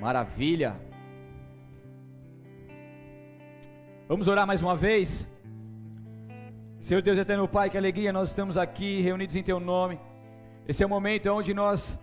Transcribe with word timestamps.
Maravilha. 0.00 0.80
Vamos 4.08 4.28
orar 4.28 4.46
mais 4.46 4.62
uma 4.62 4.74
vez. 4.74 5.28
Senhor 6.78 7.02
Deus 7.02 7.18
eterno 7.18 7.46
Pai, 7.46 7.68
que 7.68 7.76
alegria 7.76 8.10
nós 8.10 8.30
estamos 8.30 8.56
aqui 8.56 9.02
reunidos 9.02 9.36
em 9.36 9.42
Teu 9.42 9.60
nome. 9.60 10.00
Esse 10.66 10.82
é 10.82 10.86
o 10.86 10.88
momento 10.88 11.28
onde 11.28 11.52
nós 11.52 12.00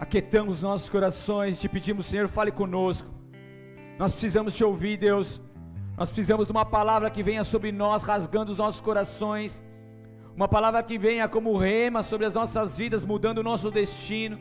aquietamos 0.00 0.56
os 0.56 0.62
nossos 0.62 0.88
corações, 0.88 1.60
te 1.60 1.68
pedimos, 1.68 2.06
Senhor, 2.06 2.26
fale 2.26 2.50
conosco. 2.50 3.08
Nós 3.96 4.10
precisamos 4.10 4.56
te 4.56 4.64
ouvir, 4.64 4.96
Deus. 4.96 5.40
Nós 5.96 6.10
precisamos 6.10 6.48
de 6.48 6.52
uma 6.52 6.64
palavra 6.64 7.08
que 7.08 7.22
venha 7.22 7.44
sobre 7.44 7.70
nós, 7.70 8.02
rasgando 8.02 8.50
os 8.50 8.58
nossos 8.58 8.80
corações. 8.80 9.62
Uma 10.34 10.48
palavra 10.48 10.82
que 10.82 10.98
venha 10.98 11.28
como 11.28 11.56
rema 11.56 12.02
sobre 12.02 12.26
as 12.26 12.34
nossas 12.34 12.76
vidas, 12.76 13.04
mudando 13.04 13.38
o 13.38 13.44
nosso 13.44 13.70
destino. 13.70 14.40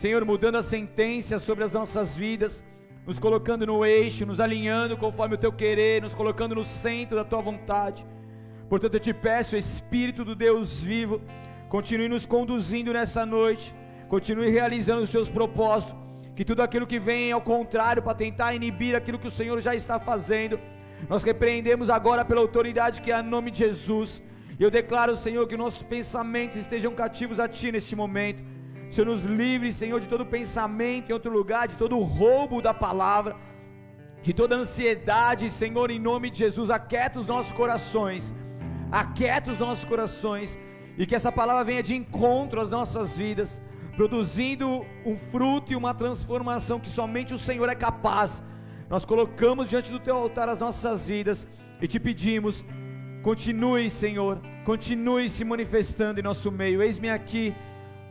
Senhor, 0.00 0.24
mudando 0.24 0.56
a 0.56 0.62
sentença 0.62 1.38
sobre 1.38 1.62
as 1.62 1.72
nossas 1.72 2.14
vidas, 2.14 2.64
nos 3.06 3.18
colocando 3.18 3.66
no 3.66 3.84
eixo, 3.84 4.24
nos 4.24 4.40
alinhando 4.40 4.96
conforme 4.96 5.34
o 5.34 5.38
teu 5.38 5.52
querer, 5.52 6.00
nos 6.00 6.14
colocando 6.14 6.54
no 6.54 6.64
centro 6.64 7.16
da 7.16 7.22
tua 7.22 7.42
vontade. 7.42 8.06
Portanto, 8.66 8.94
eu 8.94 9.00
te 9.00 9.12
peço, 9.12 9.58
Espírito 9.58 10.24
do 10.24 10.34
Deus 10.34 10.80
vivo, 10.80 11.20
continue 11.68 12.08
nos 12.08 12.24
conduzindo 12.24 12.94
nessa 12.94 13.26
noite, 13.26 13.74
continue 14.08 14.48
realizando 14.48 15.02
os 15.02 15.10
seus 15.10 15.28
propósitos, 15.28 15.94
que 16.34 16.46
tudo 16.46 16.62
aquilo 16.62 16.86
que 16.86 16.98
vem 16.98 17.30
ao 17.30 17.42
contrário 17.42 18.02
para 18.02 18.14
tentar 18.14 18.54
inibir 18.54 18.96
aquilo 18.96 19.18
que 19.18 19.28
o 19.28 19.30
Senhor 19.30 19.60
já 19.60 19.74
está 19.74 20.00
fazendo, 20.00 20.58
nós 21.10 21.22
repreendemos 21.22 21.90
agora 21.90 22.24
pela 22.24 22.40
autoridade 22.40 23.02
que 23.02 23.12
é 23.12 23.16
a 23.16 23.22
nome 23.22 23.50
de 23.50 23.58
Jesus. 23.58 24.22
E 24.58 24.62
eu 24.62 24.70
declaro, 24.70 25.14
Senhor, 25.14 25.46
que 25.46 25.58
nossos 25.58 25.82
pensamentos 25.82 26.56
estejam 26.56 26.94
cativos 26.94 27.38
a 27.38 27.46
Ti 27.46 27.72
neste 27.72 27.94
momento 27.94 28.42
Senhor, 28.90 29.06
nos 29.06 29.22
livre, 29.22 29.72
Senhor, 29.72 30.00
de 30.00 30.08
todo 30.08 30.26
pensamento 30.26 31.10
em 31.10 31.12
outro 31.12 31.30
lugar, 31.30 31.68
de 31.68 31.76
todo 31.76 31.98
roubo 32.00 32.60
da 32.60 32.74
palavra, 32.74 33.36
de 34.20 34.32
toda 34.34 34.56
ansiedade, 34.56 35.48
Senhor, 35.48 35.90
em 35.90 35.98
nome 35.98 36.28
de 36.28 36.38
Jesus, 36.38 36.70
aquieta 36.70 37.20
os 37.20 37.26
nossos 37.26 37.52
corações, 37.52 38.34
aquieta 38.90 39.52
os 39.52 39.58
nossos 39.58 39.84
corações, 39.84 40.58
e 40.98 41.06
que 41.06 41.14
essa 41.14 41.30
palavra 41.30 41.64
venha 41.64 41.82
de 41.82 41.94
encontro 41.94 42.60
às 42.60 42.68
nossas 42.68 43.16
vidas, 43.16 43.62
produzindo 43.96 44.84
um 45.06 45.16
fruto 45.16 45.72
e 45.72 45.76
uma 45.76 45.94
transformação 45.94 46.80
que 46.80 46.88
somente 46.88 47.32
o 47.32 47.38
Senhor 47.38 47.68
é 47.68 47.74
capaz. 47.74 48.42
Nós 48.88 49.04
colocamos 49.04 49.68
diante 49.68 49.92
do 49.92 50.00
teu 50.00 50.16
altar 50.16 50.48
as 50.48 50.58
nossas 50.58 51.06
vidas 51.06 51.46
e 51.80 51.86
te 51.86 52.00
pedimos, 52.00 52.64
continue, 53.22 53.88
Senhor, 53.88 54.40
continue 54.64 55.30
se 55.30 55.44
manifestando 55.44 56.18
em 56.18 56.22
nosso 56.24 56.50
meio. 56.50 56.82
Eis-me 56.82 57.08
aqui 57.08 57.54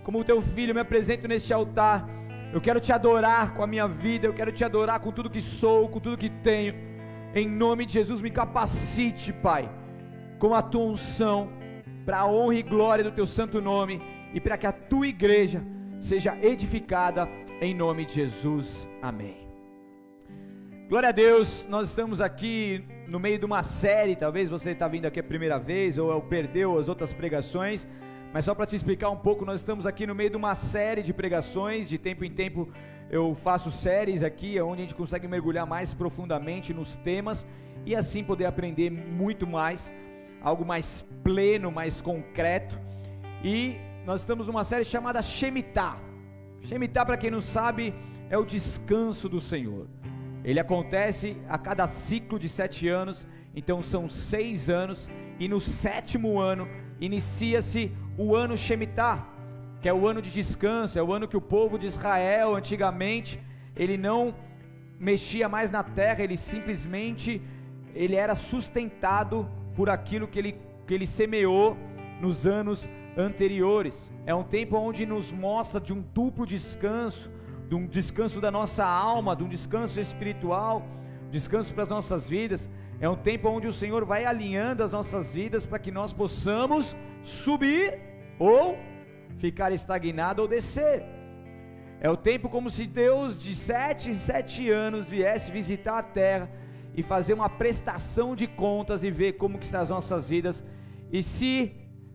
como 0.09 0.23
teu 0.23 0.41
filho, 0.41 0.73
me 0.73 0.81
apresento 0.81 1.27
neste 1.27 1.53
altar. 1.53 2.09
Eu 2.51 2.59
quero 2.59 2.79
te 2.79 2.91
adorar 2.91 3.53
com 3.53 3.61
a 3.61 3.67
minha 3.67 3.87
vida, 3.87 4.25
eu 4.25 4.33
quero 4.33 4.51
te 4.51 4.65
adorar 4.65 4.99
com 4.99 5.11
tudo 5.11 5.29
que 5.29 5.39
sou, 5.39 5.87
com 5.87 5.99
tudo 5.99 6.17
que 6.17 6.31
tenho. 6.31 6.73
Em 7.35 7.47
nome 7.47 7.85
de 7.85 7.93
Jesus, 7.93 8.19
me 8.19 8.31
capacite, 8.31 9.31
Pai, 9.31 9.69
com 10.39 10.55
a 10.55 10.63
tua 10.63 10.83
unção, 10.83 11.49
para 12.07 12.21
a 12.21 12.27
honra 12.27 12.55
e 12.55 12.63
glória 12.63 13.03
do 13.03 13.11
teu 13.11 13.27
santo 13.27 13.61
nome 13.61 14.01
e 14.33 14.41
para 14.41 14.57
que 14.57 14.65
a 14.65 14.71
tua 14.71 15.05
igreja 15.05 15.61
seja 15.99 16.35
edificada 16.41 17.29
em 17.61 17.75
nome 17.75 18.03
de 18.03 18.15
Jesus. 18.15 18.87
Amém. 19.03 19.37
Glória 20.89 21.09
a 21.09 21.11
Deus, 21.11 21.67
nós 21.69 21.89
estamos 21.89 22.19
aqui 22.19 22.83
no 23.07 23.19
meio 23.19 23.37
de 23.37 23.45
uma 23.45 23.61
série, 23.61 24.15
talvez 24.15 24.49
você 24.49 24.71
está 24.71 24.87
vindo 24.87 25.05
aqui 25.05 25.19
a 25.19 25.23
primeira 25.23 25.59
vez 25.59 25.99
ou 25.99 26.19
perdeu 26.19 26.79
as 26.79 26.89
outras 26.89 27.13
pregações. 27.13 27.87
Mas 28.31 28.45
só 28.45 28.53
para 28.53 28.67
te 28.67 28.75
explicar 28.75 29.09
um 29.09 29.17
pouco, 29.17 29.43
nós 29.43 29.59
estamos 29.59 29.87
aqui 29.87 30.05
no 30.05 30.13
meio 30.13 30.29
de 30.29 30.37
uma 30.37 30.53
série 30.53 31.01
de 31.01 31.11
pregações, 31.11 31.89
de 31.89 31.97
tempo 31.97 32.23
em 32.23 32.31
tempo 32.31 32.71
eu 33.09 33.33
faço 33.33 33.71
séries 33.71 34.21
aqui, 34.21 34.61
onde 34.61 34.81
a 34.81 34.85
gente 34.85 34.93
consegue 34.93 35.27
mergulhar 35.27 35.65
mais 35.65 35.95
profundamente 35.95 36.71
nos 36.71 36.95
temas 36.97 37.45
e 37.83 37.95
assim 37.95 38.23
poder 38.23 38.45
aprender 38.45 38.91
muito 38.91 39.47
mais, 39.47 39.91
algo 40.43 40.63
mais 40.63 41.03
pleno, 41.23 41.71
mais 41.71 42.01
concreto. 42.01 42.79
E 43.43 43.77
nós 44.05 44.21
estamos 44.21 44.45
numa 44.45 44.63
série 44.63 44.85
chamada 44.85 45.23
Shemitah. 45.23 45.97
Shemitah, 46.65 47.05
para 47.05 47.17
quem 47.17 47.31
não 47.31 47.41
sabe, 47.41 47.95
é 48.29 48.37
o 48.37 48.45
descanso 48.45 49.27
do 49.27 49.39
Senhor. 49.39 49.87
Ele 50.43 50.59
acontece 50.59 51.35
a 51.49 51.57
cada 51.57 51.87
ciclo 51.87 52.37
de 52.37 52.47
sete 52.47 52.87
anos, 52.87 53.27
então 53.55 53.81
são 53.81 54.07
seis 54.07 54.69
anos, 54.69 55.09
e 55.39 55.47
no 55.47 55.59
sétimo 55.59 56.39
ano 56.39 56.67
inicia-se 56.99 57.91
o 58.17 58.35
ano 58.35 58.57
Shemitah, 58.57 59.25
que 59.81 59.87
é 59.87 59.93
o 59.93 60.07
ano 60.07 60.21
de 60.21 60.31
descanso, 60.31 60.99
é 60.99 61.03
o 61.03 61.13
ano 61.13 61.27
que 61.27 61.37
o 61.37 61.41
povo 61.41 61.79
de 61.79 61.85
Israel 61.85 62.55
antigamente 62.55 63.39
ele 63.75 63.97
não 63.97 64.35
mexia 64.99 65.47
mais 65.47 65.71
na 65.71 65.81
terra, 65.81 66.21
ele 66.21 66.35
simplesmente 66.35 67.41
ele 67.95 68.15
era 68.15 68.35
sustentado 68.35 69.47
por 69.75 69.89
aquilo 69.89 70.27
que 70.27 70.37
ele, 70.37 70.55
que 70.85 70.93
ele 70.93 71.07
semeou 71.07 71.77
nos 72.19 72.45
anos 72.45 72.87
anteriores. 73.17 74.11
É 74.25 74.35
um 74.35 74.43
tempo 74.43 74.77
onde 74.77 75.05
nos 75.05 75.31
mostra 75.31 75.79
de 75.79 75.93
um 75.93 76.01
duplo 76.13 76.45
descanso, 76.45 77.31
de 77.69 77.75
um 77.75 77.87
descanso 77.87 78.41
da 78.41 78.51
nossa 78.51 78.85
alma, 78.85 79.35
de 79.35 79.43
um 79.43 79.47
descanso 79.47 79.99
espiritual, 79.99 80.85
descanso 81.31 81.73
para 81.73 81.83
as 81.83 81.89
nossas 81.89 82.27
vidas. 82.27 82.69
É 83.01 83.07
um 83.07 83.15
tempo 83.15 83.47
onde 83.47 83.67
o 83.67 83.73
Senhor 83.73 84.03
vai 84.03 84.25
alinhando 84.25 84.83
as 84.83 84.91
nossas 84.91 85.33
vidas 85.33 85.65
para 85.65 85.79
que 85.79 85.91
nós 85.91 86.11
possamos 86.11 86.95
subir 87.23 87.97
ou 88.37 88.77
ficar 89.37 89.71
estagnado 89.71 90.41
ou 90.41 90.47
descer. 90.47 91.03
É 92.01 92.09
o 92.09 92.17
tempo 92.17 92.49
como 92.49 92.69
se 92.69 92.85
Deus 92.85 93.41
de 93.41 93.55
sete 93.55 94.09
em 94.09 94.13
sete 94.13 94.69
anos 94.69 95.07
viesse 95.07 95.51
visitar 95.51 95.97
a 95.97 96.03
terra 96.03 96.49
e 96.93 97.01
fazer 97.01 97.33
uma 97.33 97.49
prestação 97.49 98.35
de 98.35 98.47
contas 98.47 99.03
e 99.03 99.11
ver 99.11 99.33
como 99.33 99.57
que 99.57 99.65
estão 99.65 99.81
as 99.81 99.89
nossas 99.89 100.29
vidas. 100.29 100.65
E 101.11 101.23
se 101.23 101.73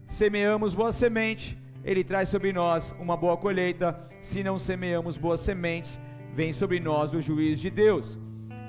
semeamos 0.08 0.74
boa 0.74 0.92
semente, 0.92 1.58
Ele 1.82 2.04
traz 2.04 2.28
sobre 2.28 2.52
nós 2.52 2.94
uma 2.98 3.16
boa 3.16 3.36
colheita. 3.36 4.08
Se 4.20 4.42
não 4.42 4.58
semeamos 4.58 5.16
boas 5.16 5.40
sementes, 5.40 5.98
vem 6.34 6.52
sobre 6.52 6.80
nós 6.80 7.14
o 7.14 7.20
juízo 7.20 7.62
de 7.62 7.70
Deus. 7.70 8.18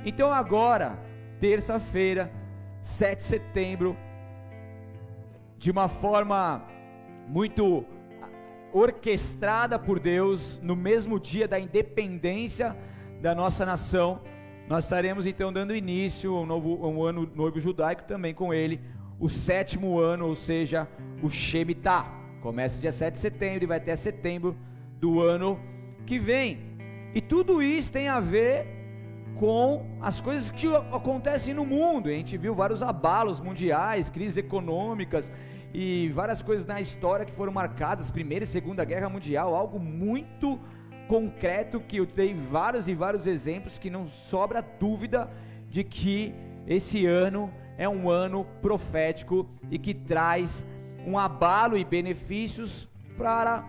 Então 0.05 0.31
agora, 0.31 0.99
terça-feira, 1.39 2.31
7 2.81 3.17
de 3.17 3.23
setembro, 3.23 3.97
de 5.57 5.71
uma 5.71 5.87
forma 5.87 6.63
muito 7.27 7.85
orquestrada 8.71 9.79
por 9.79 9.99
Deus 9.99 10.59
no 10.61 10.75
mesmo 10.75 11.19
dia 11.19 11.47
da 11.47 11.59
independência 11.59 12.75
da 13.21 13.33
nossa 13.33 13.65
nação. 13.65 14.21
Nós 14.67 14.83
estaremos 14.83 15.25
então 15.25 15.53
dando 15.53 15.75
início 15.75 16.35
a 16.35 16.41
um 16.41 16.45
novo 16.45 17.05
ano 17.05 17.29
novo 17.33 17.59
judaico 17.59 18.03
também 18.03 18.33
com 18.33 18.53
ele, 18.53 18.81
o 19.19 19.29
sétimo 19.29 19.99
ano, 19.99 20.27
ou 20.27 20.35
seja, 20.35 20.87
o 21.21 21.29
Shemitah. 21.29 22.11
Começa 22.41 22.81
dia 22.81 22.91
7 22.91 23.13
de 23.13 23.19
setembro 23.19 23.63
e 23.63 23.67
vai 23.67 23.77
até 23.77 23.95
setembro 23.95 24.55
do 24.99 25.21
ano 25.21 25.59
que 26.05 26.19
vem. 26.19 26.59
E 27.13 27.21
tudo 27.21 27.61
isso 27.63 27.91
tem 27.91 28.07
a 28.07 28.19
ver 28.19 28.74
com 29.35 29.85
as 30.01 30.21
coisas 30.21 30.51
que 30.51 30.67
acontecem 30.91 31.53
no 31.53 31.65
mundo. 31.65 32.09
A 32.09 32.13
gente 32.13 32.37
viu 32.37 32.55
vários 32.55 32.81
abalos 32.81 33.39
mundiais, 33.39 34.09
crises 34.09 34.37
econômicas, 34.37 35.31
e 35.77 36.09
várias 36.09 36.41
coisas 36.41 36.65
na 36.65 36.79
história 36.79 37.25
que 37.25 37.33
foram 37.33 37.51
marcadas, 37.51 38.09
Primeira 38.09 38.45
e 38.45 38.47
Segunda 38.47 38.85
Guerra 38.85 39.09
Mundial, 39.09 39.53
algo 39.53 39.77
muito 39.77 40.57
concreto 41.05 41.81
que 41.81 41.97
eu 41.97 42.05
dei 42.05 42.33
vários 42.33 42.87
e 42.87 42.93
vários 42.93 43.27
exemplos 43.27 43.77
que 43.77 43.89
não 43.89 44.07
sobra 44.07 44.61
dúvida 44.61 45.29
de 45.69 45.83
que 45.83 46.33
esse 46.65 47.05
ano 47.05 47.53
é 47.77 47.89
um 47.89 48.09
ano 48.09 48.45
profético 48.61 49.45
e 49.69 49.77
que 49.77 49.93
traz 49.93 50.65
um 51.05 51.17
abalo 51.17 51.77
e 51.77 51.83
benefícios 51.83 52.87
para 53.17 53.67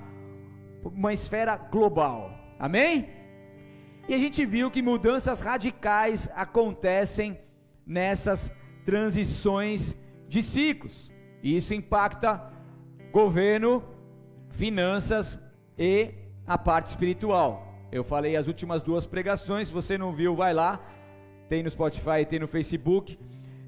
uma 0.84 1.12
esfera 1.12 1.56
global. 1.56 2.30
Amém? 2.56 3.15
E 4.08 4.14
a 4.14 4.18
gente 4.18 4.46
viu 4.46 4.70
que 4.70 4.80
mudanças 4.80 5.40
radicais 5.40 6.30
acontecem 6.34 7.40
nessas 7.84 8.52
transições 8.84 9.96
de 10.28 10.44
ciclos. 10.44 11.10
E 11.42 11.56
isso 11.56 11.74
impacta 11.74 12.52
governo, 13.10 13.82
finanças 14.50 15.40
e 15.76 16.14
a 16.46 16.56
parte 16.56 16.86
espiritual. 16.86 17.66
Eu 17.90 18.04
falei 18.04 18.36
as 18.36 18.46
últimas 18.46 18.80
duas 18.80 19.06
pregações, 19.06 19.68
se 19.68 19.74
você 19.74 19.98
não 19.98 20.12
viu, 20.12 20.36
vai 20.36 20.54
lá. 20.54 20.80
Tem 21.48 21.62
no 21.64 21.70
Spotify, 21.70 22.24
tem 22.28 22.38
no 22.38 22.46
Facebook, 22.46 23.18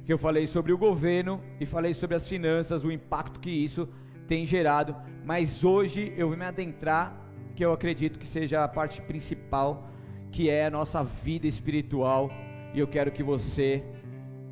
que 0.04 0.12
eu 0.12 0.18
falei 0.18 0.46
sobre 0.46 0.72
o 0.72 0.78
governo 0.78 1.42
e 1.58 1.66
falei 1.66 1.94
sobre 1.94 2.14
as 2.14 2.28
finanças, 2.28 2.84
o 2.84 2.92
impacto 2.92 3.40
que 3.40 3.50
isso 3.50 3.88
tem 4.28 4.46
gerado. 4.46 4.94
Mas 5.24 5.64
hoje 5.64 6.12
eu 6.16 6.28
vou 6.28 6.36
me 6.36 6.44
adentrar, 6.44 7.12
que 7.56 7.64
eu 7.64 7.72
acredito 7.72 8.20
que 8.20 8.26
seja 8.26 8.62
a 8.62 8.68
parte 8.68 9.02
principal, 9.02 9.88
que 10.30 10.50
é 10.50 10.66
a 10.66 10.70
nossa 10.70 11.02
vida 11.02 11.46
espiritual. 11.46 12.30
E 12.74 12.78
eu 12.78 12.86
quero 12.86 13.10
que 13.10 13.22
você, 13.22 13.82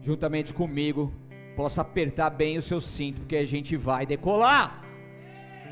juntamente 0.00 0.52
comigo, 0.55 1.12
possa 1.56 1.82
apertar 1.82 2.31
bem 2.31 2.58
o 2.58 2.62
seu 2.62 2.81
cinto, 2.81 3.20
porque 3.20 3.37
a 3.37 3.44
gente 3.44 3.76
vai 3.76 4.06
decolar. 4.06 4.82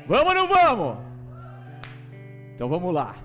Vamos 0.07 0.29
ou 0.29 0.35
não 0.35 0.47
vamos? 0.47 0.97
Então 2.53 2.69
vamos 2.69 2.93
lá. 2.93 3.15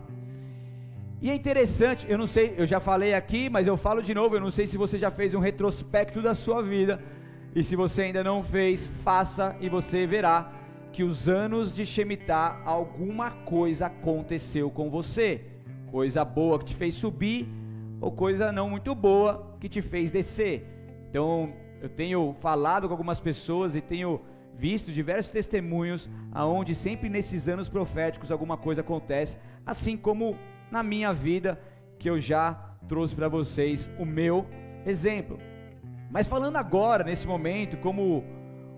E 1.23 1.29
é 1.31 1.35
interessante, 1.35 2.07
eu 2.09 2.17
não 2.17 2.27
sei, 2.27 2.55
eu 2.57 2.65
já 2.65 2.81
falei 2.81 3.13
aqui, 3.13 3.51
mas 3.51 3.67
eu 3.67 3.77
falo 3.77 4.03
de 4.03 4.15
novo, 4.15 4.37
eu 4.37 4.41
não 4.41 4.51
sei 4.51 4.67
se 4.67 4.79
você 4.79 4.99
já 4.99 5.11
fez 5.11 5.35
um 5.35 5.39
retrospecto 5.39 6.23
da 6.23 6.35
sua 6.35 6.63
vida. 6.63 7.03
E 7.55 7.63
se 7.63 7.77
você 7.77 8.03
ainda 8.03 8.25
não 8.25 8.43
fez, 8.43 8.87
faça 9.05 9.55
e 9.61 9.69
você 9.69 10.07
verá 10.07 10.51
que 10.93 11.05
os 11.05 11.29
anos 11.29 11.75
de 11.75 11.85
Shemitah 11.85 12.63
alguma 12.65 13.31
coisa 13.31 13.87
aconteceu 13.87 14.71
com 14.71 14.89
você. 14.89 15.43
Coisa 15.91 16.25
boa 16.25 16.59
que 16.59 16.67
te 16.67 16.75
fez 16.75 16.95
subir 16.95 17.49
ou 18.01 18.13
coisa 18.13 18.51
não 18.51 18.71
muito 18.71 18.95
boa 18.95 19.57
que 19.61 19.69
te 19.69 19.83
fez 19.83 20.11
descer. 20.11 20.67
Então, 21.09 21.53
eu 21.83 21.89
tenho 21.89 22.35
falado 22.41 22.87
com 22.87 22.95
algumas 22.95 23.21
pessoas 23.21 23.75
e 23.75 23.81
tenho 23.81 24.21
visto 24.55 24.93
diversos 24.93 25.33
testemunhos 25.33 26.09
aonde 26.33 26.75
sempre 26.75 27.09
nesses 27.09 27.49
anos 27.49 27.69
proféticos 27.69 28.31
alguma 28.31 28.57
coisa 28.57 28.83
acontece, 28.83 29.39
assim 29.65 29.97
como 29.97 30.37
na 30.71 30.83
minha 30.83 31.13
vida 31.13 31.61
que 31.99 32.09
eu 32.09 32.21
já 32.21 32.53
trouxe 32.87 33.15
para 33.15 33.29
vocês 33.29 33.91
o 33.99 34.05
meu 34.05 34.47
exemplo. 34.87 35.39
Mas 36.11 36.27
falando 36.27 36.57
agora, 36.57 37.05
nesse 37.05 37.27
momento, 37.27 37.77
como, 37.77 38.25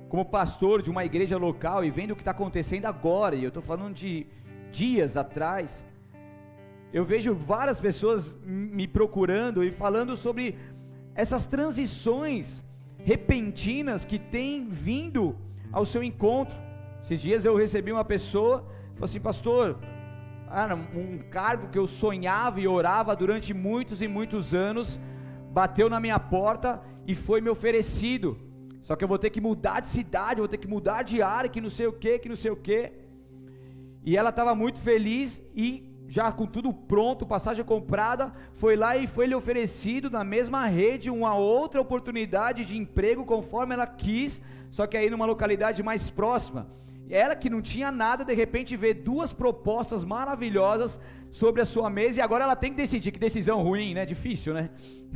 como 0.08 0.24
pastor 0.24 0.82
de 0.82 0.90
uma 0.90 1.04
igreja 1.04 1.36
local 1.36 1.84
e 1.84 1.90
vendo 1.90 2.12
o 2.12 2.14
que 2.14 2.20
está 2.20 2.30
acontecendo 2.30 2.86
agora, 2.86 3.34
e 3.34 3.42
eu 3.42 3.48
estou 3.48 3.62
falando 3.62 3.94
de 3.94 4.26
dias 4.70 5.16
atrás, 5.16 5.84
eu 6.92 7.04
vejo 7.04 7.34
várias 7.34 7.80
pessoas 7.80 8.36
me 8.44 8.86
procurando 8.86 9.64
e 9.64 9.70
falando 9.70 10.14
sobre 10.14 10.58
essas 11.14 11.44
transições 11.44 12.62
repentinas 12.98 14.04
que 14.04 14.18
têm 14.18 14.68
vindo 14.68 15.36
ao 15.72 15.84
seu 15.84 16.02
encontro. 16.02 16.54
Esses 17.02 17.22
dias 17.22 17.44
eu 17.44 17.56
recebi 17.56 17.90
uma 17.90 18.04
pessoa, 18.04 18.58
falou 18.94 19.04
assim, 19.04 19.20
pastor, 19.20 19.78
um 20.94 21.18
cargo 21.30 21.68
que 21.68 21.78
eu 21.78 21.86
sonhava 21.86 22.60
e 22.60 22.68
orava 22.68 23.16
durante 23.16 23.54
muitos 23.54 24.02
e 24.02 24.06
muitos 24.06 24.54
anos, 24.54 25.00
bateu 25.50 25.88
na 25.88 25.98
minha 25.98 26.20
porta 26.20 26.80
e 27.06 27.14
foi 27.14 27.40
me 27.40 27.48
oferecido. 27.48 28.38
Só 28.82 28.96
que 28.96 29.02
eu 29.02 29.08
vou 29.08 29.18
ter 29.18 29.30
que 29.30 29.40
mudar 29.40 29.80
de 29.80 29.88
cidade, 29.88 30.40
vou 30.40 30.48
ter 30.48 30.58
que 30.58 30.68
mudar 30.68 31.02
de 31.02 31.22
área, 31.22 31.48
que 31.48 31.60
não 31.60 31.70
sei 31.70 31.86
o 31.86 31.92
que, 31.92 32.18
que 32.18 32.28
não 32.28 32.36
sei 32.36 32.50
o 32.50 32.56
que. 32.56 32.92
E 34.04 34.16
ela 34.16 34.30
estava 34.30 34.54
muito 34.54 34.78
feliz 34.80 35.42
e 35.54 35.91
já 36.12 36.30
com 36.30 36.44
tudo 36.44 36.74
pronto, 36.74 37.24
passagem 37.24 37.64
comprada, 37.64 38.34
foi 38.56 38.76
lá 38.76 38.94
e 38.98 39.06
foi 39.06 39.26
lhe 39.26 39.34
oferecido 39.34 40.10
na 40.10 40.22
mesma 40.22 40.66
rede 40.66 41.08
uma 41.08 41.34
outra 41.34 41.80
oportunidade 41.80 42.66
de 42.66 42.76
emprego 42.76 43.24
conforme 43.24 43.72
ela 43.72 43.86
quis, 43.86 44.42
só 44.70 44.86
que 44.86 44.94
aí 44.94 45.08
numa 45.08 45.24
localidade 45.24 45.82
mais 45.82 46.10
próxima. 46.10 46.66
Ela 47.08 47.34
que 47.34 47.48
não 47.48 47.62
tinha 47.62 47.90
nada, 47.90 48.26
de 48.26 48.34
repente 48.34 48.76
vê 48.76 48.92
duas 48.92 49.32
propostas 49.32 50.04
maravilhosas 50.04 51.00
sobre 51.30 51.62
a 51.62 51.64
sua 51.64 51.88
mesa 51.88 52.18
e 52.18 52.22
agora 52.22 52.44
ela 52.44 52.56
tem 52.56 52.72
que 52.72 52.76
decidir. 52.76 53.10
Que 53.10 53.18
decisão 53.18 53.62
ruim, 53.62 53.94
né? 53.94 54.04
Difícil, 54.04 54.52
né? 54.52 54.68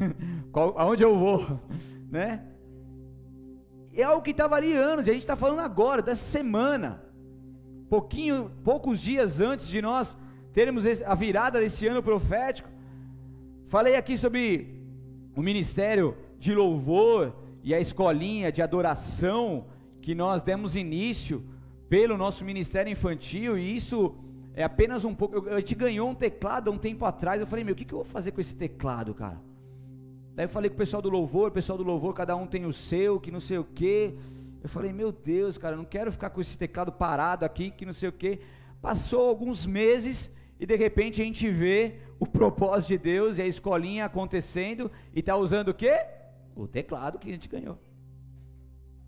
Qual, 0.51 0.79
aonde 0.79 1.03
eu 1.03 1.15
vou, 1.19 1.61
né? 2.11 2.43
É 3.93 4.03
algo 4.03 4.23
que 4.23 4.31
está 4.31 4.47
variando, 4.47 5.01
e 5.01 5.11
a 5.11 5.13
gente 5.13 5.19
está 5.19 5.37
falando 5.37 5.61
agora, 5.61 6.01
dessa 6.01 6.25
semana. 6.25 7.05
Pouquinho, 7.91 8.51
poucos 8.65 8.99
dias 8.99 9.43
antes 9.43 9.69
de 9.69 9.83
nós 9.83 10.17
termos 10.57 10.87
a 11.03 11.15
virada 11.15 11.61
desse 11.61 11.87
ano 11.87 12.03
profético. 12.03 12.67
Falei 13.69 13.95
aqui 13.95 14.17
sobre 14.17 14.75
o 15.37 15.43
ministério 15.43 16.17
de 16.39 16.55
louvor 16.55 17.37
e 17.63 17.75
a 17.75 17.79
escolinha 17.79 18.51
de 18.51 18.63
adoração 18.63 19.67
que 20.01 20.15
nós 20.15 20.43
demos 20.43 20.75
início 20.75 21.45
pelo 21.91 22.17
nosso 22.17 22.43
ministério 22.43 22.91
infantil, 22.91 23.59
e 23.59 23.77
isso 23.77 24.15
é 24.55 24.65
apenas 24.65 25.05
um 25.05 25.15
pouco. 25.15 25.47
A 25.51 25.61
gente 25.61 25.75
ganhou 25.75 26.09
um 26.09 26.15
teclado 26.15 26.71
há 26.71 26.73
um 26.73 26.79
tempo 26.79 27.05
atrás. 27.05 27.39
Eu 27.39 27.47
falei, 27.47 27.63
meu, 27.63 27.75
o 27.75 27.77
que, 27.77 27.85
eu 27.93 27.99
vou 27.99 28.07
fazer 28.07 28.31
com 28.31 28.41
esse 28.41 28.57
teclado, 28.57 29.13
cara? 29.13 29.39
Daí 30.35 30.47
eu 30.47 30.49
falei 30.49 30.71
com 30.71 30.77
o 30.77 30.79
pessoal 30.79 31.03
do 31.03 31.11
louvor, 31.11 31.51
pessoal 31.51 31.77
do 31.77 31.85
louvor, 31.85 32.15
cada 32.15 32.35
um 32.35 32.47
tem 32.47 32.65
o 32.65 32.73
seu, 32.73 33.21
que 33.21 33.31
não 33.31 33.41
sei 33.41 33.59
o 33.59 33.65
que. 33.65 34.15
Eu 34.63 34.71
falei, 34.71 34.91
meu 34.91 35.13
Deus, 35.13 35.59
cara, 35.59 35.75
eu 35.75 35.79
não 35.79 35.85
quero 35.85 36.11
ficar 36.11 36.31
com 36.31 36.41
esse 36.41 36.57
teclado 36.57 36.91
parado 36.91 37.45
aqui, 37.45 37.71
que 37.71 37.85
não 37.85 37.93
sei 37.93 38.09
o 38.09 38.13
que. 38.13 38.41
Passou 38.81 39.29
alguns 39.29 39.67
meses 39.67 40.35
e 40.59 40.67
de 40.67 40.77
repente 40.77 41.21
a 41.21 41.25
gente 41.25 41.51
vê 41.51 41.97
o 42.19 42.27
propósito 42.27 42.89
de 42.89 42.99
Deus 42.99 43.39
e 43.39 43.43
a 43.43 43.47
escolinha 43.47 44.05
acontecendo 44.05 44.91
e 45.15 45.21
está 45.21 45.37
usando 45.37 45.69
o 45.69 45.75
quê? 45.75 46.01
O 46.55 46.67
teclado 46.67 47.19
que 47.19 47.29
a 47.29 47.33
gente 47.33 47.49
ganhou. 47.49 47.79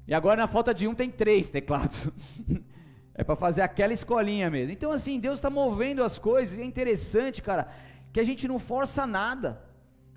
E 0.06 0.14
agora 0.14 0.40
na 0.40 0.46
falta 0.46 0.72
de 0.72 0.86
um 0.86 0.94
tem 0.94 1.10
três 1.10 1.50
teclados. 1.50 2.08
É 3.20 3.24
para 3.24 3.34
fazer 3.34 3.62
aquela 3.62 3.92
escolinha 3.92 4.48
mesmo. 4.48 4.72
Então, 4.72 4.92
assim, 4.92 5.18
Deus 5.18 5.38
está 5.38 5.50
movendo 5.50 6.04
as 6.04 6.20
coisas, 6.20 6.56
e 6.56 6.62
é 6.62 6.64
interessante, 6.64 7.42
cara, 7.42 7.66
que 8.12 8.20
a 8.20 8.24
gente 8.24 8.46
não 8.46 8.60
força 8.60 9.08
nada. 9.08 9.60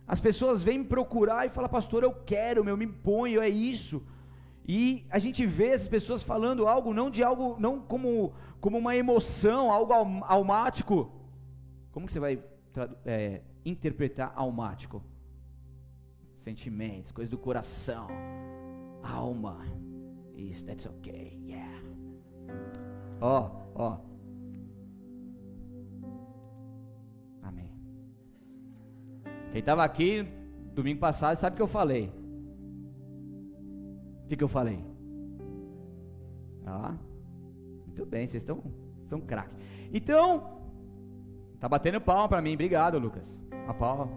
As 0.07 0.21
pessoas 0.21 0.61
vêm 0.61 0.77
me 0.77 0.85
procurar 0.85 1.47
e 1.47 1.49
falam, 1.49 1.67
pastor, 1.67 2.03
eu 2.03 2.13
quero, 2.13 2.63
meu, 2.63 2.77
me 2.77 2.85
ponho, 2.85 3.41
é 3.41 3.49
isso. 3.49 4.03
E 4.67 5.03
a 5.09 5.17
gente 5.17 5.47
vê 5.47 5.69
essas 5.69 5.87
pessoas 5.87 6.21
falando 6.21 6.67
algo, 6.67 6.93
não 6.93 7.09
de 7.09 7.23
algo, 7.23 7.55
não 7.59 7.79
como, 7.79 8.33
como 8.59 8.77
uma 8.77 8.95
emoção, 8.95 9.71
algo 9.71 9.93
almático. 10.25 11.11
Como 11.91 12.05
que 12.05 12.11
você 12.13 12.19
vai 12.19 12.43
é, 13.05 13.41
interpretar 13.65 14.33
almático? 14.35 15.03
Sentimentos, 16.35 17.11
coisas 17.11 17.29
do 17.29 17.37
coração, 17.37 18.07
alma. 19.03 19.59
Isso, 20.35 20.65
that's 20.65 20.85
okay, 20.85 21.39
yeah. 21.45 21.83
Ó, 23.19 23.51
ó. 23.75 23.99
Amém. 27.43 27.71
Quem 29.51 29.59
estava 29.59 29.83
aqui 29.83 30.23
domingo 30.73 30.99
passado 30.99 31.35
sabe 31.35 31.53
o 31.53 31.57
que 31.57 31.61
eu 31.61 31.67
falei. 31.67 32.11
O 34.23 34.27
que, 34.27 34.37
que 34.37 34.43
eu 34.43 34.47
falei? 34.47 34.83
Ah, 36.65 36.97
muito 37.85 38.05
bem, 38.05 38.25
vocês 38.25 38.41
estão 38.41 38.63
são 39.07 39.19
craque. 39.19 39.53
Então, 39.93 40.60
tá 41.61 41.69
batendo 41.69 42.01
palma 42.01 42.27
para 42.27 42.41
mim, 42.41 42.55
obrigado, 42.55 42.97
Lucas. 42.97 43.39
A 43.67 43.73
palma. 43.73 44.09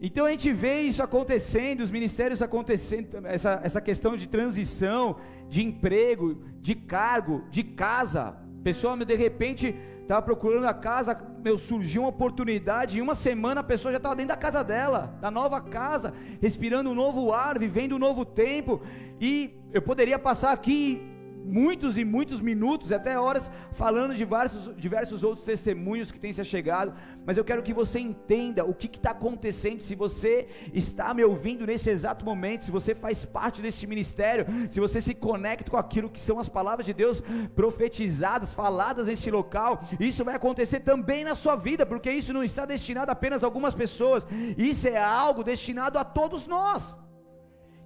Então 0.00 0.24
a 0.26 0.30
gente 0.30 0.52
vê 0.52 0.80
isso 0.80 1.02
acontecendo, 1.02 1.80
os 1.80 1.90
ministérios 1.90 2.40
acontecendo, 2.40 3.24
essa, 3.26 3.60
essa 3.62 3.80
questão 3.80 4.16
de 4.16 4.26
transição, 4.26 5.16
de 5.48 5.64
emprego, 5.64 6.42
de 6.60 6.74
cargo, 6.74 7.44
de 7.50 7.62
casa. 7.62 8.36
Pessoa, 8.64 8.96
de 8.96 9.14
repente, 9.14 9.76
estava 10.00 10.22
procurando 10.22 10.66
a 10.66 10.74
casa, 10.74 11.20
meu, 11.44 11.58
surgiu 11.58 12.02
uma 12.02 12.08
oportunidade, 12.08 12.98
em 12.98 13.00
uma 13.00 13.14
semana 13.14 13.60
a 13.60 13.64
pessoa 13.64 13.92
já 13.92 13.98
estava 13.98 14.16
dentro 14.16 14.30
da 14.30 14.36
casa 14.36 14.64
dela, 14.64 15.16
da 15.20 15.30
nova 15.30 15.60
casa, 15.60 16.14
respirando 16.40 16.90
um 16.90 16.94
novo 16.94 17.32
ar, 17.32 17.58
vivendo 17.58 17.96
um 17.96 17.98
novo 17.98 18.24
tempo. 18.24 18.82
E 19.20 19.54
eu 19.72 19.82
poderia 19.82 20.18
passar 20.18 20.52
aqui 20.52 21.11
muitos 21.44 21.98
e 21.98 22.04
muitos 22.04 22.40
minutos, 22.40 22.92
até 22.92 23.18
horas, 23.18 23.50
falando 23.72 24.12
de 24.12 24.18
diversos, 24.18 24.74
diversos 24.76 25.24
outros 25.24 25.44
testemunhos 25.44 26.10
que 26.12 26.18
têm 26.18 26.32
se 26.32 26.44
chegado, 26.44 26.94
mas 27.24 27.36
eu 27.36 27.44
quero 27.44 27.62
que 27.62 27.72
você 27.72 27.98
entenda 27.98 28.64
o 28.64 28.74
que 28.74 28.86
está 28.86 29.10
acontecendo, 29.10 29.82
se 29.82 29.94
você 29.94 30.48
está 30.72 31.12
me 31.12 31.24
ouvindo 31.24 31.66
nesse 31.66 31.90
exato 31.90 32.24
momento, 32.24 32.64
se 32.64 32.70
você 32.70 32.94
faz 32.94 33.24
parte 33.24 33.60
desse 33.60 33.86
ministério, 33.86 34.46
se 34.70 34.80
você 34.80 35.00
se 35.00 35.14
conecta 35.14 35.70
com 35.70 35.76
aquilo 35.76 36.10
que 36.10 36.20
são 36.20 36.38
as 36.38 36.48
palavras 36.48 36.86
de 36.86 36.92
Deus 36.92 37.22
profetizadas, 37.54 38.54
faladas 38.54 39.06
nesse 39.06 39.30
local, 39.30 39.82
isso 39.98 40.24
vai 40.24 40.34
acontecer 40.34 40.80
também 40.80 41.24
na 41.24 41.34
sua 41.34 41.56
vida, 41.56 41.84
porque 41.84 42.10
isso 42.10 42.32
não 42.32 42.44
está 42.44 42.64
destinado 42.64 43.10
apenas 43.10 43.42
a 43.42 43.46
algumas 43.46 43.74
pessoas, 43.74 44.26
isso 44.56 44.88
é 44.88 44.96
algo 44.96 45.44
destinado 45.44 45.98
a 45.98 46.04
todos 46.04 46.46
nós. 46.46 46.96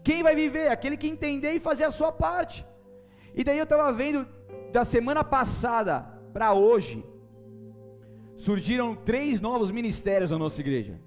Quem 0.03 0.23
vai 0.23 0.37
viver? 0.37 0.69
Aquele 0.69 0.97
que 0.97 1.09
entender 1.09 1.55
e 1.55 1.61
fazer 1.61 1.85
a 1.85 1.91
sua 1.91 2.13
parte. 2.13 2.65
E 3.37 3.45
daí 3.45 3.59
eu 3.59 3.65
estava 3.65 3.93
vendo 3.93 4.27
da 4.73 4.83
semana 4.83 5.23
passada 5.23 6.01
para 6.33 6.55
hoje, 6.55 7.05
surgiram 8.35 8.95
três 8.95 9.41
novos 9.43 9.71
ministérios 9.71 10.31
na 10.31 10.39
nossa 10.39 10.59
igreja. 10.61 10.99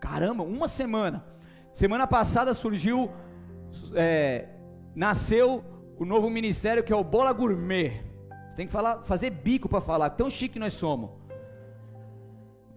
Caramba, 0.00 0.42
uma 0.42 0.68
semana. 0.68 1.24
Semana 1.74 2.06
passada 2.06 2.54
surgiu, 2.54 3.10
é, 3.94 4.48
nasceu 4.94 5.62
o 5.98 6.04
novo 6.06 6.30
ministério 6.30 6.82
que 6.82 6.92
é 6.92 6.96
o 6.96 7.04
Bola 7.04 7.32
Gourmet. 7.32 8.02
Você 8.48 8.56
tem 8.56 8.66
que 8.66 8.72
falar, 8.72 9.02
fazer 9.02 9.28
bico 9.30 9.68
para 9.68 9.82
falar, 9.82 10.10
tão 10.10 10.30
chique 10.30 10.58
nós 10.58 10.72
somos. 10.72 11.10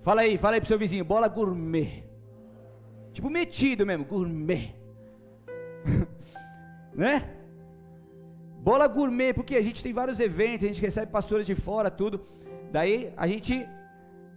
Fala 0.03 0.21
aí, 0.21 0.37
fala 0.37 0.55
aí 0.55 0.59
pro 0.59 0.67
seu 0.67 0.77
vizinho, 0.77 1.05
Bola 1.05 1.29
Gourmet. 1.29 2.03
Tipo 3.13 3.29
metido 3.29 3.85
mesmo, 3.85 4.03
gourmet. 4.03 4.75
né? 6.93 7.40
Bola 8.61 8.87
gourmet, 8.87 9.33
porque 9.33 9.55
a 9.55 9.61
gente 9.63 9.81
tem 9.81 9.91
vários 9.91 10.19
eventos, 10.19 10.65
a 10.65 10.67
gente 10.67 10.79
recebe 10.79 11.11
pastores 11.11 11.47
de 11.47 11.55
fora, 11.55 11.89
tudo. 11.89 12.21
Daí 12.71 13.11
a 13.17 13.27
gente. 13.27 13.67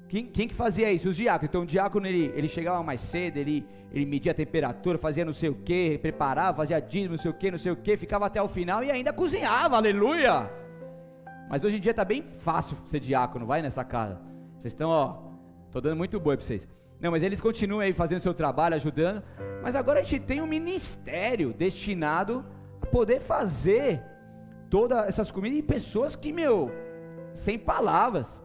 Quem, 0.09 0.27
quem 0.27 0.49
que 0.49 0.55
fazia 0.55 0.91
isso? 0.91 1.11
Os 1.11 1.17
diáconos. 1.17 1.49
Então 1.51 1.63
o 1.63 1.67
diácono 1.67 2.07
ele, 2.07 2.33
ele 2.35 2.49
chegava 2.49 2.83
mais 2.83 3.03
cedo, 3.03 3.37
ele, 3.37 3.67
ele 3.93 4.07
media 4.07 4.33
a 4.33 4.35
temperatura, 4.35 4.97
fazia 4.97 5.27
não 5.27 5.33
sei 5.35 5.51
o 5.51 5.55
que, 5.55 5.99
preparava, 5.99 6.57
fazia 6.57 6.81
dízimo, 6.81 7.17
não 7.17 7.19
sei 7.19 7.31
o 7.31 7.35
que, 7.35 7.51
não 7.51 7.59
sei 7.59 7.73
o 7.73 7.77
que, 7.77 7.97
ficava 7.99 8.25
até 8.25 8.41
o 8.41 8.49
final 8.49 8.83
e 8.83 8.91
ainda 8.91 9.13
cozinhava, 9.13 9.77
aleluia! 9.77 10.51
Mas 11.51 11.63
hoje 11.63 11.77
em 11.77 11.81
dia 11.81 11.91
está 11.91 12.05
bem 12.05 12.25
fácil 12.39 12.77
ser 12.87 13.01
diácono, 13.01 13.45
vai 13.45 13.61
nessa 13.61 13.85
casa. 13.85 14.19
Vocês 14.59 14.73
estão, 14.73 14.89
ó, 14.89 15.17
tô 15.71 15.81
dando 15.83 15.97
muito 15.97 16.19
boi 16.19 16.37
para 16.37 16.47
vocês. 16.47 16.67
Não, 16.99 17.11
mas 17.11 17.23
eles 17.23 17.41
continuam 17.41 17.81
aí 17.81 17.93
fazendo 17.93 18.21
seu 18.21 18.33
trabalho, 18.33 18.75
ajudando. 18.77 19.23
Mas 19.63 19.75
agora 19.75 20.01
a 20.01 20.03
gente 20.03 20.21
tem 20.21 20.41
um 20.41 20.47
ministério 20.47 21.53
destinado 21.53 22.45
a 22.81 22.87
poder 22.87 23.21
fazer 23.21 24.03
todas 24.75 25.07
essas 25.07 25.31
comidas 25.31 25.61
e 25.61 25.63
pessoas 25.63 26.17
que, 26.17 26.33
meu, 26.33 26.69
sem 27.33 27.57
palavras. 27.57 28.43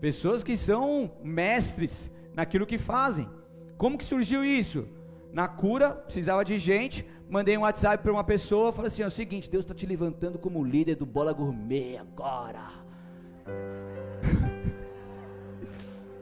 Pessoas 0.00 0.42
que 0.42 0.56
são 0.56 1.12
mestres 1.22 2.10
naquilo 2.32 2.64
que 2.64 2.78
fazem. 2.78 3.28
Como 3.76 3.98
que 3.98 4.04
surgiu 4.04 4.42
isso? 4.42 4.88
Na 5.30 5.46
cura, 5.46 5.90
precisava 5.90 6.42
de 6.46 6.58
gente, 6.58 7.04
mandei 7.28 7.58
um 7.58 7.60
WhatsApp 7.60 8.02
para 8.02 8.10
uma 8.10 8.24
pessoa, 8.24 8.72
falei 8.72 8.88
assim: 8.88 9.02
é 9.02 9.06
o 9.06 9.10
seguinte, 9.10 9.50
Deus 9.50 9.62
está 9.62 9.74
te 9.74 9.84
levantando 9.84 10.38
como 10.38 10.64
líder 10.64 10.94
do 10.94 11.04
Bola 11.04 11.34
Gourmet 11.34 11.98
agora. 11.98 12.70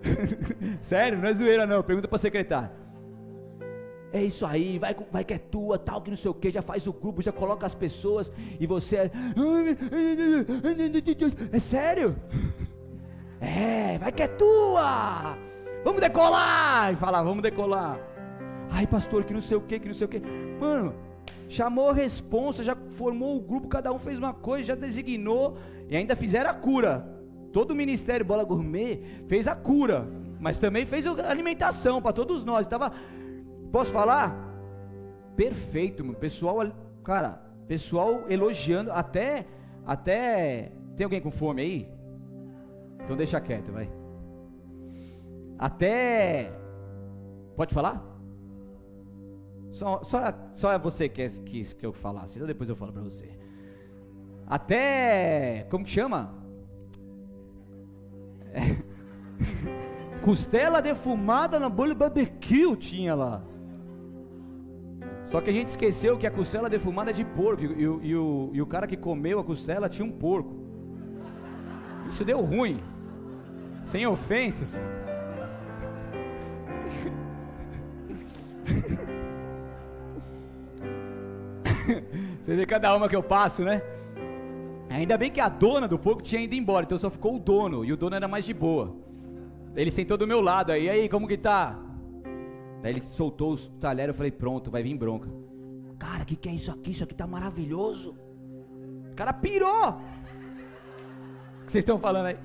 Sério, 0.82 1.16
não 1.16 1.28
é 1.28 1.34
zoeira 1.34 1.64
não, 1.64 1.80
pergunta 1.84 2.08
para 2.08 2.18
secretário. 2.18 2.70
É 4.12 4.22
isso 4.22 4.46
aí, 4.46 4.78
vai, 4.78 4.96
vai 5.12 5.22
que 5.22 5.34
é 5.34 5.38
tua, 5.38 5.78
tal, 5.78 6.00
que 6.00 6.08
não 6.08 6.16
sei 6.16 6.30
o 6.30 6.34
que, 6.34 6.50
já 6.50 6.62
faz 6.62 6.86
o 6.86 6.92
grupo, 6.92 7.20
já 7.20 7.30
coloca 7.30 7.66
as 7.66 7.74
pessoas 7.74 8.32
e 8.58 8.66
você 8.66 8.96
é. 8.96 9.10
É 11.52 11.58
sério? 11.58 12.16
É, 13.40 13.98
vai 13.98 14.10
que 14.10 14.22
é 14.22 14.28
tua! 14.28 15.36
Vamos 15.84 16.00
decolar! 16.00 16.92
E 16.92 16.96
fala, 16.96 17.22
vamos 17.22 17.42
decolar. 17.42 18.00
Ai, 18.70 18.86
pastor, 18.86 19.24
que 19.24 19.32
não 19.32 19.40
sei 19.40 19.56
o 19.56 19.60
que, 19.60 19.78
que 19.78 19.88
não 19.88 19.94
sei 19.94 20.06
o 20.06 20.08
que. 20.08 20.20
Mano, 20.58 20.94
chamou 21.48 21.90
a 21.90 21.94
responsa, 21.94 22.64
já 22.64 22.76
formou 22.92 23.36
o 23.36 23.40
grupo, 23.40 23.68
cada 23.68 23.92
um 23.92 23.98
fez 23.98 24.18
uma 24.18 24.32
coisa, 24.32 24.68
já 24.68 24.74
designou 24.74 25.58
e 25.88 25.96
ainda 25.96 26.16
fizeram 26.16 26.50
a 26.50 26.54
cura. 26.54 27.06
Todo 27.52 27.72
o 27.72 27.74
ministério 27.74 28.24
Bola 28.24 28.44
Gourmet 28.44 29.00
fez 29.26 29.46
a 29.48 29.54
cura, 29.54 30.06
mas 30.40 30.58
também 30.58 30.84
fez 30.84 31.06
a 31.06 31.30
alimentação 31.30 32.00
para 32.02 32.12
todos 32.12 32.44
nós. 32.44 32.66
Tava, 32.66 32.92
posso 33.70 33.90
falar? 33.90 34.34
Perfeito, 35.36 36.04
mano. 36.04 36.18
Pessoal, 36.18 36.58
cara, 37.04 37.40
pessoal 37.66 38.24
elogiando, 38.28 38.90
até, 38.90 39.46
até, 39.86 40.72
tem 40.96 41.04
alguém 41.04 41.20
com 41.20 41.30
fome 41.30 41.62
aí? 41.62 41.88
Então 43.04 43.16
deixa 43.16 43.40
quieto, 43.40 43.70
vai. 43.70 43.90
Até, 45.58 46.52
pode 47.56 47.72
falar? 47.72 48.04
Só, 49.70 50.02
só, 50.02 50.18
só 50.54 50.72
é 50.72 50.78
você 50.78 51.08
que 51.08 51.28
quis 51.42 51.72
que 51.72 51.86
eu 51.86 51.92
falasse, 51.92 52.36
então 52.36 52.46
depois 52.46 52.68
eu 52.68 52.76
falo 52.76 52.92
para 52.92 53.02
você. 53.02 53.30
Até, 54.46 55.66
como 55.70 55.84
que 55.84 55.90
chama? 55.90 56.34
É. 58.52 58.60
Costela 60.24 60.82
defumada 60.82 61.60
na 61.60 61.68
bolha 61.68 61.94
barbecue 61.94 62.76
tinha 62.76 63.14
lá. 63.14 63.42
Só 65.28 65.40
que 65.42 65.50
a 65.50 65.52
gente 65.52 65.68
esqueceu 65.68 66.16
que 66.16 66.26
a 66.26 66.30
costela 66.30 66.70
defumada 66.70 67.10
é 67.10 67.12
de 67.12 67.24
porco. 67.24 67.62
E, 67.62 67.66
e, 67.66 67.82
e, 67.82 68.16
o, 68.16 68.50
e 68.54 68.62
o 68.62 68.66
cara 68.66 68.86
que 68.86 68.96
comeu 68.96 69.38
a 69.38 69.44
costela 69.44 69.88
tinha 69.88 70.06
um 70.06 70.10
porco. 70.10 70.56
Isso 72.08 72.24
deu 72.24 72.40
ruim. 72.40 72.80
Sem 73.84 74.06
ofensas. 74.06 74.74
Você 82.40 82.56
vê 82.56 82.64
cada 82.64 82.96
uma 82.96 83.08
que 83.08 83.16
eu 83.16 83.22
passo, 83.22 83.62
né? 83.62 83.82
Ainda 84.88 85.18
bem 85.18 85.30
que 85.30 85.40
a 85.40 85.50
dona 85.50 85.86
do 85.86 85.98
porco 85.98 86.22
tinha 86.22 86.40
ido 86.40 86.54
embora, 86.54 86.84
então 86.84 86.98
só 86.98 87.10
ficou 87.10 87.36
o 87.36 87.38
dono, 87.38 87.84
e 87.84 87.92
o 87.92 87.96
dono 87.96 88.16
era 88.16 88.26
mais 88.26 88.46
de 88.46 88.54
boa. 88.54 88.96
Ele 89.76 89.90
sentou 89.90 90.16
do 90.16 90.26
meu 90.26 90.40
lado 90.40 90.72
aí, 90.72 90.84
e 90.84 90.90
aí, 90.90 91.08
como 91.08 91.28
que 91.28 91.36
tá? 91.36 91.78
Daí 92.82 92.92
ele 92.92 93.00
soltou 93.00 93.52
os 93.52 93.68
talheres, 93.80 94.08
eu 94.08 94.14
falei, 94.14 94.30
pronto, 94.30 94.70
vai 94.70 94.82
vir 94.82 94.96
bronca. 94.96 95.28
Cara, 95.98 96.22
o 96.22 96.26
que, 96.26 96.36
que 96.36 96.48
é 96.48 96.52
isso 96.52 96.70
aqui? 96.70 96.92
Isso 96.92 97.04
aqui 97.04 97.14
tá 97.14 97.26
maravilhoso. 97.26 98.16
O 99.10 99.14
cara 99.16 99.32
pirou. 99.32 99.88
O 99.88 99.94
que 101.66 101.72
vocês 101.72 101.82
estão 101.82 101.98
falando 101.98 102.26
aí? 102.26 102.36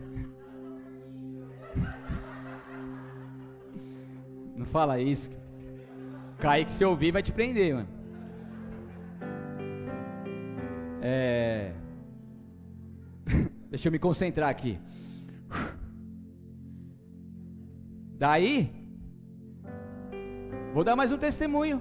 Não 4.57 4.65
fala 4.65 4.99
isso. 4.99 5.29
Kaique, 6.39 6.71
se 6.71 6.83
ouvir, 6.83 7.11
vai 7.11 7.21
te 7.21 7.31
prender, 7.31 7.75
mano. 7.75 7.87
É... 11.01 11.73
Deixa 13.69 13.87
eu 13.87 13.91
me 13.91 13.99
concentrar 13.99 14.49
aqui. 14.49 14.79
Daí, 18.17 18.82
vou 20.73 20.83
dar 20.83 20.95
mais 20.95 21.11
um 21.11 21.17
testemunho. 21.17 21.79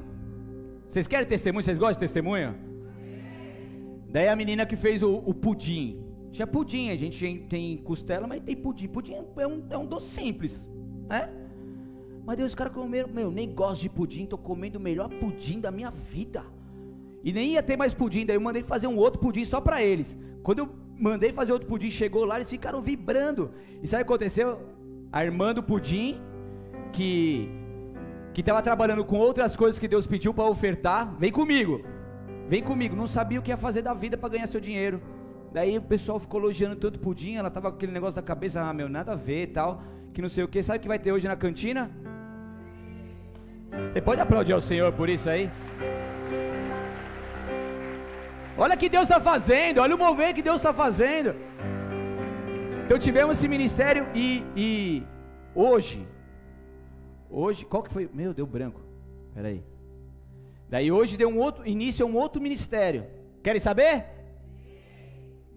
Vocês 0.90 1.06
querem 1.06 1.26
testemunho? 1.26 1.64
Vocês 1.64 1.78
gostam 1.78 1.94
de 1.94 2.00
testemunho? 2.00 2.54
Daí 4.10 4.28
a 4.28 4.36
menina 4.36 4.66
que 4.66 4.76
fez 4.76 5.02
o, 5.02 5.14
o 5.14 5.32
pudim. 5.32 6.04
Tinha 6.30 6.46
pudim, 6.46 6.90
a 6.90 6.96
gente 6.96 7.46
tem 7.48 7.78
costela, 7.78 8.26
mas 8.26 8.42
tem 8.42 8.54
pudim. 8.54 8.88
Pudim 8.88 9.14
é 9.14 9.46
um, 9.46 9.64
é 9.70 9.78
um 9.78 9.86
doce 9.86 10.08
simples, 10.08 10.68
né? 11.08 11.30
Mas 12.24 12.36
Deus, 12.36 12.50
os 12.50 12.54
caras 12.54 12.72
comeram, 12.72 13.08
meu, 13.08 13.30
nem 13.30 13.52
gosto 13.52 13.80
de 13.80 13.88
pudim, 13.88 14.26
tô 14.26 14.36
comendo 14.36 14.78
o 14.78 14.82
melhor 14.82 15.08
pudim 15.08 15.58
da 15.58 15.70
minha 15.70 15.90
vida. 15.90 16.44
E 17.24 17.32
nem 17.32 17.52
ia 17.52 17.62
ter 17.62 17.76
mais 17.76 17.94
pudim, 17.94 18.26
daí 18.26 18.36
eu 18.36 18.40
mandei 18.40 18.62
fazer 18.62 18.86
um 18.86 18.96
outro 18.96 19.18
pudim 19.20 19.44
só 19.44 19.60
para 19.60 19.82
eles. 19.82 20.16
Quando 20.42 20.60
eu 20.60 20.68
mandei 20.98 21.32
fazer 21.32 21.52
outro 21.52 21.66
pudim, 21.66 21.90
chegou 21.90 22.24
lá, 22.24 22.36
eles 22.36 22.50
ficaram 22.50 22.82
vibrando. 22.82 23.50
E 23.82 23.88
sabe 23.88 24.02
o 24.02 24.06
que 24.06 24.12
aconteceu? 24.12 24.60
A 25.10 25.24
irmã 25.24 25.54
do 25.54 25.62
pudim, 25.62 26.20
que 26.92 27.48
que 28.32 28.40
estava 28.40 28.62
trabalhando 28.62 29.04
com 29.04 29.16
outras 29.16 29.56
coisas 29.56 29.78
que 29.78 29.86
Deus 29.86 30.06
pediu 30.06 30.32
para 30.32 30.44
ofertar, 30.44 31.14
vem 31.18 31.30
comigo. 31.30 31.84
Vem 32.48 32.62
comigo, 32.62 32.96
não 32.96 33.06
sabia 33.06 33.38
o 33.38 33.42
que 33.42 33.50
ia 33.50 33.56
fazer 33.56 33.82
da 33.82 33.94
vida 33.94 34.16
para 34.16 34.30
ganhar 34.30 34.46
seu 34.46 34.60
dinheiro. 34.60 35.00
Daí 35.52 35.76
o 35.76 35.82
pessoal 35.82 36.18
ficou 36.18 36.40
elogiando 36.40 36.76
tanto 36.76 36.98
pudim, 36.98 37.34
ela 37.34 37.50
tava 37.50 37.70
com 37.70 37.76
aquele 37.76 37.92
negócio 37.92 38.16
da 38.16 38.22
cabeça, 38.22 38.62
ah, 38.62 38.72
meu, 38.72 38.88
nada 38.88 39.12
a 39.12 39.16
ver, 39.16 39.48
tal, 39.48 39.82
que 40.14 40.22
não 40.22 40.28
sei 40.28 40.44
o 40.44 40.48
que. 40.48 40.62
Sabe 40.62 40.78
o 40.78 40.82
que 40.82 40.88
vai 40.88 40.98
ter 40.98 41.12
hoje 41.12 41.28
na 41.28 41.36
cantina? 41.36 41.90
Você 43.90 44.00
pode 44.00 44.20
aplaudir 44.20 44.52
ao 44.52 44.60
Senhor 44.60 44.92
por 44.92 45.08
isso 45.08 45.28
aí? 45.28 45.50
Olha 48.56 48.74
o 48.74 48.78
que 48.78 48.88
Deus 48.88 49.04
está 49.04 49.18
fazendo, 49.20 49.80
olha 49.80 49.94
o 49.94 49.98
mover 49.98 50.34
que 50.34 50.42
Deus 50.42 50.56
está 50.56 50.72
fazendo. 50.72 51.34
Então 52.84 52.98
tivemos 52.98 53.38
esse 53.38 53.48
ministério 53.48 54.06
e, 54.14 54.44
e 54.54 55.02
hoje, 55.54 56.06
hoje, 57.32 57.64
qual 57.64 57.82
que 57.82 57.92
foi? 57.92 58.08
Meu, 58.12 58.34
deu 58.34 58.46
branco. 58.46 58.80
Peraí. 59.34 59.62
Daí 60.68 60.90
hoje 60.92 61.16
deu 61.16 61.28
um 61.28 61.38
outro 61.38 61.66
início 61.66 62.06
a 62.06 62.08
um 62.08 62.16
outro 62.16 62.40
ministério. 62.40 63.06
Querem 63.42 63.60
saber? 63.60 64.04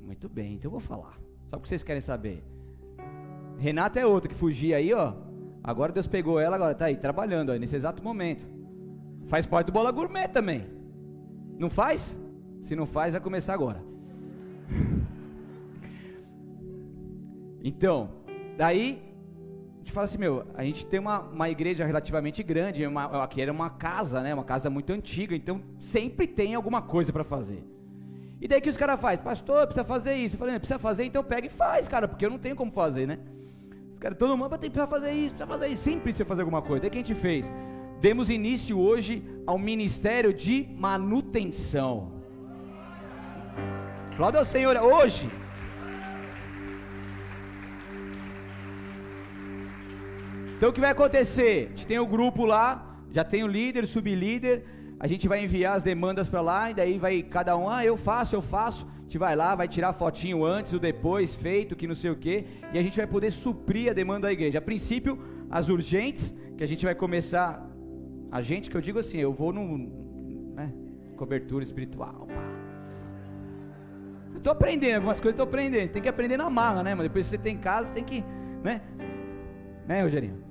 Muito 0.02 0.28
bem, 0.28 0.56
então 0.56 0.68
eu 0.68 0.72
vou 0.72 0.80
falar. 0.80 1.20
Só 1.50 1.58
porque 1.58 1.70
vocês 1.70 1.84
querem 1.84 2.02
saber. 2.02 2.44
Renata 3.58 4.00
é 4.00 4.06
outra 4.06 4.30
que 4.30 4.36
fugia 4.36 4.78
aí, 4.78 4.94
ó. 4.94 5.14
Agora 5.64 5.92
Deus 5.92 6.08
pegou 6.08 6.40
ela, 6.40 6.56
agora 6.56 6.76
tá 6.76 6.86
aí 6.86 6.98
trabalhando 6.98 7.52
aí 7.52 7.60
nesse 7.60 7.76
exato 7.76 8.04
momento. 8.04 8.46
Faz 9.28 9.46
parte 9.46 9.68
do 9.68 9.74
Bola 9.74 9.92
Gourmet 9.92 10.28
também. 10.28 10.66
Não 11.58 11.70
faz? 11.70 12.18
Se 12.62 12.76
não 12.76 12.86
faz, 12.86 13.14
vai 13.14 13.22
começar 13.22 13.54
agora. 13.54 13.82
Então, 17.68 18.12
daí 18.56 19.02
gente 19.86 19.94
fala 19.94 20.06
assim, 20.06 20.18
meu, 20.18 20.44
a 20.56 20.64
gente 20.64 20.84
tem 20.84 21.00
uma, 21.00 21.20
uma 21.20 21.48
igreja 21.48 21.86
relativamente 21.86 22.42
grande, 22.42 22.86
uma, 22.88 23.24
aqui 23.24 23.40
era 23.40 23.52
uma 23.52 23.70
casa, 23.70 24.20
né, 24.20 24.34
uma 24.34 24.44
casa 24.44 24.68
muito 24.68 24.92
antiga, 24.92 25.36
então 25.36 25.62
sempre 25.78 26.26
tem 26.26 26.56
alguma 26.56 26.82
coisa 26.82 27.14
para 27.14 27.24
fazer. 27.24 27.64
E 28.42 28.48
daí 28.48 28.60
que 28.60 28.70
os 28.70 28.76
caras 28.76 29.00
fazem, 29.00 29.24
pastor, 29.24 29.66
precisa 29.68 29.86
fazer 29.86 30.16
isso. 30.16 30.36
Eu 30.36 30.40
falei, 30.40 30.58
precisa 30.58 30.80
fazer, 30.80 31.06
então 31.06 31.24
pega 31.24 31.48
e 31.48 31.50
faz, 31.50 31.88
cara, 31.88 32.08
porque 32.08 32.26
eu 32.26 32.32
não 32.32 32.40
tenho 32.40 32.56
como 32.56 32.72
fazer, 32.72 33.08
né? 33.08 33.20
Os 33.94 34.00
caras, 34.00 34.18
todo 34.18 34.36
mundo, 34.36 34.50
precisa 34.58 34.88
fazer 34.88 35.12
isso, 35.12 35.36
precisa 35.36 35.48
fazer 35.48 35.68
isso, 35.68 35.84
sempre 35.84 36.02
precisa 36.02 36.26
fazer 36.26 36.42
alguma 36.42 36.62
coisa. 36.62 36.82
Daí 36.82 36.90
que 36.90 36.98
a 36.98 37.02
gente 37.02 37.16
fez? 37.16 37.52
Demos 38.02 38.30
início 38.30 38.80
hoje 38.80 39.24
ao 39.46 39.58
ministério 39.58 40.34
de 40.34 40.68
manutenção. 40.78 42.12
Aplauda 44.12 44.40
ao 44.40 44.46
Senhor 44.46 44.76
hoje. 44.78 45.30
Então 50.58 50.70
o 50.70 50.74
que 50.74 50.80
vai 50.80 50.92
acontecer? 50.92 51.66
A 51.66 51.70
gente 51.70 51.88
tem 51.88 52.00
o 52.00 52.04
um 52.04 52.08
grupo 52.08 52.46
lá, 52.46 53.00
já 53.12 53.24
tem 53.24 53.44
o 53.44 53.48
líder, 53.48 53.86
sublíder, 53.86 54.64
a 55.00 55.08
gente 55.08 55.28
vai 55.28 55.44
enviar 55.44 55.76
as 55.76 55.84
demandas 55.84 56.30
para 56.30 56.40
lá, 56.42 56.72
e 56.72 56.74
daí 56.74 56.98
vai 56.98 57.22
cada 57.22 57.58
um, 57.58 57.70
ah, 57.70 57.84
eu 57.86 57.98
faço, 57.98 58.36
eu 58.36 58.42
faço. 58.42 58.88
A 59.00 59.02
gente 59.04 59.18
vai 59.18 59.36
lá, 59.36 59.54
vai 59.54 59.68
tirar 59.68 59.94
fotinho 59.94 60.44
antes, 60.46 60.74
o 60.74 60.80
depois, 60.80 61.36
feito, 61.36 61.76
que 61.76 61.86
não 61.86 61.96
sei 61.96 62.10
o 62.10 62.16
que, 62.16 62.46
e 62.74 62.80
a 62.80 62.82
gente 62.82 62.96
vai 62.98 63.06
poder 63.06 63.32
suprir 63.32 63.92
a 63.92 63.94
demanda 63.94 64.28
da 64.28 64.34
igreja. 64.34 64.60
A 64.60 64.62
princípio, 64.62 65.20
as 65.50 65.68
urgentes, 65.68 66.34
que 66.58 66.64
a 66.64 66.68
gente 66.68 66.86
vai 66.86 66.96
começar, 66.96 67.66
a 68.32 68.42
gente 68.42 68.70
que 68.70 68.78
eu 68.78 68.82
digo 68.82 68.98
assim, 68.98 69.18
eu 69.18 69.34
vou 69.34 69.52
no, 69.52 69.78
né, 70.56 70.74
cobertura 71.18 71.64
espiritual, 71.64 72.28
pá. 72.28 72.44
Eu 74.34 74.40
tô 74.40 74.50
aprendendo 74.50 74.96
algumas 74.96 75.20
coisas, 75.20 75.38
tô 75.38 75.44
aprendendo. 75.44 75.92
Tem 75.92 76.02
que 76.02 76.10
aprender 76.10 76.38
na 76.38 76.50
marra, 76.50 76.84
né? 76.84 76.94
Mas 76.94 77.04
depois 77.04 77.26
que 77.26 77.32
você 77.32 77.38
tem 77.38 77.58
casa, 77.58 77.94
tem 77.94 78.04
que, 78.04 78.24
né? 78.64 78.82
Né, 79.88 80.02
Rogerinho? 80.02 80.45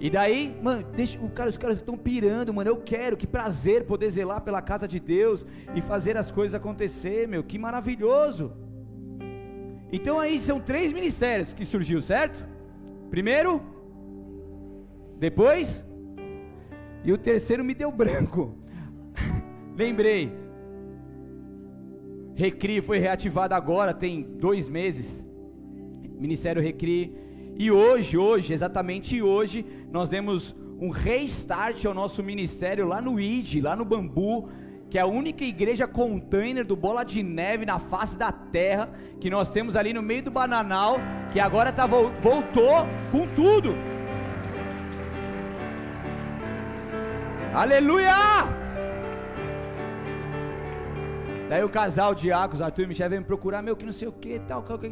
E 0.00 0.08
daí, 0.08 0.56
mano, 0.62 0.86
deixa, 0.94 1.18
o 1.18 1.28
cara, 1.28 1.50
os 1.50 1.58
caras 1.58 1.78
estão 1.78 1.96
pirando, 1.96 2.54
mano. 2.54 2.70
Eu 2.70 2.76
quero, 2.76 3.16
que 3.16 3.26
prazer 3.26 3.84
poder 3.84 4.10
zelar 4.10 4.40
pela 4.42 4.62
casa 4.62 4.86
de 4.86 5.00
Deus 5.00 5.44
e 5.74 5.80
fazer 5.80 6.16
as 6.16 6.30
coisas 6.30 6.54
acontecer, 6.54 7.26
meu. 7.26 7.42
Que 7.42 7.58
maravilhoso. 7.58 8.52
Então 9.90 10.20
aí 10.20 10.40
são 10.40 10.60
três 10.60 10.92
ministérios 10.92 11.52
que 11.52 11.64
surgiu, 11.64 12.00
certo? 12.00 12.46
Primeiro, 13.10 13.60
depois, 15.18 15.84
e 17.02 17.12
o 17.12 17.18
terceiro 17.18 17.64
me 17.64 17.74
deu 17.74 17.90
branco. 17.90 18.56
Lembrei. 19.74 20.32
Recri 22.34 22.80
foi 22.80 22.98
reativado 22.98 23.52
agora, 23.54 23.92
tem 23.92 24.22
dois 24.22 24.68
meses. 24.68 25.26
Ministério 26.18 26.62
Recri. 26.62 27.27
E 27.58 27.72
hoje, 27.72 28.16
hoje, 28.16 28.52
exatamente 28.52 29.20
hoje, 29.20 29.66
nós 29.90 30.08
demos 30.08 30.54
um 30.80 30.90
restart 30.90 31.84
ao 31.84 31.92
nosso 31.92 32.22
ministério 32.22 32.86
lá 32.86 33.02
no 33.02 33.18
ID, 33.18 33.60
lá 33.60 33.74
no 33.74 33.84
Bambu, 33.84 34.48
que 34.88 34.96
é 34.96 35.00
a 35.00 35.06
única 35.06 35.44
igreja 35.44 35.84
container 35.84 36.64
do 36.64 36.76
Bola 36.76 37.04
de 37.04 37.20
Neve 37.20 37.66
na 37.66 37.80
face 37.80 38.16
da 38.16 38.30
terra, 38.30 38.88
que 39.20 39.28
nós 39.28 39.50
temos 39.50 39.74
ali 39.74 39.92
no 39.92 40.00
meio 40.00 40.22
do 40.22 40.30
Bananal, 40.30 41.00
que 41.32 41.40
agora 41.40 41.72
tá, 41.72 41.84
voltou 41.84 42.86
com 43.10 43.26
tudo. 43.34 43.74
Aleluia! 47.52 48.14
Daí 51.48 51.64
o 51.64 51.68
casal 51.68 52.14
de 52.14 52.22
Diáconos, 52.22 52.62
Arthur 52.62 52.82
e 52.82 52.86
Michel, 52.86 53.10
vem 53.10 53.18
me 53.18 53.24
procurar, 53.24 53.62
meu, 53.62 53.74
que 53.74 53.84
não 53.84 53.92
sei 53.92 54.06
o 54.06 54.12
que, 54.12 54.38
tal, 54.46 54.62
tal, 54.62 54.78
tal. 54.78 54.90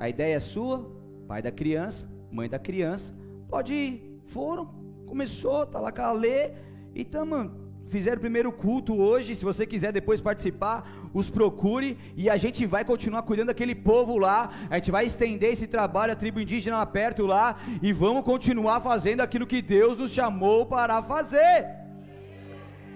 A 0.00 0.08
ideia 0.08 0.36
é 0.36 0.40
sua, 0.40 0.95
pai 1.26 1.42
da 1.42 1.50
criança, 1.50 2.08
mãe 2.30 2.48
da 2.48 2.58
criança, 2.58 3.14
pode 3.48 3.72
ir. 3.72 4.20
Foram, 4.26 4.66
começou, 5.06 5.66
tá 5.66 5.78
lá 5.78 5.92
com 5.92 6.02
a 6.02 6.12
Lê, 6.12 6.50
e 6.94 7.04
tamo, 7.04 7.50
fizeram 7.88 8.16
o 8.16 8.20
primeiro 8.20 8.52
culto 8.52 8.96
hoje, 9.00 9.34
se 9.34 9.44
você 9.44 9.66
quiser 9.66 9.92
depois 9.92 10.20
participar, 10.20 10.90
os 11.14 11.30
procure, 11.30 11.96
e 12.16 12.28
a 12.28 12.36
gente 12.36 12.66
vai 12.66 12.84
continuar 12.84 13.22
cuidando 13.22 13.48
daquele 13.48 13.74
povo 13.74 14.18
lá, 14.18 14.50
a 14.68 14.76
gente 14.76 14.90
vai 14.90 15.06
estender 15.06 15.52
esse 15.52 15.66
trabalho, 15.66 16.12
a 16.12 16.16
tribo 16.16 16.40
indígena 16.40 16.78
lá 16.78 16.86
perto 16.86 17.24
lá, 17.24 17.56
e 17.82 17.92
vamos 17.92 18.24
continuar 18.24 18.80
fazendo 18.80 19.20
aquilo 19.20 19.46
que 19.46 19.62
Deus 19.62 19.96
nos 19.98 20.12
chamou 20.12 20.66
para 20.66 21.02
fazer. 21.02 21.66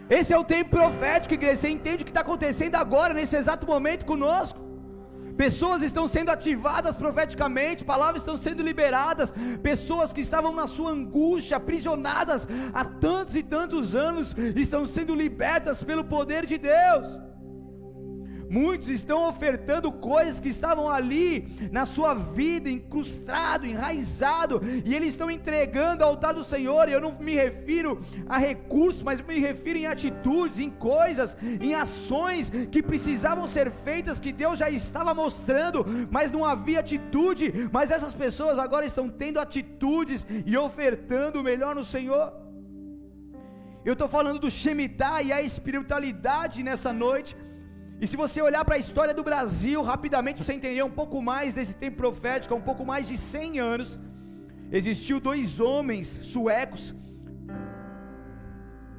Esse 0.09 0.33
é 0.33 0.39
o 0.39 0.43
tempo 0.43 0.71
profético, 0.71 1.35
igreja. 1.35 1.57
Você 1.57 1.69
entende 1.69 2.03
o 2.03 2.05
que 2.05 2.11
está 2.11 2.23
acontecendo 2.23 2.75
agora, 2.75 3.15
nesse 3.15 3.37
exato 3.37 3.65
momento 3.65 4.05
conosco? 4.05 4.70
Pessoas 5.41 5.81
estão 5.83 6.07
sendo 6.07 6.29
ativadas 6.29 6.99
profeticamente, 6.99 7.83
palavras 7.83 8.21
estão 8.21 8.37
sendo 8.37 8.63
liberadas, 8.63 9.33
pessoas 9.63 10.13
que 10.13 10.21
estavam 10.21 10.55
na 10.55 10.67
sua 10.67 10.91
angústia, 10.91 11.57
aprisionadas 11.57 12.47
há 12.75 12.85
tantos 12.85 13.35
e 13.35 13.43
tantos 13.43 13.95
anos, 13.95 14.37
estão 14.55 14.85
sendo 14.85 15.15
libertas 15.15 15.83
pelo 15.83 16.05
poder 16.05 16.45
de 16.45 16.59
Deus. 16.59 17.19
Muitos 18.51 18.89
estão 18.89 19.29
ofertando 19.29 19.93
coisas 19.93 20.41
que 20.41 20.49
estavam 20.49 20.91
ali 20.91 21.71
na 21.71 21.87
sua 21.87 22.15
vida, 22.15 22.69
incrustado, 22.69 23.65
enraizado, 23.65 24.61
e 24.85 24.93
eles 24.93 25.11
estão 25.11 25.31
entregando 25.31 26.03
ao 26.03 26.11
altar 26.11 26.35
do 26.35 26.43
Senhor. 26.43 26.89
E 26.89 26.93
eu 26.93 27.01
não 27.01 27.17
me 27.21 27.33
refiro 27.33 28.01
a 28.29 28.39
recursos, 28.39 29.05
mas 29.05 29.21
me 29.21 29.39
refiro 29.39 29.79
em 29.79 29.87
atitudes, 29.87 30.59
em 30.59 30.69
coisas, 30.69 31.37
em 31.61 31.75
ações 31.75 32.51
que 32.73 32.83
precisavam 32.83 33.47
ser 33.47 33.71
feitas, 33.71 34.19
que 34.19 34.33
Deus 34.33 34.59
já 34.59 34.69
estava 34.69 35.15
mostrando, 35.15 35.87
mas 36.11 36.33
não 36.33 36.45
havia 36.45 36.81
atitude. 36.81 37.71
Mas 37.71 37.93
essas 37.93 38.15
pessoas 38.15 38.59
agora 38.59 38.85
estão 38.85 39.09
tendo 39.09 39.39
atitudes 39.39 40.27
e 40.45 40.57
ofertando 40.57 41.39
o 41.39 41.45
melhor 41.45 41.77
no 41.77 41.85
Senhor. 41.85 42.33
Eu 43.85 43.93
estou 43.93 44.09
falando 44.09 44.41
do 44.41 44.51
Shemitah 44.51 45.23
e 45.23 45.33
a 45.33 45.41
espiritualidade 45.41 46.65
nessa 46.65 46.93
noite 46.93 47.37
e 48.01 48.07
se 48.07 48.17
você 48.17 48.41
olhar 48.41 48.65
para 48.65 48.77
a 48.77 48.79
história 48.79 49.13
do 49.13 49.23
Brasil, 49.23 49.83
rapidamente 49.83 50.43
você 50.43 50.55
entender 50.55 50.83
um 50.83 50.91
pouco 50.91 51.21
mais 51.21 51.53
desse 51.53 51.75
tempo 51.75 51.99
profético, 51.99 52.55
há 52.55 52.57
um 52.57 52.63
pouco 52.63 52.85
mais 52.85 53.07
de 53.07 53.19
100 53.19 53.61
anos, 53.61 54.01
existiu 54.73 55.21
dois 55.21 55.61
homens 55.61 56.07
suecos. 56.23 56.95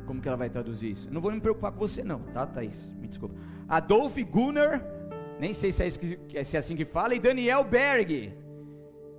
Como 0.05 0.21
que 0.21 0.27
ela 0.27 0.37
vai 0.37 0.49
traduzir 0.49 0.91
isso? 0.91 1.07
não 1.11 1.19
vou 1.19 1.31
me 1.31 1.41
preocupar 1.41 1.71
com 1.71 1.79
você 1.79 2.03
não, 2.03 2.19
tá, 2.19 2.45
Thaís? 2.45 2.93
Me 2.99 3.07
desculpa. 3.07 3.33
Adolf 3.67 4.15
Gunnar, 4.17 4.85
nem 5.39 5.51
sei 5.51 5.71
se 5.71 5.83
é, 5.83 5.89
que, 5.89 6.43
se 6.43 6.55
é 6.55 6.59
assim 6.59 6.75
que 6.75 6.85
fala, 6.85 7.15
e 7.15 7.19
Daniel 7.19 7.63
Berg, 7.63 8.37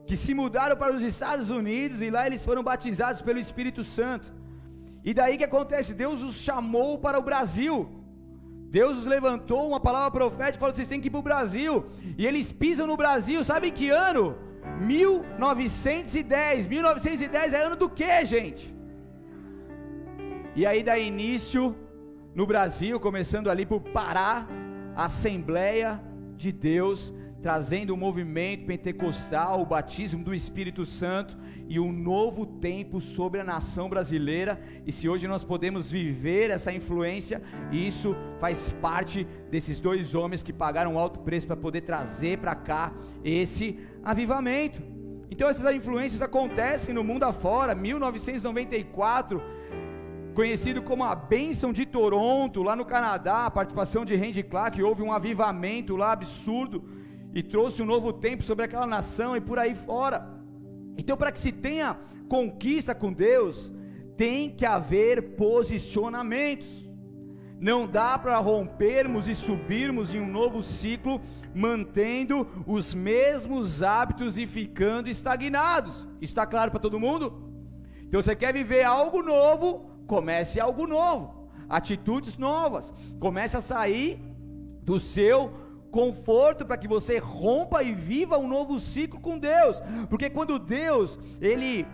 que 0.07 0.17
se 0.17 0.33
mudaram 0.33 0.77
para 0.77 0.95
os 0.95 1.03
Estados 1.03 1.51
Unidos 1.51 2.01
e 2.01 2.09
lá 2.09 2.25
eles 2.25 2.45
foram 2.45 2.63
batizados 2.63 3.21
pelo 3.21 3.41
Espírito 3.41 3.83
Santo. 3.83 4.33
E 5.05 5.13
daí 5.13 5.37
que 5.37 5.45
acontece? 5.45 5.93
Deus 5.93 6.23
os 6.23 6.37
chamou 6.37 6.99
para 6.99 7.19
o 7.19 7.23
Brasil. 7.23 8.02
Deus 8.73 8.97
os 9.01 9.05
levantou 9.05 9.69
uma 9.69 9.79
palavra 9.79 10.11
profética 10.11 10.57
e 10.57 10.59
falou: 10.59 10.75
vocês 10.75 10.89
têm 10.89 10.99
que 10.99 11.09
ir 11.09 11.11
para 11.11 11.21
o 11.21 11.23
Brasil. 11.23 11.85
E 12.17 12.27
eles 12.27 12.51
pisam 12.51 12.87
no 12.87 12.97
Brasil, 12.97 13.45
sabe 13.45 13.71
que 13.71 13.91
ano? 13.91 14.35
1910. 14.81 16.67
1910 16.69 17.53
é 17.53 17.63
ano 17.63 17.77
do 17.77 17.87
que, 17.91 18.25
gente? 18.25 18.75
E 20.57 20.65
aí 20.65 20.83
dá 20.83 20.99
início 20.99 21.77
no 22.35 22.47
Brasil, 22.47 22.99
começando 22.99 23.51
ali 23.51 23.67
por 23.67 23.83
Pará, 23.83 24.47
a 24.97 25.05
Assembleia 25.05 26.01
de 26.35 26.51
Deus 26.51 27.13
trazendo 27.43 27.93
o 27.93 27.97
movimento 27.97 28.65
pentecostal, 28.67 29.61
o 29.61 29.67
batismo 29.67 30.23
do 30.23 30.33
Espírito 30.33 30.87
Santo 30.87 31.37
e 31.69 31.81
um 31.81 31.93
novo 31.93 32.47
tempo 32.47 33.01
sobre 33.01 33.41
a 33.41 33.45
nação 33.45 33.89
brasileira. 33.89 34.61
E 34.87 34.93
se 34.93 35.09
hoje 35.09 35.27
nós 35.27 35.43
podemos 35.43 35.91
viver 35.91 36.51
essa 36.51 36.73
influência, 36.73 37.43
isso 37.73 38.15
faz 38.39 38.71
parte 38.81 39.27
desses 39.51 39.81
dois 39.81 40.15
homens 40.15 40.43
que 40.43 40.53
pagaram 40.53 40.97
alto 40.97 41.19
preço 41.19 41.49
para 41.49 41.57
poder 41.57 41.81
trazer 41.81 42.39
para 42.39 42.55
cá 42.55 42.93
esse 43.25 43.77
avivamento. 44.05 44.81
Então 45.29 45.49
essas 45.49 45.75
influências 45.75 46.23
acontecem 46.23 46.95
no 46.95 47.03
mundo 47.03 47.25
afora. 47.25 47.75
1994 47.75 49.43
conhecido 50.33 50.81
como 50.81 51.05
a 51.05 51.15
bênção 51.15 51.75
de 51.75 51.85
Toronto, 51.85 52.63
lá 52.63 52.75
no 52.75 52.87
Canadá, 52.87 53.45
a 53.45 53.51
participação 53.51 54.03
de 54.03 54.17
Randy 54.17 54.43
Clark, 54.43 54.83
houve 54.83 55.03
um 55.03 55.13
avivamento 55.13 55.95
lá 55.95 56.13
absurdo 56.13 57.02
e 57.35 57.43
trouxe 57.43 57.83
um 57.83 57.87
novo 57.87 58.13
tempo 58.13 58.43
sobre 58.43 58.65
aquela 58.65 58.87
nação 58.87 59.37
e 59.37 59.41
por 59.41 59.59
aí 59.59 59.75
fora. 59.75 60.29
Então, 60.97 61.17
para 61.17 61.33
que 61.33 61.41
se 61.41 61.53
tenha 61.53 61.97
conquista 62.29 62.95
com 62.95 63.13
Deus, 63.13 63.73
tem 64.17 64.51
que 64.51 64.67
haver 64.67 65.35
posicionamentos. 65.37 66.91
Não 67.59 67.87
dá 67.87 68.19
para 68.19 68.39
rompermos 68.39 69.29
e 69.29 69.35
subirmos 69.35 70.13
em 70.13 70.21
um 70.21 70.27
novo 70.27 70.63
ciclo 70.63 71.21
mantendo 71.55 72.47
os 72.67 72.93
mesmos 72.93 73.83
hábitos 73.83 74.37
e 74.37 74.47
ficando 74.47 75.09
estagnados. 75.09 76.09
Está 76.21 76.45
claro 76.45 76.71
para 76.73 76.81
todo 76.81 76.99
mundo? 76.99 77.53
Então 78.03 78.21
você 78.21 78.35
quer 78.35 78.53
viver 78.53 78.83
algo 78.83 79.23
novo, 79.23 79.91
comece 80.07 80.59
algo 80.61 80.87
novo. 80.87 81.49
Atitudes 81.69 82.37
novas. 82.37 82.93
Comece 83.21 83.57
a 83.57 83.61
sair 83.61 84.21
do 84.83 84.99
seu 84.99 85.53
conforto 85.93 86.65
para 86.67 86.79
que 86.79 86.89
você 86.89 87.19
rompa 87.19 87.83
e 87.83 87.93
viva 87.95 88.39
um 88.39 88.49
novo 88.49 88.81
ciclo 88.81 89.21
com 89.21 89.39
Deus. 89.39 89.81
Porque 90.09 90.29
quando 90.29 90.59
Deus, 90.59 91.21
ele 91.41 91.87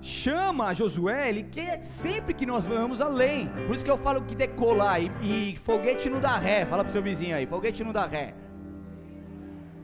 chama 0.00 0.72
Josué, 0.72 1.28
ele 1.28 1.42
quer 1.42 1.82
sempre 1.82 2.32
que 2.32 2.46
nós 2.46 2.66
vamos 2.66 3.00
além. 3.00 3.48
Por 3.66 3.74
isso 3.74 3.84
que 3.84 3.90
eu 3.90 3.98
falo 3.98 4.22
que 4.22 4.34
decolar 4.34 5.02
e, 5.02 5.10
e 5.22 5.56
foguete 5.56 6.08
não 6.08 6.20
dá 6.20 6.38
ré. 6.38 6.64
Fala 6.64 6.84
pro 6.84 6.92
seu 6.92 7.02
vizinho 7.02 7.36
aí, 7.36 7.46
foguete 7.46 7.82
não 7.82 7.92
dá 7.92 8.06
ré. 8.06 8.34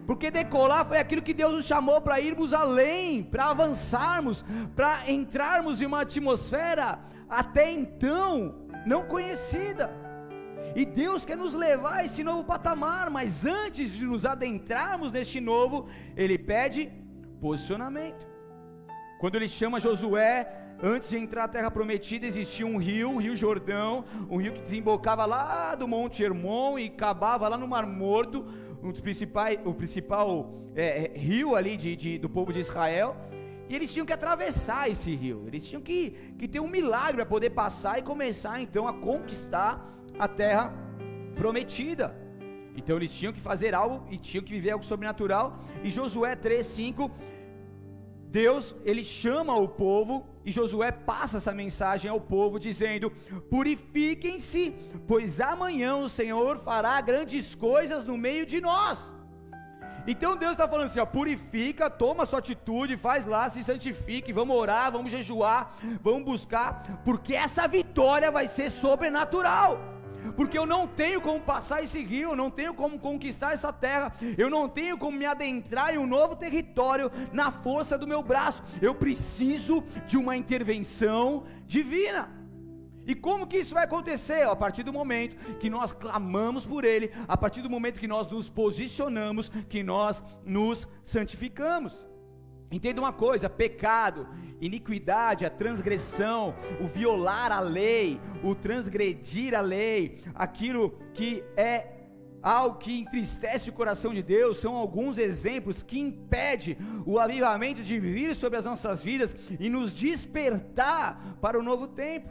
Porque 0.06 0.30
decolar 0.30 0.86
foi 0.86 0.98
aquilo 0.98 1.22
que 1.22 1.34
Deus 1.34 1.52
nos 1.52 1.64
chamou 1.64 2.00
para 2.00 2.20
irmos 2.20 2.52
além, 2.52 3.22
para 3.22 3.46
avançarmos, 3.46 4.44
para 4.74 5.10
entrarmos 5.10 5.80
em 5.80 5.86
uma 5.86 6.00
atmosfera 6.02 6.98
até 7.28 7.70
então 7.70 8.54
não 8.86 9.02
conhecida. 9.02 9.90
E 10.74 10.84
Deus 10.84 11.24
quer 11.24 11.36
nos 11.36 11.54
levar 11.54 11.94
a 11.96 12.04
esse 12.04 12.22
novo 12.22 12.44
patamar, 12.44 13.10
mas 13.10 13.44
antes 13.44 13.92
de 13.92 14.04
nos 14.04 14.24
adentrarmos 14.24 15.10
neste 15.10 15.40
novo, 15.40 15.88
Ele 16.16 16.38
pede 16.38 16.92
posicionamento. 17.40 18.24
Quando 19.18 19.34
Ele 19.34 19.48
chama 19.48 19.80
Josué, 19.80 20.48
antes 20.80 21.10
de 21.10 21.16
entrar 21.16 21.42
na 21.42 21.48
terra 21.48 21.70
prometida, 21.70 22.24
existia 22.24 22.66
um 22.66 22.76
rio, 22.76 23.10
o 23.10 23.18
rio 23.18 23.36
Jordão, 23.36 24.04
um 24.30 24.36
rio 24.36 24.52
que 24.52 24.60
desembocava 24.60 25.26
lá 25.26 25.74
do 25.74 25.88
Monte 25.88 26.22
Hermon 26.22 26.78
e 26.78 26.86
acabava 26.86 27.48
lá 27.48 27.58
no 27.58 27.66
Mar 27.66 27.86
Morto, 27.86 28.46
um 28.82 28.92
dos 28.92 29.00
principais, 29.00 29.58
o 29.64 29.74
principal 29.74 30.54
é, 30.74 31.04
é, 31.04 31.18
rio 31.18 31.56
ali 31.56 31.76
de, 31.76 31.96
de, 31.96 32.18
do 32.18 32.28
povo 32.28 32.52
de 32.52 32.60
Israel. 32.60 33.16
E 33.68 33.74
eles 33.74 33.92
tinham 33.92 34.06
que 34.06 34.12
atravessar 34.12 34.88
esse 34.88 35.14
rio, 35.14 35.44
eles 35.46 35.64
tinham 35.64 35.82
que, 35.82 36.10
que 36.38 36.48
ter 36.48 36.60
um 36.60 36.68
milagre 36.68 37.16
para 37.16 37.26
poder 37.26 37.50
passar 37.50 37.98
e 37.98 38.02
começar 38.02 38.60
então 38.60 38.86
a 38.88 38.92
conquistar 38.92 39.99
a 40.24 40.28
terra 40.28 40.72
prometida. 41.34 42.06
Então 42.76 42.96
eles 42.96 43.12
tinham 43.18 43.32
que 43.32 43.40
fazer 43.50 43.74
algo 43.74 43.96
e 44.12 44.16
tinham 44.18 44.44
que 44.44 44.52
viver 44.52 44.72
algo 44.72 44.84
sobrenatural. 44.84 45.58
E 45.82 45.90
Josué 45.90 46.32
3:5 46.36 47.10
Deus, 48.40 48.76
ele 48.84 49.02
chama 49.02 49.54
o 49.56 49.66
povo 49.66 50.14
e 50.44 50.52
Josué 50.52 50.90
passa 50.92 51.38
essa 51.38 51.52
mensagem 51.52 52.08
ao 52.10 52.20
povo 52.20 52.60
dizendo: 52.60 53.10
"Purifiquem-se, 53.54 54.64
pois 55.08 55.40
amanhã 55.40 55.96
o 55.96 56.08
Senhor 56.08 56.58
fará 56.58 57.00
grandes 57.00 57.54
coisas 57.54 58.04
no 58.04 58.16
meio 58.26 58.44
de 58.52 58.60
nós." 58.60 59.12
Então 60.06 60.36
Deus 60.36 60.52
está 60.52 60.66
falando 60.68 60.86
assim: 60.86 61.00
ó, 61.00 61.06
purifica, 61.06 61.90
toma 61.90 62.26
sua 62.26 62.38
atitude, 62.38 62.96
faz 62.96 63.26
lá, 63.26 63.50
se 63.50 63.62
santifique, 63.64 64.32
vamos 64.32 64.56
orar, 64.56 64.92
vamos 64.92 65.10
jejuar, 65.10 65.60
vamos 66.00 66.24
buscar, 66.24 67.00
porque 67.04 67.34
essa 67.34 67.66
vitória 67.66 68.30
vai 68.30 68.46
ser 68.48 68.70
sobrenatural. 68.70 69.78
Porque 70.36 70.58
eu 70.58 70.66
não 70.66 70.86
tenho 70.86 71.20
como 71.20 71.40
passar 71.40 71.82
esse 71.82 72.02
rio, 72.02 72.30
eu 72.30 72.36
não 72.36 72.50
tenho 72.50 72.74
como 72.74 72.98
conquistar 72.98 73.52
essa 73.52 73.72
terra, 73.72 74.12
eu 74.36 74.48
não 74.50 74.68
tenho 74.68 74.98
como 74.98 75.16
me 75.16 75.26
adentrar 75.26 75.94
em 75.94 75.98
um 75.98 76.06
novo 76.06 76.36
território 76.36 77.10
na 77.32 77.50
força 77.50 77.96
do 77.96 78.06
meu 78.06 78.22
braço. 78.22 78.62
Eu 78.80 78.94
preciso 78.94 79.82
de 80.06 80.16
uma 80.16 80.36
intervenção 80.36 81.44
divina. 81.66 82.40
E 83.06 83.14
como 83.14 83.46
que 83.46 83.58
isso 83.58 83.74
vai 83.74 83.84
acontecer? 83.84 84.42
A 84.42 84.54
partir 84.54 84.82
do 84.82 84.92
momento 84.92 85.36
que 85.58 85.70
nós 85.70 85.90
clamamos 85.92 86.66
por 86.66 86.84
Ele, 86.84 87.10
a 87.26 87.36
partir 87.36 87.62
do 87.62 87.70
momento 87.70 87.98
que 87.98 88.06
nós 88.06 88.30
nos 88.30 88.48
posicionamos, 88.48 89.48
que 89.68 89.82
nós 89.82 90.22
nos 90.44 90.86
santificamos. 91.04 92.06
Entenda 92.70 93.00
uma 93.00 93.12
coisa: 93.12 93.50
pecado, 93.50 94.28
iniquidade, 94.60 95.44
a 95.44 95.50
transgressão, 95.50 96.54
o 96.80 96.86
violar 96.86 97.50
a 97.50 97.60
lei, 97.60 98.20
o 98.44 98.54
transgredir 98.54 99.54
a 99.54 99.60
lei, 99.60 100.22
aquilo 100.34 100.98
que 101.12 101.42
é 101.56 101.96
algo 102.42 102.78
que 102.78 103.00
entristece 103.00 103.68
o 103.68 103.72
coração 103.72 104.14
de 104.14 104.22
Deus, 104.22 104.58
são 104.58 104.74
alguns 104.74 105.18
exemplos 105.18 105.82
que 105.82 105.98
impede 105.98 106.78
o 107.04 107.18
avivamento 107.18 107.82
de 107.82 107.98
vir 107.98 108.34
sobre 108.34 108.58
as 108.58 108.64
nossas 108.64 109.02
vidas 109.02 109.34
e 109.58 109.68
nos 109.68 109.92
despertar 109.92 111.36
para 111.40 111.58
o 111.58 111.62
novo 111.62 111.88
tempo. 111.88 112.30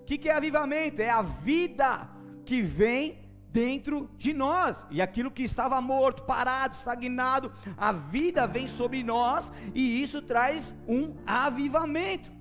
O 0.00 0.04
que, 0.04 0.18
que 0.18 0.28
é 0.28 0.34
avivamento? 0.34 1.00
É 1.00 1.08
a 1.08 1.22
vida 1.22 2.10
que 2.44 2.60
vem 2.60 3.21
dentro 3.52 4.10
de 4.16 4.32
nós, 4.32 4.86
e 4.90 5.02
aquilo 5.02 5.30
que 5.30 5.42
estava 5.42 5.80
morto, 5.80 6.22
parado, 6.22 6.74
estagnado, 6.74 7.52
a 7.76 7.92
vida 7.92 8.46
vem 8.46 8.66
sobre 8.66 9.02
nós, 9.02 9.52
e 9.74 10.02
isso 10.02 10.22
traz 10.22 10.74
um 10.88 11.14
avivamento. 11.26 12.32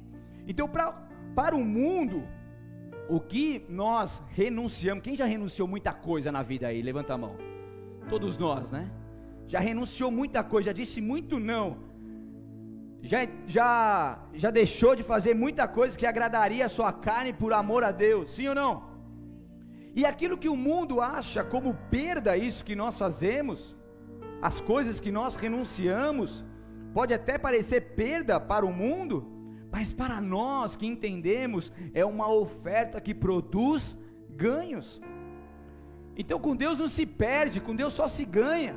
Então, 0.47 0.67
pra, 0.67 0.93
para 1.35 1.55
o 1.55 1.63
mundo, 1.63 2.23
o 3.09 3.19
que 3.19 3.65
nós 3.67 4.23
renunciamos, 4.29 5.03
quem 5.03 5.15
já 5.15 5.25
renunciou 5.25 5.67
muita 5.67 5.93
coisa 5.93 6.31
na 6.31 6.41
vida 6.41 6.67
aí? 6.67 6.81
Levanta 6.81 7.13
a 7.13 7.17
mão. 7.17 7.35
Todos 8.09 8.37
nós, 8.37 8.71
né? 8.71 8.89
Já 9.47 9.59
renunciou 9.59 10.09
muita 10.09 10.43
coisa, 10.43 10.67
já 10.67 10.73
disse 10.73 11.01
muito 11.01 11.37
não 11.37 11.91
já, 13.01 13.27
já, 13.47 14.19
já 14.33 14.51
deixou 14.51 14.95
de 14.95 15.03
fazer 15.03 15.33
muita 15.33 15.67
coisa 15.67 15.97
que 15.97 16.05
agradaria 16.05 16.65
a 16.65 16.69
sua 16.69 16.93
carne 16.93 17.33
por 17.33 17.51
amor 17.51 17.83
a 17.83 17.91
Deus, 17.91 18.31
sim 18.31 18.47
ou 18.47 18.55
não? 18.55 18.90
E 19.95 20.05
aquilo 20.05 20.37
que 20.37 20.47
o 20.47 20.55
mundo 20.55 21.01
acha 21.01 21.43
como 21.43 21.73
perda, 21.89 22.37
isso 22.37 22.63
que 22.63 22.75
nós 22.75 22.97
fazemos, 22.97 23.75
as 24.41 24.61
coisas 24.61 24.99
que 24.99 25.11
nós 25.11 25.35
renunciamos, 25.35 26.45
pode 26.93 27.13
até 27.13 27.37
parecer 27.37 27.93
perda 27.95 28.39
para 28.39 28.65
o 28.65 28.73
mundo, 28.73 29.27
mas 29.71 29.93
para 29.93 30.19
nós 30.19 30.75
que 30.75 30.85
entendemos, 30.85 31.71
é 31.93 32.05
uma 32.05 32.31
oferta 32.31 32.99
que 32.99 33.13
produz 33.13 33.97
ganhos. 34.29 35.01
Então 36.15 36.39
com 36.39 36.55
Deus 36.55 36.79
não 36.79 36.87
se 36.87 37.05
perde, 37.05 37.59
com 37.59 37.75
Deus 37.75 37.93
só 37.93 38.07
se 38.07 38.25
ganha. 38.25 38.75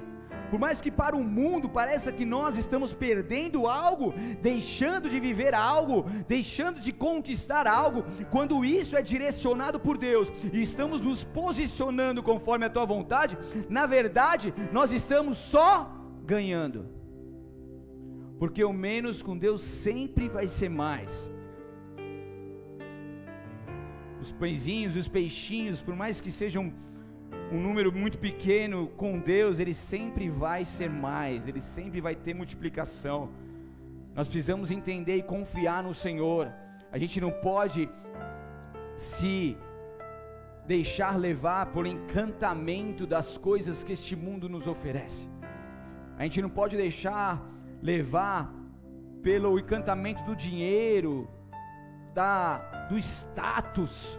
Por 0.54 0.60
mais 0.60 0.80
que 0.80 0.88
para 0.88 1.16
o 1.16 1.24
mundo 1.24 1.68
pareça 1.68 2.12
que 2.12 2.24
nós 2.24 2.56
estamos 2.56 2.92
perdendo 2.92 3.66
algo, 3.66 4.14
deixando 4.40 5.10
de 5.10 5.18
viver 5.18 5.52
algo, 5.52 6.04
deixando 6.28 6.78
de 6.78 6.92
conquistar 6.92 7.66
algo, 7.66 8.04
quando 8.30 8.64
isso 8.64 8.96
é 8.96 9.02
direcionado 9.02 9.80
por 9.80 9.98
Deus 9.98 10.30
e 10.52 10.62
estamos 10.62 11.00
nos 11.00 11.24
posicionando 11.24 12.22
conforme 12.22 12.66
a 12.66 12.70
tua 12.70 12.84
vontade, 12.84 13.36
na 13.68 13.84
verdade, 13.84 14.54
nós 14.70 14.92
estamos 14.92 15.38
só 15.38 15.90
ganhando. 16.24 16.86
Porque 18.38 18.62
o 18.62 18.72
menos 18.72 19.22
com 19.22 19.36
Deus 19.36 19.64
sempre 19.64 20.28
vai 20.28 20.46
ser 20.46 20.68
mais. 20.68 21.28
Os 24.20 24.30
pãezinhos, 24.30 24.94
os 24.94 25.08
peixinhos, 25.08 25.82
por 25.82 25.96
mais 25.96 26.20
que 26.20 26.30
sejam 26.30 26.72
um 27.52 27.60
número 27.60 27.92
muito 27.92 28.18
pequeno 28.18 28.88
com 28.96 29.18
Deus, 29.18 29.58
ele 29.58 29.74
sempre 29.74 30.28
vai 30.28 30.64
ser 30.64 30.90
mais, 30.90 31.46
ele 31.46 31.60
sempre 31.60 32.00
vai 32.00 32.14
ter 32.14 32.34
multiplicação. 32.34 33.30
Nós 34.14 34.26
precisamos 34.26 34.70
entender 34.70 35.16
e 35.16 35.22
confiar 35.22 35.82
no 35.82 35.94
Senhor. 35.94 36.50
A 36.90 36.98
gente 36.98 37.20
não 37.20 37.30
pode 37.30 37.88
se 38.96 39.56
deixar 40.66 41.18
levar 41.18 41.66
por 41.66 41.86
encantamento 41.86 43.06
das 43.06 43.36
coisas 43.36 43.84
que 43.84 43.92
este 43.92 44.16
mundo 44.16 44.48
nos 44.48 44.66
oferece. 44.66 45.28
A 46.16 46.22
gente 46.22 46.40
não 46.40 46.48
pode 46.48 46.76
deixar 46.76 47.42
levar 47.82 48.52
pelo 49.22 49.58
encantamento 49.58 50.22
do 50.24 50.36
dinheiro, 50.36 51.28
da 52.14 52.58
do 52.88 52.98
status, 52.98 54.18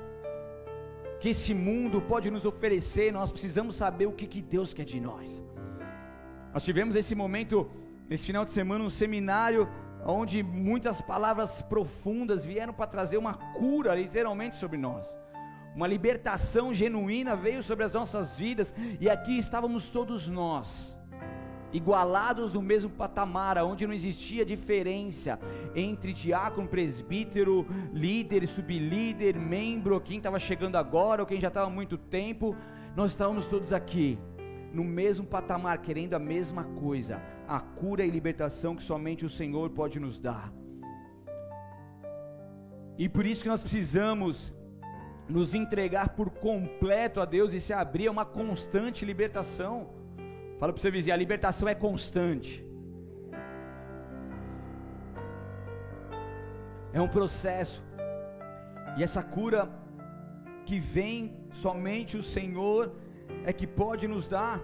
que 1.19 1.29
esse 1.29 1.53
mundo 1.53 2.01
pode 2.01 2.29
nos 2.29 2.45
oferecer, 2.45 3.11
nós 3.11 3.31
precisamos 3.31 3.75
saber 3.75 4.05
o 4.05 4.11
que, 4.11 4.27
que 4.27 4.41
Deus 4.41 4.73
quer 4.73 4.85
de 4.85 4.99
nós. 4.99 5.43
Nós 6.53 6.63
tivemos 6.63 6.95
esse 6.95 7.15
momento, 7.15 7.69
nesse 8.09 8.25
final 8.25 8.45
de 8.45 8.51
semana, 8.51 8.83
um 8.83 8.89
seminário 8.89 9.67
onde 10.05 10.43
muitas 10.43 11.01
palavras 11.01 11.61
profundas 11.61 12.45
vieram 12.45 12.73
para 12.73 12.87
trazer 12.87 13.17
uma 13.17 13.33
cura, 13.33 13.95
literalmente, 13.95 14.55
sobre 14.57 14.77
nós. 14.77 15.07
Uma 15.75 15.87
libertação 15.87 16.73
genuína 16.73 17.35
veio 17.35 17.61
sobre 17.61 17.83
as 17.83 17.91
nossas 17.91 18.37
vidas, 18.37 18.73
e 18.99 19.09
aqui 19.09 19.37
estávamos 19.37 19.89
todos 19.89 20.27
nós 20.27 20.94
igualados 21.75 22.53
no 22.53 22.61
mesmo 22.61 22.89
patamar, 22.89 23.57
onde 23.57 23.85
não 23.85 23.93
existia 23.93 24.45
diferença 24.45 25.37
entre 25.75 26.13
diácono, 26.13 26.67
presbítero, 26.67 27.65
líder, 27.93 28.47
sublíder, 28.47 29.37
membro, 29.37 29.99
quem 29.99 30.17
estava 30.17 30.39
chegando 30.39 30.77
agora 30.77 31.21
ou 31.21 31.27
quem 31.27 31.41
já 31.41 31.49
estava 31.49 31.67
há 31.67 31.69
muito 31.69 31.97
tempo, 31.97 32.55
nós 32.95 33.11
estávamos 33.11 33.45
todos 33.47 33.73
aqui 33.73 34.17
no 34.73 34.85
mesmo 34.85 35.25
patamar, 35.25 35.79
querendo 35.79 36.13
a 36.13 36.19
mesma 36.19 36.63
coisa, 36.63 37.21
a 37.47 37.59
cura 37.59 38.05
e 38.05 38.09
libertação 38.09 38.75
que 38.75 38.83
somente 38.83 39.25
o 39.25 39.29
Senhor 39.29 39.69
pode 39.69 39.99
nos 39.99 40.17
dar. 40.17 40.53
E 42.97 43.09
por 43.09 43.25
isso 43.25 43.43
que 43.43 43.49
nós 43.49 43.61
precisamos 43.61 44.53
nos 45.27 45.53
entregar 45.53 46.09
por 46.09 46.29
completo 46.29 47.19
a 47.19 47.25
Deus 47.25 47.51
e 47.51 47.59
se 47.59 47.73
abrir 47.73 48.07
a 48.07 48.11
uma 48.11 48.25
constante 48.25 49.03
libertação. 49.03 50.04
Fala 50.59 50.71
para 50.71 50.81
você 50.81 50.89
vizinho, 50.89 51.13
a 51.13 51.17
libertação 51.17 51.67
é 51.67 51.75
constante. 51.75 52.65
É 56.93 57.01
um 57.01 57.07
processo. 57.07 57.83
E 58.97 59.03
essa 59.03 59.21
cura 59.21 59.69
que 60.65 60.79
vem 60.79 61.35
somente 61.51 62.15
o 62.15 62.23
Senhor 62.23 62.93
é 63.43 63.51
que 63.51 63.67
pode 63.67 64.07
nos 64.07 64.27
dar. 64.27 64.61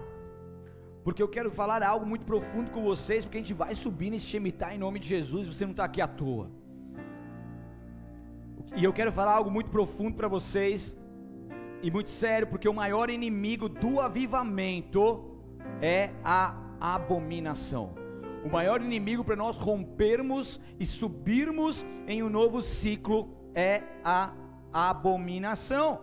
Porque 1.04 1.22
eu 1.22 1.28
quero 1.28 1.50
falar 1.50 1.82
algo 1.82 2.06
muito 2.06 2.24
profundo 2.24 2.70
com 2.70 2.82
vocês, 2.82 3.24
porque 3.24 3.36
a 3.36 3.40
gente 3.40 3.52
vai 3.52 3.74
subir 3.74 4.10
nesse 4.10 4.26
Shemitah 4.26 4.74
em 4.74 4.78
nome 4.78 4.98
de 4.98 5.08
Jesus, 5.08 5.46
você 5.46 5.64
não 5.64 5.72
está 5.72 5.84
aqui 5.84 6.00
à 6.00 6.06
toa. 6.06 6.48
E 8.76 8.82
eu 8.84 8.92
quero 8.92 9.12
falar 9.12 9.34
algo 9.34 9.50
muito 9.50 9.70
profundo 9.70 10.16
para 10.16 10.28
vocês, 10.28 10.94
e 11.82 11.90
muito 11.90 12.10
sério, 12.10 12.46
porque 12.46 12.68
o 12.68 12.72
maior 12.72 13.10
inimigo 13.10 13.68
do 13.68 14.00
avivamento 14.00 15.31
é 15.80 16.10
a 16.24 16.54
abominação. 16.80 17.94
O 18.44 18.50
maior 18.50 18.82
inimigo 18.82 19.22
para 19.22 19.36
nós 19.36 19.56
rompermos 19.56 20.60
e 20.78 20.84
subirmos 20.84 21.84
em 22.08 22.22
um 22.22 22.28
novo 22.28 22.60
ciclo 22.60 23.28
é 23.54 23.82
a 24.04 24.32
abominação. 24.72 26.00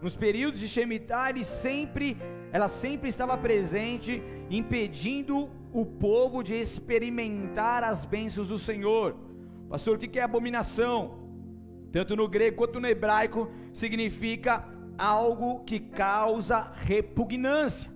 Nos 0.00 0.14
períodos 0.14 0.60
de 0.60 0.68
Shemitah, 0.68 1.30
ele 1.30 1.42
sempre, 1.42 2.16
ela 2.52 2.68
sempre 2.68 3.08
estava 3.08 3.36
presente, 3.36 4.22
impedindo 4.50 5.50
o 5.72 5.84
povo 5.84 6.42
de 6.42 6.54
experimentar 6.54 7.82
as 7.82 8.04
bênçãos 8.04 8.48
do 8.48 8.58
Senhor. 8.58 9.16
Pastor, 9.68 9.96
o 9.96 9.98
que 9.98 10.18
é 10.18 10.22
abominação? 10.22 11.18
Tanto 11.90 12.14
no 12.14 12.28
grego 12.28 12.58
quanto 12.58 12.78
no 12.78 12.86
hebraico, 12.86 13.50
significa 13.72 14.64
algo 14.96 15.64
que 15.64 15.80
causa 15.80 16.70
repugnância 16.72 17.93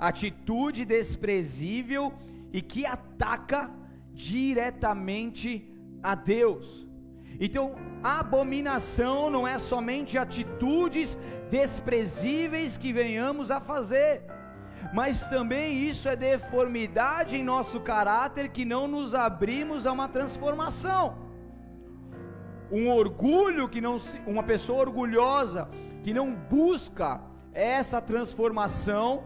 atitude 0.00 0.86
desprezível 0.86 2.12
e 2.52 2.62
que 2.62 2.86
ataca 2.86 3.70
diretamente 4.14 5.70
a 6.02 6.14
Deus. 6.14 6.88
Então, 7.38 7.76
abominação 8.02 9.30
não 9.30 9.46
é 9.46 9.58
somente 9.58 10.16
atitudes 10.16 11.18
desprezíveis 11.50 12.76
que 12.78 12.92
venhamos 12.92 13.50
a 13.50 13.60
fazer, 13.60 14.24
mas 14.94 15.22
também 15.28 15.78
isso 15.88 16.08
é 16.08 16.16
deformidade 16.16 17.36
em 17.36 17.44
nosso 17.44 17.80
caráter 17.80 18.48
que 18.48 18.64
não 18.64 18.88
nos 18.88 19.14
abrimos 19.14 19.86
a 19.86 19.92
uma 19.92 20.08
transformação. 20.08 21.28
Um 22.72 22.88
orgulho 22.88 23.68
que 23.68 23.80
não 23.80 24.00
uma 24.26 24.42
pessoa 24.42 24.80
orgulhosa 24.80 25.68
que 26.02 26.14
não 26.14 26.32
busca 26.32 27.20
essa 27.52 28.00
transformação, 28.00 29.24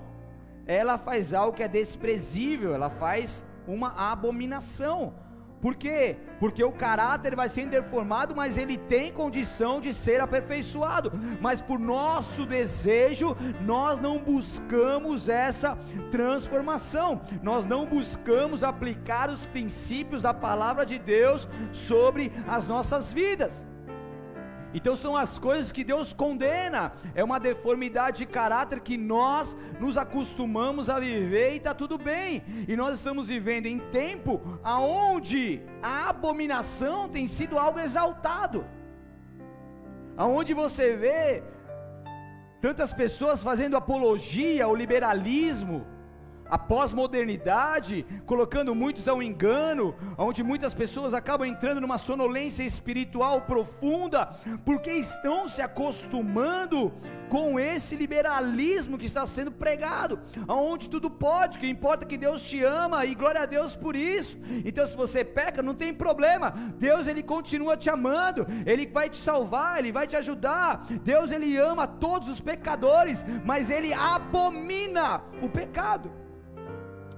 ela 0.66 0.98
faz 0.98 1.32
algo 1.32 1.56
que 1.56 1.62
é 1.62 1.68
desprezível, 1.68 2.74
ela 2.74 2.90
faz 2.90 3.44
uma 3.66 3.94
abominação. 4.10 5.14
Por 5.64 5.76
quê? 5.76 6.18
Porque 6.38 6.62
o 6.62 6.72
caráter 6.72 7.34
vai 7.34 7.48
sendo 7.48 7.70
deformado, 7.70 8.36
mas 8.36 8.58
ele 8.58 8.76
tem 8.76 9.10
condição 9.10 9.80
de 9.80 9.94
ser 9.94 10.20
aperfeiçoado. 10.20 11.10
Mas 11.40 11.62
por 11.62 11.78
nosso 11.78 12.44
desejo, 12.44 13.34
nós 13.62 13.98
não 13.98 14.18
buscamos 14.18 15.26
essa 15.26 15.78
transformação. 16.10 17.22
Nós 17.42 17.64
não 17.64 17.86
buscamos 17.86 18.62
aplicar 18.62 19.30
os 19.30 19.46
princípios 19.46 20.20
da 20.20 20.34
palavra 20.34 20.84
de 20.84 20.98
Deus 20.98 21.48
sobre 21.72 22.30
as 22.46 22.68
nossas 22.68 23.10
vidas. 23.10 23.66
Então 24.74 24.96
são 24.96 25.16
as 25.16 25.38
coisas 25.38 25.70
que 25.70 25.84
Deus 25.84 26.12
condena. 26.12 26.92
É 27.14 27.22
uma 27.22 27.38
deformidade 27.38 28.18
de 28.18 28.26
caráter 28.26 28.80
que 28.80 28.96
nós 28.96 29.56
nos 29.78 29.96
acostumamos 29.96 30.90
a 30.90 30.98
viver 30.98 31.52
e 31.52 31.56
está 31.58 31.72
tudo 31.72 31.96
bem. 31.96 32.42
E 32.66 32.76
nós 32.76 32.96
estamos 32.96 33.28
vivendo 33.28 33.66
em 33.66 33.78
tempo 33.78 34.58
aonde 34.64 35.62
a 35.80 36.10
abominação 36.10 37.08
tem 37.08 37.28
sido 37.28 37.56
algo 37.56 37.78
exaltado. 37.78 38.66
Aonde 40.16 40.52
você 40.52 40.96
vê 40.96 41.42
tantas 42.60 42.92
pessoas 42.92 43.42
fazendo 43.42 43.76
apologia 43.76 44.64
ao 44.64 44.74
liberalismo, 44.74 45.86
a 46.54 46.58
pós-modernidade, 46.58 48.06
colocando 48.24 48.76
muitos 48.76 49.08
ao 49.08 49.20
engano, 49.20 49.92
onde 50.16 50.40
muitas 50.44 50.72
pessoas 50.72 51.12
acabam 51.12 51.48
entrando 51.48 51.80
numa 51.80 51.98
sonolência 51.98 52.62
espiritual 52.62 53.40
profunda, 53.40 54.26
porque 54.64 54.92
estão 54.92 55.48
se 55.48 55.60
acostumando 55.60 56.92
com 57.28 57.58
esse 57.58 57.96
liberalismo 57.96 58.96
que 58.96 59.06
está 59.06 59.26
sendo 59.26 59.50
pregado, 59.50 60.20
aonde 60.46 60.88
tudo 60.88 61.10
pode, 61.10 61.58
o 61.58 61.60
que 61.60 61.66
importa 61.66 62.04
é 62.04 62.08
que 62.08 62.16
Deus 62.16 62.40
te 62.40 62.62
ama 62.62 63.04
e 63.04 63.16
glória 63.16 63.40
a 63.40 63.46
Deus 63.46 63.74
por 63.74 63.96
isso. 63.96 64.38
Então, 64.64 64.86
se 64.86 64.94
você 64.94 65.24
peca, 65.24 65.60
não 65.60 65.74
tem 65.74 65.92
problema. 65.92 66.52
Deus 66.78 67.08
ele 67.08 67.24
continua 67.24 67.76
te 67.76 67.90
amando, 67.90 68.46
ele 68.64 68.86
vai 68.86 69.10
te 69.10 69.16
salvar, 69.16 69.80
ele 69.80 69.90
vai 69.90 70.06
te 70.06 70.14
ajudar. 70.14 70.86
Deus 71.02 71.32
ele 71.32 71.56
ama 71.56 71.88
todos 71.88 72.28
os 72.28 72.40
pecadores, 72.40 73.24
mas 73.44 73.70
ele 73.70 73.92
abomina 73.92 75.20
o 75.42 75.48
pecado. 75.48 76.23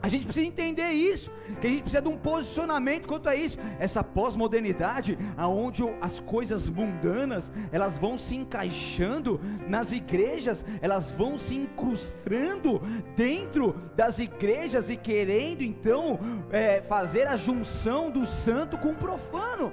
A 0.03 0.09
gente 0.09 0.25
precisa 0.25 0.47
entender 0.47 0.91
isso, 0.91 1.31
que 1.61 1.67
a 1.67 1.71
gente 1.71 1.83
precisa 1.83 2.03
de 2.03 2.09
um 2.09 2.17
posicionamento 2.17 3.09
quanto 3.09 3.29
a 3.29 3.35
isso. 3.35 3.59
Essa 3.79 4.05
pós-modernidade, 4.05 5.19
aonde 5.37 5.83
as 6.01 6.21
coisas 6.21 6.69
mundanas, 6.69 7.53
elas 7.73 7.99
vão 7.99 8.19
se 8.19 8.37
encaixando 8.37 9.41
nas 9.67 9.93
igrejas, 9.93 10.65
elas 10.81 11.11
vão 11.11 11.39
se 11.39 11.55
incrustando 11.55 12.81
dentro 13.17 13.75
das 13.97 14.19
igrejas 14.19 14.91
e 14.91 14.97
querendo 14.97 15.63
então 15.63 16.21
é, 16.51 16.83
fazer 16.83 17.27
a 17.27 17.37
junção 17.37 18.11
do 18.11 18.27
santo 18.27 18.79
com 18.79 18.91
o 18.91 18.97
profano. 18.97 19.73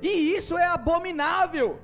E 0.00 0.34
isso 0.36 0.56
é 0.56 0.64
abominável. 0.64 1.80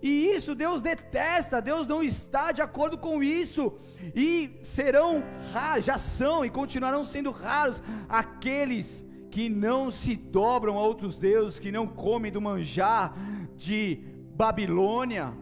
E 0.00 0.28
isso 0.28 0.54
Deus 0.54 0.80
detesta, 0.80 1.60
Deus 1.60 1.86
não 1.86 2.02
está 2.02 2.52
de 2.52 2.62
acordo 2.62 2.96
com 2.96 3.22
isso. 3.22 3.72
E 4.14 4.58
serão, 4.62 5.22
já 5.80 5.98
são 5.98 6.44
e 6.44 6.50
continuarão 6.50 7.04
sendo 7.04 7.30
raros 7.30 7.82
aqueles 8.08 9.04
que 9.30 9.48
não 9.48 9.90
se 9.90 10.14
dobram 10.14 10.78
a 10.78 10.82
outros 10.82 11.18
deuses, 11.18 11.58
que 11.58 11.72
não 11.72 11.86
comem 11.86 12.32
do 12.32 12.40
manjar 12.40 13.14
de 13.56 14.04
Babilônia, 14.34 15.32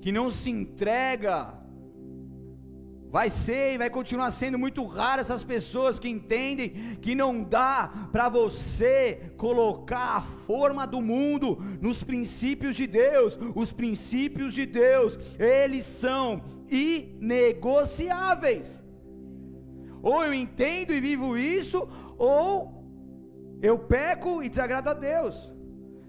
que 0.00 0.12
não 0.12 0.30
se 0.30 0.50
entrega 0.50 1.54
Vai 3.10 3.30
ser 3.30 3.74
e 3.74 3.78
vai 3.78 3.88
continuar 3.88 4.30
sendo 4.30 4.58
muito 4.58 4.84
raro 4.84 5.20
essas 5.20 5.44
pessoas 5.44 5.98
que 5.98 6.08
entendem 6.08 6.96
que 7.00 7.14
não 7.14 7.42
dá 7.42 8.08
para 8.10 8.28
você 8.28 9.32
colocar 9.36 10.16
a 10.16 10.22
forma 10.46 10.86
do 10.86 11.00
mundo 11.00 11.58
nos 11.80 12.02
princípios 12.02 12.76
de 12.76 12.86
Deus. 12.86 13.38
Os 13.54 13.72
princípios 13.72 14.52
de 14.52 14.66
Deus, 14.66 15.18
eles 15.38 15.86
são 15.86 16.42
inegociáveis. 16.68 18.82
Ou 20.02 20.24
eu 20.24 20.34
entendo 20.34 20.92
e 20.92 21.00
vivo 21.00 21.36
isso, 21.36 21.88
ou 22.18 22.76
eu 23.62 23.78
peco 23.78 24.42
e 24.42 24.48
desagrado 24.48 24.90
a 24.90 24.94
Deus. 24.94 25.52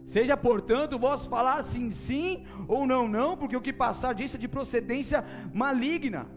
Seja, 0.05 0.37
portanto, 0.37 0.97
vós 0.97 1.27
falar 1.27 1.61
sim, 1.63 1.89
sim, 1.89 2.45
ou 2.67 2.87
não, 2.87 3.07
não, 3.07 3.35
porque 3.35 3.57
o 3.57 3.61
que 3.61 3.73
passar 3.73 4.13
disso 4.13 4.37
é 4.37 4.39
de 4.39 4.47
procedência 4.47 5.25
maligna. 5.53 6.36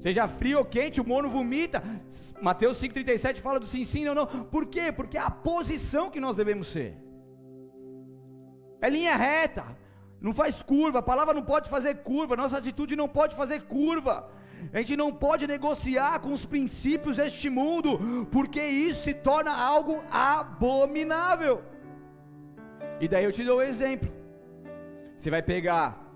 Seja 0.00 0.26
frio 0.26 0.58
ou 0.58 0.64
quente, 0.64 1.00
o 1.00 1.06
mono 1.06 1.28
vomita. 1.28 1.82
Mateus 2.40 2.80
5,37 2.80 3.40
fala 3.40 3.60
do 3.60 3.66
sim, 3.66 3.84
sim, 3.84 4.04
não, 4.04 4.14
não. 4.14 4.26
Por 4.26 4.66
quê? 4.66 4.90
Porque 4.90 5.18
é 5.18 5.20
a 5.20 5.30
posição 5.30 6.10
que 6.10 6.18
nós 6.18 6.36
devemos 6.36 6.68
ser. 6.68 6.96
É 8.80 8.88
linha 8.88 9.14
reta. 9.14 9.64
Não 10.20 10.32
faz 10.32 10.62
curva. 10.62 11.00
A 11.00 11.02
palavra 11.02 11.34
não 11.34 11.42
pode 11.42 11.68
fazer 11.68 11.96
curva. 11.96 12.34
Nossa 12.34 12.56
atitude 12.56 12.96
não 12.96 13.08
pode 13.08 13.36
fazer 13.36 13.62
curva. 13.62 14.30
A 14.72 14.78
gente 14.78 14.96
não 14.96 15.12
pode 15.12 15.46
negociar 15.46 16.20
com 16.20 16.32
os 16.32 16.44
princípios 16.44 17.16
deste 17.16 17.48
mundo, 17.48 17.98
porque 18.30 18.62
isso 18.62 19.04
se 19.04 19.14
torna 19.14 19.54
algo 19.54 20.02
abominável. 20.10 21.62
E 23.00 23.08
daí 23.08 23.24
eu 23.24 23.32
te 23.32 23.44
dou 23.44 23.58
um 23.58 23.62
exemplo. 23.62 24.10
Você 25.16 25.30
vai 25.30 25.42
pegar 25.42 26.06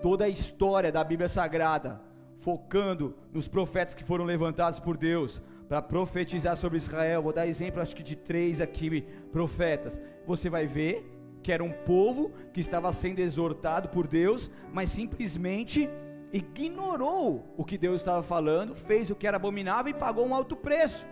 toda 0.00 0.24
a 0.24 0.28
história 0.28 0.90
da 0.90 1.02
Bíblia 1.02 1.28
Sagrada 1.28 2.11
focando 2.42 3.14
nos 3.32 3.48
profetas 3.48 3.94
que 3.94 4.04
foram 4.04 4.24
levantados 4.24 4.78
por 4.78 4.96
Deus 4.96 5.40
para 5.68 5.80
profetizar 5.80 6.56
sobre 6.56 6.76
Israel. 6.76 7.22
Vou 7.22 7.32
dar 7.32 7.46
exemplo, 7.46 7.80
acho 7.80 7.96
que 7.96 8.02
de 8.02 8.14
três 8.14 8.60
aqui 8.60 9.02
profetas. 9.32 10.00
Você 10.26 10.50
vai 10.50 10.66
ver 10.66 11.08
que 11.42 11.50
era 11.50 11.64
um 11.64 11.72
povo 11.72 12.32
que 12.52 12.60
estava 12.60 12.92
sendo 12.92 13.20
exortado 13.20 13.88
por 13.88 14.06
Deus, 14.06 14.50
mas 14.72 14.90
simplesmente 14.90 15.88
ignorou 16.32 17.54
o 17.56 17.64
que 17.64 17.78
Deus 17.78 18.00
estava 18.00 18.22
falando, 18.22 18.74
fez 18.74 19.10
o 19.10 19.14
que 19.14 19.26
era 19.26 19.36
abominável 19.36 19.90
e 19.90 19.98
pagou 19.98 20.26
um 20.26 20.34
alto 20.34 20.56
preço. 20.56 21.06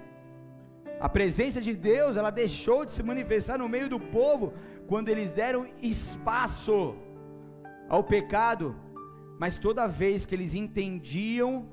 A 1.00 1.08
presença 1.08 1.60
de 1.60 1.74
Deus, 1.74 2.16
ela 2.16 2.30
deixou 2.30 2.84
de 2.84 2.92
se 2.92 3.02
manifestar 3.02 3.58
no 3.58 3.68
meio 3.68 3.88
do 3.88 3.98
povo 3.98 4.52
quando 4.86 5.08
eles 5.08 5.30
deram 5.30 5.66
espaço 5.80 6.94
ao 7.88 8.04
pecado 8.04 8.76
mas 9.40 9.56
toda 9.56 9.86
vez 9.86 10.26
que 10.26 10.34
eles 10.34 10.52
entendiam 10.52 11.66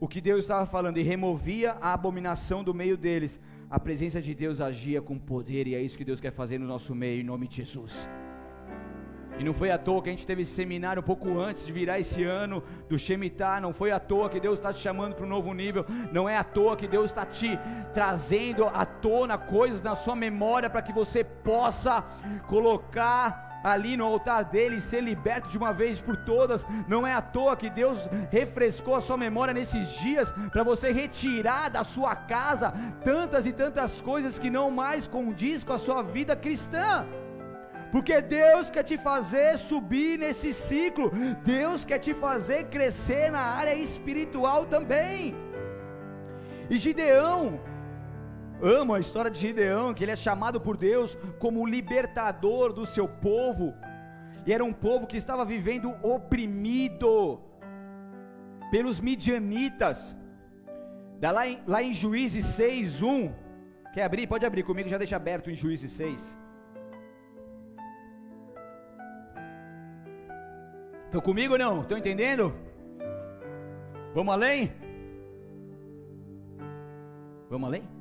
o 0.00 0.08
que 0.08 0.20
Deus 0.20 0.40
estava 0.40 0.66
falando 0.66 0.98
e 0.98 1.02
removia 1.02 1.76
a 1.80 1.92
abominação 1.92 2.64
do 2.64 2.74
meio 2.74 2.96
deles, 2.96 3.40
a 3.70 3.78
presença 3.78 4.20
de 4.20 4.34
Deus 4.34 4.60
agia 4.60 5.00
com 5.00 5.16
poder, 5.16 5.68
e 5.68 5.76
é 5.76 5.80
isso 5.80 5.96
que 5.96 6.04
Deus 6.04 6.20
quer 6.20 6.32
fazer 6.32 6.58
no 6.58 6.66
nosso 6.66 6.92
meio, 6.92 7.20
em 7.20 7.24
nome 7.24 7.46
de 7.46 7.58
Jesus. 7.58 8.08
E 9.38 9.44
não 9.44 9.54
foi 9.54 9.70
à 9.70 9.78
toa 9.78 10.02
que 10.02 10.08
a 10.08 10.12
gente 10.12 10.26
teve 10.26 10.42
esse 10.42 10.50
seminário 10.50 11.00
um 11.00 11.04
pouco 11.04 11.38
antes 11.38 11.64
de 11.64 11.72
virar 11.72 12.00
esse 12.00 12.24
ano 12.24 12.60
do 12.88 12.98
Shemitah. 12.98 13.60
Não 13.60 13.72
foi 13.72 13.92
à 13.92 14.00
toa 14.00 14.28
que 14.28 14.40
Deus 14.40 14.58
está 14.58 14.72
te 14.72 14.80
chamando 14.80 15.14
para 15.14 15.24
um 15.24 15.28
novo 15.28 15.54
nível. 15.54 15.84
Não 16.10 16.28
é 16.28 16.36
à 16.36 16.42
toa 16.42 16.76
que 16.76 16.88
Deus 16.88 17.10
está 17.10 17.24
te 17.24 17.50
trazendo 17.94 18.64
à 18.64 18.84
tona 18.84 19.38
coisas 19.38 19.82
na 19.82 19.94
sua 19.94 20.16
memória 20.16 20.68
para 20.70 20.82
que 20.82 20.92
você 20.92 21.22
possa 21.22 22.02
colocar 22.48 23.45
ali 23.66 23.96
no 23.96 24.04
altar 24.04 24.44
dele 24.44 24.76
e 24.76 24.80
ser 24.80 25.02
liberto 25.02 25.48
de 25.48 25.58
uma 25.58 25.72
vez 25.72 26.00
por 26.00 26.16
todas. 26.18 26.64
Não 26.86 27.04
é 27.04 27.12
à 27.12 27.20
toa 27.20 27.56
que 27.56 27.68
Deus 27.68 28.08
refrescou 28.30 28.94
a 28.94 29.00
sua 29.00 29.16
memória 29.16 29.52
nesses 29.52 29.88
dias 29.98 30.32
para 30.52 30.62
você 30.62 30.92
retirar 30.92 31.68
da 31.68 31.82
sua 31.82 32.14
casa 32.14 32.72
tantas 33.04 33.44
e 33.44 33.52
tantas 33.52 34.00
coisas 34.00 34.38
que 34.38 34.48
não 34.48 34.70
mais 34.70 35.08
condiz 35.08 35.64
com 35.64 35.72
a 35.72 35.78
sua 35.78 36.00
vida 36.00 36.36
cristã. 36.36 37.04
Porque 37.90 38.20
Deus 38.20 38.70
quer 38.70 38.84
te 38.84 38.96
fazer 38.96 39.58
subir 39.58 40.16
nesse 40.16 40.52
ciclo, 40.52 41.10
Deus 41.44 41.84
quer 41.84 41.98
te 41.98 42.14
fazer 42.14 42.64
crescer 42.64 43.32
na 43.32 43.40
área 43.40 43.74
espiritual 43.74 44.66
também. 44.66 45.34
E 46.70 46.78
Gideão, 46.78 47.60
Amo 48.62 48.94
a 48.94 49.00
história 49.00 49.30
de 49.30 49.38
Gideão, 49.38 49.92
que 49.92 50.02
ele 50.02 50.12
é 50.12 50.16
chamado 50.16 50.60
por 50.60 50.76
Deus 50.76 51.16
como 51.38 51.60
o 51.60 51.66
libertador 51.66 52.72
do 52.72 52.86
seu 52.86 53.06
povo. 53.06 53.74
E 54.46 54.52
era 54.52 54.64
um 54.64 54.72
povo 54.72 55.06
que 55.06 55.16
estava 55.16 55.44
vivendo 55.44 55.94
oprimido 56.02 57.40
pelos 58.70 58.98
midianitas. 58.98 60.16
Dá 61.20 61.30
lá 61.30 61.46
em, 61.46 61.60
lá 61.66 61.82
em 61.82 61.92
Juízes 61.92 62.46
6, 62.46 63.02
1. 63.02 63.32
Quer 63.92 64.04
abrir? 64.04 64.26
Pode 64.26 64.46
abrir 64.46 64.62
comigo, 64.62 64.88
já 64.88 64.98
deixa 64.98 65.16
aberto 65.16 65.50
em 65.50 65.54
Juízes 65.54 65.90
6. 65.92 66.38
Estão 71.04 71.20
comigo 71.20 71.54
ou 71.54 71.58
não? 71.58 71.82
Estão 71.82 71.98
entendendo? 71.98 72.54
Vamos 74.14 74.32
além? 74.32 74.72
Vamos 77.48 77.68
além? 77.68 77.95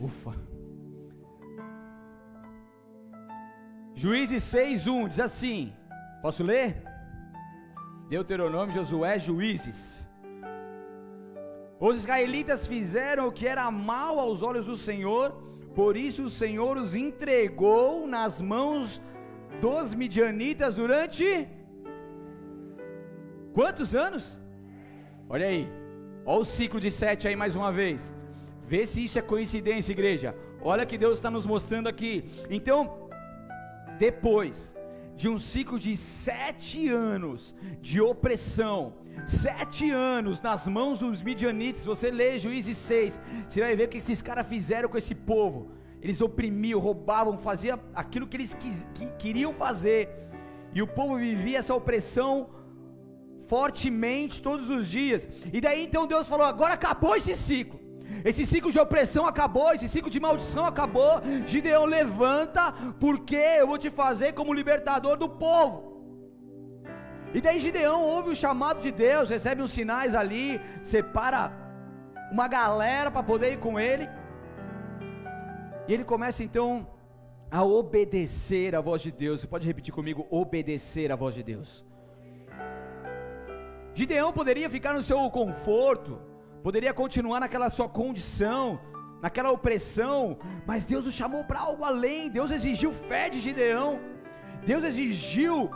Ufa. 0.00 0.34
Juízes 3.94 4.42
6:1 4.44 5.08
diz 5.08 5.20
assim: 5.20 5.72
Posso 6.20 6.42
ler? 6.42 6.82
Deuteronômio, 8.08 8.74
Josué, 8.74 9.18
Juízes. 9.18 10.06
Os 11.80 11.96
israelitas 11.98 12.66
fizeram 12.66 13.26
o 13.26 13.32
que 13.32 13.46
era 13.46 13.70
mal 13.70 14.18
aos 14.18 14.42
olhos 14.42 14.66
do 14.66 14.76
Senhor, 14.76 15.32
por 15.74 15.96
isso 15.96 16.24
o 16.24 16.30
Senhor 16.30 16.76
os 16.76 16.94
entregou 16.94 18.06
nas 18.06 18.40
mãos 18.40 19.00
dos 19.60 19.94
midianitas 19.94 20.74
durante 20.74 21.48
quantos 23.52 23.94
anos? 23.94 24.38
Olha 25.28 25.46
aí, 25.46 25.68
olha 26.24 26.40
o 26.40 26.44
ciclo 26.44 26.78
de 26.78 26.90
sete 26.90 27.26
aí 27.26 27.34
mais 27.34 27.56
uma 27.56 27.72
vez. 27.72 28.14
Vê 28.66 28.86
se 28.86 29.04
isso 29.04 29.18
é 29.18 29.22
coincidência, 29.22 29.92
igreja. 29.92 30.34
Olha 30.60 30.86
que 30.86 30.96
Deus 30.96 31.18
está 31.18 31.30
nos 31.30 31.44
mostrando 31.44 31.88
aqui. 31.88 32.24
Então, 32.48 33.08
depois 33.98 34.76
de 35.16 35.28
um 35.28 35.38
ciclo 35.38 35.78
de 35.78 35.96
sete 35.96 36.88
anos 36.88 37.54
de 37.80 38.00
opressão, 38.00 38.94
sete 39.26 39.90
anos 39.90 40.40
nas 40.40 40.66
mãos 40.66 40.98
dos 40.98 41.22
midianites, 41.22 41.84
você 41.84 42.10
lê 42.10 42.38
Juízes 42.38 42.76
6, 42.78 43.20
você 43.46 43.60
vai 43.60 43.76
ver 43.76 43.84
o 43.84 43.88
que 43.88 43.98
esses 43.98 44.22
caras 44.22 44.46
fizeram 44.46 44.88
com 44.88 44.98
esse 44.98 45.14
povo. 45.14 45.70
Eles 46.00 46.20
oprimiam, 46.20 46.80
roubavam, 46.80 47.38
faziam 47.38 47.78
aquilo 47.94 48.26
que 48.26 48.36
eles 48.36 48.54
quis, 48.54 48.86
que, 48.94 49.06
queriam 49.18 49.52
fazer, 49.54 50.08
e 50.74 50.82
o 50.82 50.86
povo 50.86 51.16
vivia 51.16 51.58
essa 51.58 51.74
opressão 51.74 52.48
fortemente 53.46 54.40
todos 54.40 54.70
os 54.70 54.88
dias. 54.88 55.28
E 55.52 55.60
daí 55.60 55.84
então 55.84 56.06
Deus 56.06 56.26
falou: 56.26 56.46
agora 56.46 56.74
acabou 56.74 57.14
esse 57.14 57.36
ciclo. 57.36 57.81
Esse 58.24 58.46
ciclo 58.46 58.70
de 58.70 58.78
opressão 58.78 59.26
acabou, 59.26 59.72
esse 59.72 59.88
ciclo 59.88 60.10
de 60.10 60.20
maldição 60.20 60.64
acabou. 60.64 61.20
Gideão 61.46 61.84
levanta, 61.84 62.72
porque 63.00 63.36
eu 63.36 63.66
vou 63.66 63.78
te 63.78 63.90
fazer 63.90 64.32
como 64.32 64.52
libertador 64.52 65.16
do 65.16 65.28
povo. 65.28 65.92
E 67.34 67.40
daí 67.40 67.60
Gideão 67.60 68.04
ouve 68.04 68.30
o 68.30 68.36
chamado 68.36 68.80
de 68.80 68.90
Deus, 68.90 69.30
recebe 69.30 69.62
uns 69.62 69.70
sinais 69.70 70.14
ali, 70.14 70.60
separa 70.82 71.52
uma 72.30 72.46
galera 72.46 73.10
para 73.10 73.22
poder 73.22 73.52
ir 73.52 73.58
com 73.58 73.80
ele. 73.80 74.08
E 75.88 75.94
ele 75.94 76.04
começa 76.04 76.44
então 76.44 76.86
a 77.50 77.62
obedecer 77.64 78.74
a 78.74 78.80
voz 78.80 79.02
de 79.02 79.10
Deus. 79.10 79.40
Você 79.40 79.46
pode 79.46 79.66
repetir 79.66 79.92
comigo: 79.92 80.26
obedecer 80.30 81.10
a 81.10 81.16
voz 81.16 81.34
de 81.34 81.42
Deus. 81.42 81.84
Gideão 83.94 84.32
poderia 84.32 84.70
ficar 84.70 84.94
no 84.94 85.02
seu 85.02 85.18
conforto, 85.30 86.18
poderia 86.62 86.94
continuar 86.94 87.40
naquela 87.40 87.70
sua 87.70 87.88
condição, 87.88 88.80
naquela 89.20 89.50
opressão, 89.50 90.38
mas 90.66 90.84
Deus 90.84 91.06
o 91.06 91.12
chamou 91.12 91.44
para 91.44 91.60
algo 91.60 91.84
além. 91.84 92.30
Deus 92.30 92.50
exigiu 92.50 92.92
fé 92.92 93.28
de 93.28 93.40
Gideão. 93.40 94.00
Deus 94.64 94.84
exigiu 94.84 95.70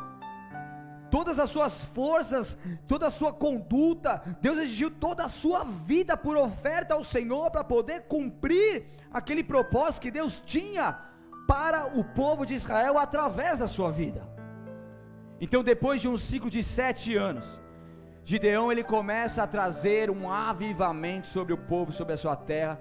todas 1.11 1.39
as 1.39 1.51
suas 1.51 1.85
forças, 1.85 2.59
toda 2.87 3.07
a 3.07 3.11
sua 3.11 3.33
conduta, 3.33 4.23
Deus 4.41 4.59
exigiu 4.59 4.91
toda 4.91 5.25
a 5.25 5.29
sua 5.29 5.65
vida 5.65 6.17
por 6.17 6.37
oferta 6.37 6.95
ao 6.95 7.03
Senhor 7.03 7.51
para 7.51 7.65
poder 7.65 8.03
cumprir 8.03 8.87
aquele 9.11 9.43
propósito 9.43 10.03
que 10.03 10.11
Deus 10.11 10.43
tinha 10.45 10.99
para 11.47 11.87
o 11.99 12.05
povo 12.05 12.45
de 12.45 12.55
Israel 12.55 12.99
através 12.99 13.59
da 13.59 13.69
sua 13.69 13.91
vida. 13.91 14.29
Então, 15.41 15.63
depois 15.63 16.01
de 16.01 16.09
um 16.09 16.17
ciclo 16.17 16.51
de 16.51 16.63
sete 16.63 17.17
anos, 17.17 17.45
Gideão 18.29 18.73
ele 18.73 18.83
começa 18.83 19.45
a 19.45 19.47
trazer 19.47 20.11
um 20.11 20.29
avivamento 20.29 21.29
sobre 21.29 21.53
o 21.53 21.57
povo, 21.57 21.93
sobre 21.93 22.15
a 22.15 22.17
sua 22.17 22.35
terra. 22.35 22.81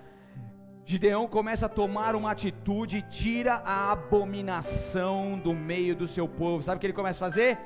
Gideão 0.83 1.27
começa 1.27 1.67
a 1.67 1.69
tomar 1.69 2.15
uma 2.15 2.31
atitude 2.31 2.97
e 2.97 3.01
tira 3.03 3.61
a 3.63 3.91
abominação 3.91 5.37
do 5.37 5.53
meio 5.53 5.95
do 5.95 6.07
seu 6.07 6.27
povo. 6.27 6.63
Sabe 6.63 6.77
o 6.77 6.79
que 6.79 6.87
ele 6.87 6.93
começa 6.93 7.23
a 7.23 7.29
fazer? 7.29 7.59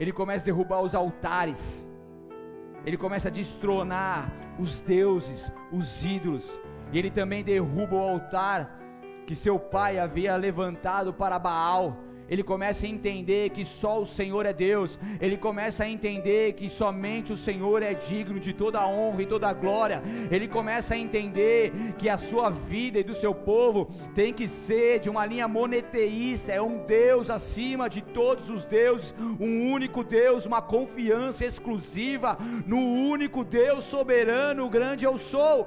Ele 0.00 0.12
começa 0.12 0.42
a 0.42 0.46
derrubar 0.46 0.80
os 0.80 0.96
altares. 0.96 1.88
Ele 2.84 2.96
começa 2.96 3.28
a 3.28 3.30
destronar 3.30 4.32
os 4.58 4.80
deuses, 4.80 5.52
os 5.70 6.04
ídolos. 6.04 6.60
E 6.92 6.98
ele 6.98 7.08
também 7.08 7.44
derruba 7.44 7.94
o 7.94 8.00
altar 8.00 8.80
que 9.28 9.36
seu 9.36 9.60
pai 9.60 10.00
havia 10.00 10.34
levantado 10.34 11.14
para 11.14 11.38
Baal 11.38 11.96
ele 12.28 12.42
começa 12.42 12.86
a 12.86 12.88
entender 12.88 13.50
que 13.50 13.64
só 13.64 14.00
o 14.00 14.06
Senhor 14.06 14.46
é 14.46 14.52
Deus, 14.52 14.98
ele 15.20 15.36
começa 15.36 15.84
a 15.84 15.88
entender 15.88 16.52
que 16.54 16.68
somente 16.68 17.32
o 17.32 17.36
Senhor 17.36 17.82
é 17.82 17.94
digno 17.94 18.40
de 18.40 18.52
toda 18.52 18.80
a 18.80 18.88
honra 18.88 19.22
e 19.22 19.26
toda 19.26 19.48
a 19.48 19.52
glória, 19.52 20.02
ele 20.30 20.48
começa 20.48 20.94
a 20.94 20.98
entender 20.98 21.72
que 21.98 22.08
a 22.08 22.16
sua 22.16 22.50
vida 22.50 22.98
e 22.98 23.04
do 23.04 23.14
seu 23.14 23.34
povo 23.34 23.90
tem 24.14 24.32
que 24.32 24.48
ser 24.48 25.00
de 25.00 25.10
uma 25.10 25.26
linha 25.26 25.48
moneteísta, 25.48 26.52
é 26.52 26.60
um 26.60 26.84
Deus 26.86 27.30
acima 27.30 27.88
de 27.88 28.02
todos 28.02 28.48
os 28.50 28.64
deuses, 28.64 29.14
um 29.38 29.70
único 29.70 30.02
Deus, 30.02 30.46
uma 30.46 30.62
confiança 30.62 31.44
exclusiva 31.44 32.38
no 32.66 32.78
único 32.78 33.44
Deus 33.44 33.84
soberano, 33.84 34.68
grande 34.68 35.04
eu 35.04 35.18
sou. 35.18 35.66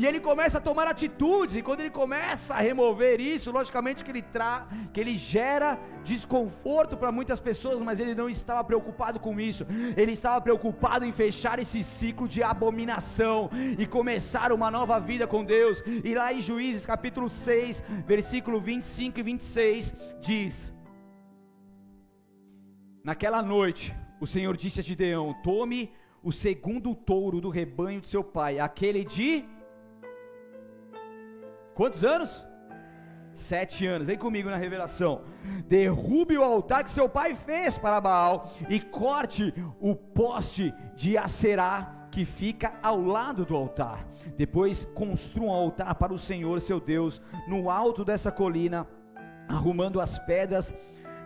E 0.00 0.06
ele 0.06 0.18
começa 0.18 0.56
a 0.56 0.60
tomar 0.62 0.86
atitudes, 0.86 1.54
e 1.56 1.60
quando 1.60 1.80
ele 1.80 1.90
começa 1.90 2.54
a 2.54 2.60
remover 2.60 3.20
isso, 3.20 3.50
logicamente 3.50 4.02
que 4.02 4.10
ele, 4.10 4.22
tra 4.22 4.66
que 4.94 4.98
ele 4.98 5.14
gera 5.14 5.78
desconforto 6.02 6.96
para 6.96 7.12
muitas 7.12 7.38
pessoas, 7.38 7.78
mas 7.80 8.00
ele 8.00 8.14
não 8.14 8.26
estava 8.26 8.64
preocupado 8.64 9.20
com 9.20 9.38
isso, 9.38 9.66
ele 9.94 10.12
estava 10.12 10.40
preocupado 10.40 11.04
em 11.04 11.12
fechar 11.12 11.58
esse 11.58 11.84
ciclo 11.84 12.26
de 12.26 12.42
abominação 12.42 13.50
e 13.78 13.86
começar 13.86 14.52
uma 14.52 14.70
nova 14.70 14.98
vida 14.98 15.26
com 15.26 15.44
Deus. 15.44 15.82
E 16.02 16.14
lá 16.14 16.32
em 16.32 16.40
Juízes 16.40 16.86
capítulo 16.86 17.28
6, 17.28 17.82
versículo 18.06 18.58
25 18.58 19.20
e 19.20 19.22
26, 19.22 19.94
diz: 20.18 20.74
Naquela 23.04 23.42
noite, 23.42 23.94
o 24.18 24.26
Senhor 24.26 24.56
disse 24.56 24.80
a 24.80 24.82
Gideão: 24.82 25.36
Tome 25.42 25.92
o 26.22 26.32
segundo 26.32 26.94
touro 26.94 27.38
do 27.38 27.50
rebanho 27.50 28.00
de 28.00 28.08
seu 28.08 28.24
pai, 28.24 28.58
aquele 28.58 29.04
de 29.04 29.44
Quantos 31.80 32.04
anos? 32.04 32.46
Sete 33.34 33.86
anos, 33.86 34.06
vem 34.06 34.18
comigo 34.18 34.50
na 34.50 34.58
revelação. 34.58 35.22
Derrube 35.66 36.36
o 36.36 36.44
altar 36.44 36.84
que 36.84 36.90
seu 36.90 37.08
pai 37.08 37.34
fez 37.34 37.78
para 37.78 37.98
Baal 37.98 38.52
e 38.68 38.78
corte 38.78 39.54
o 39.80 39.94
poste 39.94 40.74
de 40.94 41.16
Acerá 41.16 42.08
que 42.10 42.26
fica 42.26 42.78
ao 42.82 43.00
lado 43.00 43.46
do 43.46 43.56
altar. 43.56 44.06
Depois 44.36 44.84
construa 44.94 45.46
um 45.46 45.54
altar 45.54 45.94
para 45.94 46.12
o 46.12 46.18
Senhor 46.18 46.60
seu 46.60 46.78
Deus 46.78 47.22
no 47.48 47.70
alto 47.70 48.04
dessa 48.04 48.30
colina, 48.30 48.86
arrumando 49.48 50.02
as 50.02 50.18
pedras 50.18 50.74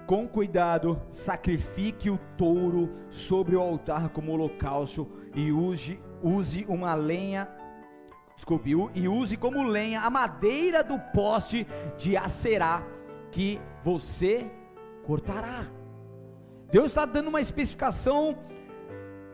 com 0.07 0.29
cuidado, 0.29 1.03
sacrifique 1.11 2.09
o 2.09 2.21
touro 2.37 2.95
sobre 3.11 3.57
o 3.57 3.61
altar 3.61 4.11
como 4.11 4.31
holocausto 4.31 5.11
e 5.35 5.51
use, 5.51 5.99
use 6.23 6.65
uma 6.69 6.95
lenha 6.95 7.49
desculpe, 8.37 8.71
e 8.95 9.09
use 9.09 9.37
como 9.37 9.63
lenha 9.63 10.01
a 10.01 10.11
madeira 10.11 10.83
do 10.83 10.99
poste 10.99 11.67
de 11.97 12.17
acerá 12.17 12.83
que 13.31 13.61
você 13.83 14.51
cortará. 15.05 15.67
Deus 16.71 16.87
está 16.87 17.05
dando 17.05 17.29
uma 17.29 17.41
especificação 17.41 18.37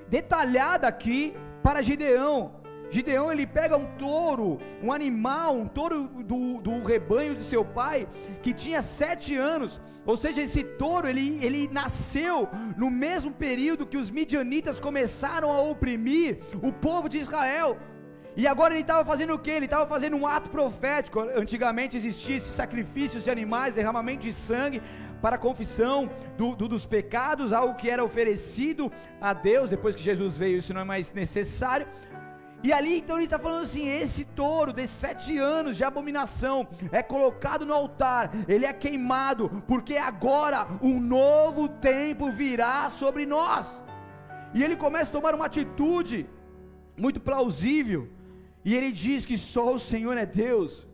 detalhada 0.09 0.87
aqui 0.87 1.35
para 1.63 1.83
Gideão. 1.83 2.61
Gideão 2.91 3.31
ele 3.31 3.47
pega 3.47 3.77
um 3.77 3.87
touro, 3.97 4.59
um 4.83 4.93
animal, 4.93 5.57
um 5.57 5.69
touro 5.69 6.09
do, 6.25 6.61
do 6.61 6.83
rebanho 6.83 7.37
de 7.37 7.45
seu 7.45 7.65
pai, 7.65 8.09
que 8.43 8.53
tinha 8.53 8.83
sete 8.83 9.37
anos, 9.37 9.81
ou 10.05 10.17
seja, 10.17 10.43
esse 10.43 10.65
touro 10.65 11.07
ele, 11.07 11.39
ele 11.45 11.69
nasceu 11.73 12.49
no 12.77 12.91
mesmo 12.91 13.31
período 13.31 13.87
que 13.87 13.97
os 13.97 14.11
midianitas 14.11 14.81
começaram 14.81 15.53
a 15.53 15.61
oprimir 15.61 16.41
o 16.61 16.72
povo 16.72 17.09
de 17.09 17.18
Israel. 17.18 17.79
E 18.37 18.47
agora 18.47 18.74
ele 18.74 18.83
estava 18.83 19.05
fazendo 19.05 19.35
o 19.35 19.39
que? 19.39 19.51
Ele 19.51 19.64
estava 19.64 19.87
fazendo 19.87 20.16
um 20.16 20.26
ato 20.26 20.51
profético. 20.51 21.20
Antigamente 21.20 21.97
existia 21.97 22.37
esses 22.37 22.55
sacrifícios 22.55 23.24
de 23.24 23.31
animais, 23.31 23.74
derramamento 23.74 24.22
de 24.22 24.33
sangue 24.33 24.81
para 25.20 25.37
a 25.37 25.39
confissão 25.39 26.09
do, 26.39 26.55
do, 26.55 26.68
dos 26.68 26.87
pecados, 26.87 27.53
algo 27.53 27.74
que 27.74 27.91
era 27.91 28.05
oferecido 28.05 28.91
a 29.20 29.33
Deus. 29.33 29.68
Depois 29.68 29.95
que 29.95 30.03
Jesus 30.03 30.37
veio, 30.37 30.59
isso 30.59 30.72
não 30.72 30.81
é 30.81 30.85
mais 30.85 31.12
necessário. 31.12 31.87
E 32.62 32.72
ali 32.72 32.99
então 32.99 33.16
ele 33.16 33.24
está 33.24 33.39
falando 33.39 33.62
assim: 33.62 33.89
esse 33.89 34.24
touro 34.24 34.72
desses 34.72 34.97
sete 34.97 35.37
anos 35.37 35.76
de 35.76 35.83
abominação 35.83 36.68
é 36.93 37.03
colocado 37.03 37.66
no 37.66 37.72
altar, 37.72 38.31
ele 38.47 38.66
é 38.66 38.72
queimado, 38.72 39.62
porque 39.66 39.97
agora 39.97 40.68
um 40.83 41.01
novo 41.01 41.68
tempo 41.68 42.31
virá 42.31 42.91
sobre 42.91 43.26
nós. 43.26 43.83
E 44.53 44.62
ele 44.62 44.76
começa 44.76 45.11
a 45.11 45.12
tomar 45.12 45.35
uma 45.35 45.47
atitude 45.47 46.28
muito 46.99 47.20
plausível 47.20 48.09
e 48.65 48.75
ele 48.75 48.93
diz 48.93 49.25
que 49.25 49.39
só 49.39 49.75
o 49.75 49.81
Senhor 49.81 50.17
é 50.17 50.27
Deus. 50.27 50.87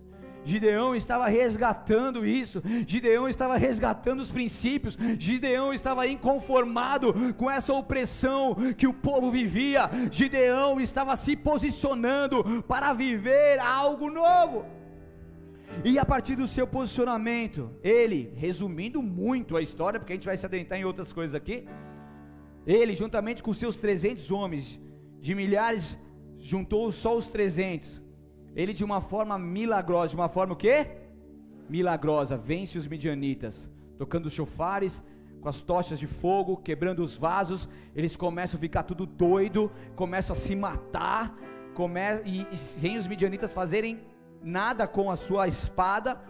Gideão 0.45 0.95
estava 0.95 1.27
resgatando 1.27 2.25
isso, 2.25 2.63
Gideão 2.87 3.29
estava 3.29 3.57
resgatando 3.57 4.21
os 4.21 4.31
princípios, 4.31 4.97
Gideão 5.19 5.75
estava 5.75 6.07
inconformado 6.07 7.13
com 7.35 7.51
essa 7.51 7.73
opressão 7.73 8.55
que 8.79 8.87
o 8.87 8.95
povo 8.95 9.29
vivia, 9.29 9.91
Gideão 10.11 10.81
estava 10.81 11.17
se 11.17 11.35
posicionando 11.35 12.63
para 12.63 12.93
viver 12.93 13.59
algo 13.59 14.09
novo. 14.09 14.65
E 15.85 15.99
a 15.99 16.05
partir 16.05 16.37
do 16.37 16.47
seu 16.47 16.67
posicionamento, 16.67 17.71
ele, 17.83 18.33
resumindo 18.37 19.03
muito 19.03 19.57
a 19.57 19.63
história, 19.63 19.99
porque 19.99 20.13
a 20.13 20.17
gente 20.17 20.27
vai 20.27 20.37
se 20.37 20.47
adentrar 20.47 20.79
em 20.79 20.85
outras 20.85 21.13
coisas 21.13 21.35
aqui, 21.35 21.67
ele, 22.65 22.95
juntamente 22.95 23.43
com 23.43 23.53
seus 23.53 23.77
300 23.77 24.31
homens, 24.31 24.79
de 25.21 25.35
milhares, 25.35 25.99
juntou 26.47 26.93
só 26.93 27.17
os 27.17 27.29
300. 27.29 28.01
Ele, 28.55 28.73
de 28.73 28.85
uma 28.85 29.01
forma 29.01 29.37
milagrosa, 29.37 30.11
de 30.11 30.15
uma 30.15 30.29
forma 30.29 30.55
o 30.55 30.57
quê? 30.57 30.87
Milagrosa, 31.69 32.37
vence 32.37 32.79
os 32.79 32.87
midianitas, 32.87 33.69
tocando 33.99 34.27
os 34.27 34.33
chofares, 34.33 35.03
com 35.41 35.49
as 35.49 35.61
tochas 35.61 35.99
de 35.99 36.07
fogo, 36.07 36.57
quebrando 36.57 37.03
os 37.03 37.17
vasos. 37.17 37.69
Eles 37.97 38.15
começam 38.15 38.59
a 38.59 38.61
ficar 38.61 38.85
tudo 38.85 39.05
doido, 39.05 39.73
começam 39.97 40.37
a 40.37 40.39
se 40.39 40.55
matar, 40.55 41.37
come... 41.75 42.01
e, 42.25 42.47
e 42.53 42.57
sem 42.57 42.97
os 42.97 43.09
midianitas 43.09 43.51
fazerem 43.53 43.99
nada 44.41 44.87
com 44.87 45.11
a 45.11 45.17
sua 45.17 45.49
espada, 45.49 46.21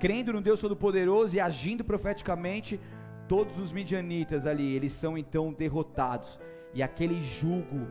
crendo 0.00 0.32
no 0.32 0.40
Deus 0.40 0.60
Todo-Poderoso 0.60 1.36
e 1.36 1.40
agindo 1.40 1.84
profeticamente, 1.84 2.80
todos 3.28 3.56
os 3.60 3.70
midianitas 3.70 4.44
ali, 4.44 4.74
eles 4.74 4.92
são 4.92 5.16
então 5.16 5.52
derrotados, 5.52 6.40
e 6.74 6.82
aquele 6.82 7.20
jugo 7.22 7.86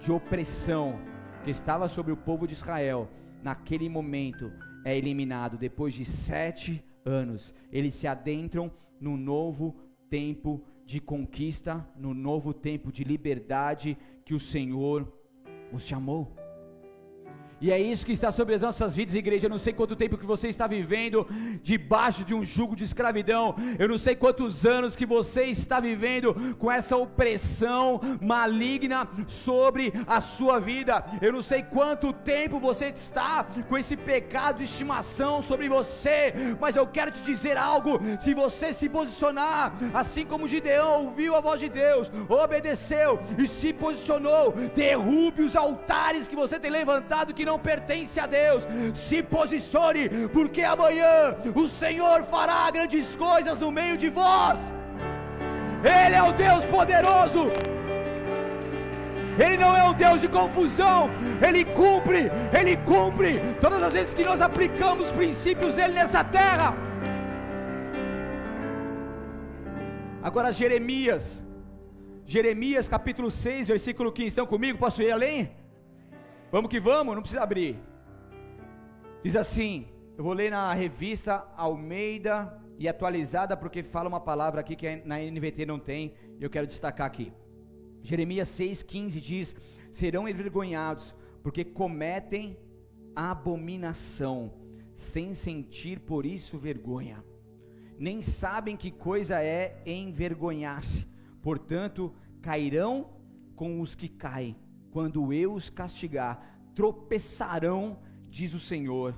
de 0.00 0.12
opressão 0.12 0.98
que 1.44 1.50
estava 1.50 1.88
sobre 1.88 2.12
o 2.12 2.16
povo 2.16 2.46
de 2.46 2.54
Israel, 2.54 3.08
naquele 3.42 3.88
momento, 3.88 4.52
é 4.84 4.96
eliminado. 4.96 5.56
Depois 5.56 5.94
de 5.94 6.04
sete 6.04 6.84
anos, 7.04 7.54
eles 7.72 7.94
se 7.94 8.06
adentram 8.06 8.70
no 9.00 9.16
novo 9.16 9.74
tempo 10.10 10.62
de 10.84 11.00
conquista, 11.00 11.86
no 11.96 12.14
novo 12.14 12.54
tempo 12.54 12.90
de 12.90 13.04
liberdade 13.04 13.96
que 14.24 14.34
o 14.34 14.40
Senhor 14.40 15.12
os 15.72 15.82
chamou. 15.86 16.34
E 17.60 17.72
é 17.72 17.78
isso 17.78 18.06
que 18.06 18.12
está 18.12 18.30
sobre 18.30 18.54
as 18.54 18.62
nossas 18.62 18.94
vidas, 18.94 19.16
igreja. 19.16 19.46
Eu 19.46 19.50
não 19.50 19.58
sei 19.58 19.72
quanto 19.72 19.96
tempo 19.96 20.16
que 20.16 20.26
você 20.26 20.48
está 20.48 20.66
vivendo 20.66 21.26
debaixo 21.62 22.24
de 22.24 22.34
um 22.34 22.44
jugo 22.44 22.76
de 22.76 22.84
escravidão. 22.84 23.56
Eu 23.78 23.88
não 23.88 23.98
sei 23.98 24.14
quantos 24.14 24.64
anos 24.64 24.94
que 24.94 25.04
você 25.04 25.44
está 25.44 25.80
vivendo 25.80 26.56
com 26.58 26.70
essa 26.70 26.96
opressão 26.96 28.00
maligna 28.20 29.08
sobre 29.26 29.92
a 30.06 30.20
sua 30.20 30.60
vida. 30.60 31.04
Eu 31.20 31.32
não 31.32 31.42
sei 31.42 31.62
quanto 31.62 32.12
tempo 32.12 32.60
você 32.60 32.86
está 32.86 33.44
com 33.68 33.76
esse 33.76 33.96
pecado 33.96 34.58
de 34.58 34.64
estimação 34.64 35.42
sobre 35.42 35.68
você, 35.68 36.32
mas 36.60 36.76
eu 36.76 36.86
quero 36.86 37.10
te 37.10 37.22
dizer 37.22 37.56
algo. 37.56 37.98
Se 38.20 38.34
você 38.34 38.72
se 38.72 38.88
posicionar, 38.88 39.72
assim 39.92 40.24
como 40.24 40.46
Gideão 40.46 41.06
ouviu 41.06 41.34
a 41.34 41.40
voz 41.40 41.60
de 41.60 41.68
Deus, 41.68 42.10
obedeceu 42.28 43.18
e 43.36 43.48
se 43.48 43.72
posicionou, 43.72 44.52
derrube 44.76 45.42
os 45.42 45.56
altares 45.56 46.28
que 46.28 46.36
você 46.36 46.58
tem 46.60 46.70
levantado 46.70 47.34
que 47.34 47.47
não 47.48 47.58
pertence 47.58 48.20
a 48.20 48.26
Deus, 48.26 48.62
se 48.94 49.22
posicione, 49.22 50.04
porque 50.36 50.62
amanhã 50.74 51.14
o 51.54 51.66
Senhor 51.82 52.18
fará 52.24 52.70
grandes 52.70 53.16
coisas 53.16 53.58
no 53.58 53.70
meio 53.80 53.96
de 54.02 54.10
vós. 54.20 54.58
Ele 55.96 56.14
é 56.14 56.22
o 56.22 56.32
Deus 56.32 56.64
poderoso. 56.76 57.44
Ele 59.44 59.56
não 59.56 59.72
é 59.80 59.82
um 59.88 59.94
Deus 59.94 60.20
de 60.20 60.28
confusão, 60.28 61.08
Ele 61.46 61.64
cumpre, 61.64 62.22
Ele 62.58 62.76
cumpre 62.92 63.40
todas 63.60 63.80
as 63.84 63.92
vezes 63.92 64.12
que 64.12 64.24
nós 64.24 64.40
aplicamos 64.42 65.12
princípios 65.12 65.74
dele 65.74 65.94
nessa 65.94 66.24
terra. 66.24 66.74
Agora 70.20 70.52
Jeremias, 70.52 71.42
Jeremias 72.26 72.88
capítulo 72.88 73.30
6, 73.30 73.68
versículo 73.68 74.10
15, 74.10 74.28
estão 74.28 74.46
comigo? 74.54 74.76
Posso 74.76 75.00
ir 75.00 75.12
além? 75.12 75.57
Vamos 76.50 76.70
que 76.70 76.80
vamos, 76.80 77.14
não 77.14 77.20
precisa 77.20 77.42
abrir. 77.42 77.78
Diz 79.22 79.36
assim: 79.36 79.86
eu 80.16 80.24
vou 80.24 80.32
ler 80.32 80.50
na 80.50 80.72
revista 80.72 81.46
Almeida 81.54 82.58
e 82.78 82.88
atualizada, 82.88 83.54
porque 83.54 83.82
fala 83.82 84.08
uma 84.08 84.20
palavra 84.20 84.60
aqui 84.60 84.74
que 84.74 84.96
na 85.04 85.18
NVT 85.18 85.66
não 85.66 85.78
tem, 85.78 86.14
e 86.38 86.42
eu 86.42 86.48
quero 86.48 86.66
destacar 86.66 87.06
aqui. 87.06 87.32
Jeremias 88.02 88.48
6,15 88.48 89.20
diz: 89.20 89.56
serão 89.92 90.26
envergonhados, 90.26 91.14
porque 91.42 91.66
cometem 91.66 92.58
abominação, 93.14 94.54
sem 94.96 95.34
sentir 95.34 96.00
por 96.00 96.24
isso 96.24 96.56
vergonha. 96.56 97.22
Nem 97.98 98.22
sabem 98.22 98.74
que 98.74 98.90
coisa 98.90 99.42
é 99.42 99.82
envergonhar-se, 99.84 101.06
portanto, 101.42 102.14
cairão 102.40 103.10
com 103.54 103.82
os 103.82 103.94
que 103.94 104.08
caem 104.08 104.56
quando 104.98 105.32
eu 105.32 105.54
os 105.54 105.70
castigar, 105.70 106.44
tropeçarão, 106.74 108.00
diz 108.28 108.52
o 108.52 108.58
Senhor. 108.58 109.14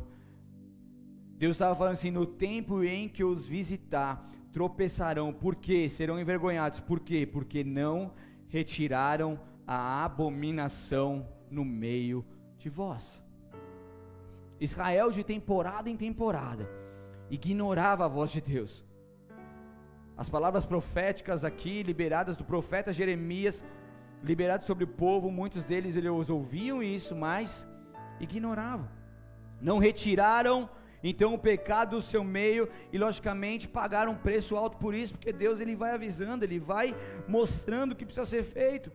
Deus 1.38 1.52
estava 1.52 1.74
falando 1.74 1.94
assim: 1.94 2.10
no 2.10 2.26
tempo 2.26 2.84
em 2.84 3.08
que 3.08 3.24
os 3.24 3.46
visitar, 3.46 4.28
tropeçarão, 4.52 5.32
por 5.32 5.56
quê? 5.56 5.88
Serão 5.88 6.20
envergonhados, 6.20 6.80
por 6.80 7.00
quê? 7.00 7.26
Porque 7.26 7.64
não 7.64 8.12
retiraram 8.48 9.40
a 9.66 10.04
abominação 10.04 11.26
no 11.50 11.64
meio 11.64 12.26
de 12.58 12.68
vós. 12.68 13.24
Israel, 14.60 15.10
de 15.10 15.24
temporada 15.24 15.88
em 15.88 15.96
temporada, 15.96 16.68
ignorava 17.30 18.04
a 18.04 18.08
voz 18.08 18.30
de 18.30 18.42
Deus. 18.42 18.84
As 20.14 20.28
palavras 20.28 20.66
proféticas 20.66 21.42
aqui, 21.42 21.82
liberadas 21.82 22.36
do 22.36 22.44
profeta 22.44 22.92
Jeremias, 22.92 23.64
liberados 24.22 24.66
sobre 24.66 24.84
o 24.84 24.88
povo, 24.88 25.30
muitos 25.30 25.64
deles 25.64 25.96
eles 25.96 26.30
ouviam 26.30 26.82
isso, 26.82 27.14
mas 27.16 27.66
ignoravam. 28.18 28.88
Não 29.60 29.78
retiraram 29.78 30.68
então 31.02 31.34
o 31.34 31.38
pecado 31.38 31.96
do 31.96 32.02
seu 32.02 32.22
meio 32.22 32.68
e 32.92 32.98
logicamente 32.98 33.66
pagaram 33.66 34.12
um 34.12 34.16
preço 34.16 34.56
alto 34.56 34.76
por 34.76 34.94
isso, 34.94 35.14
porque 35.14 35.32
Deus 35.32 35.60
ele 35.60 35.74
vai 35.74 35.92
avisando, 35.92 36.44
ele 36.44 36.58
vai 36.58 36.94
mostrando 37.26 37.92
o 37.92 37.96
que 37.96 38.04
precisa 38.04 38.26
ser 38.26 38.44
feito. 38.44 38.92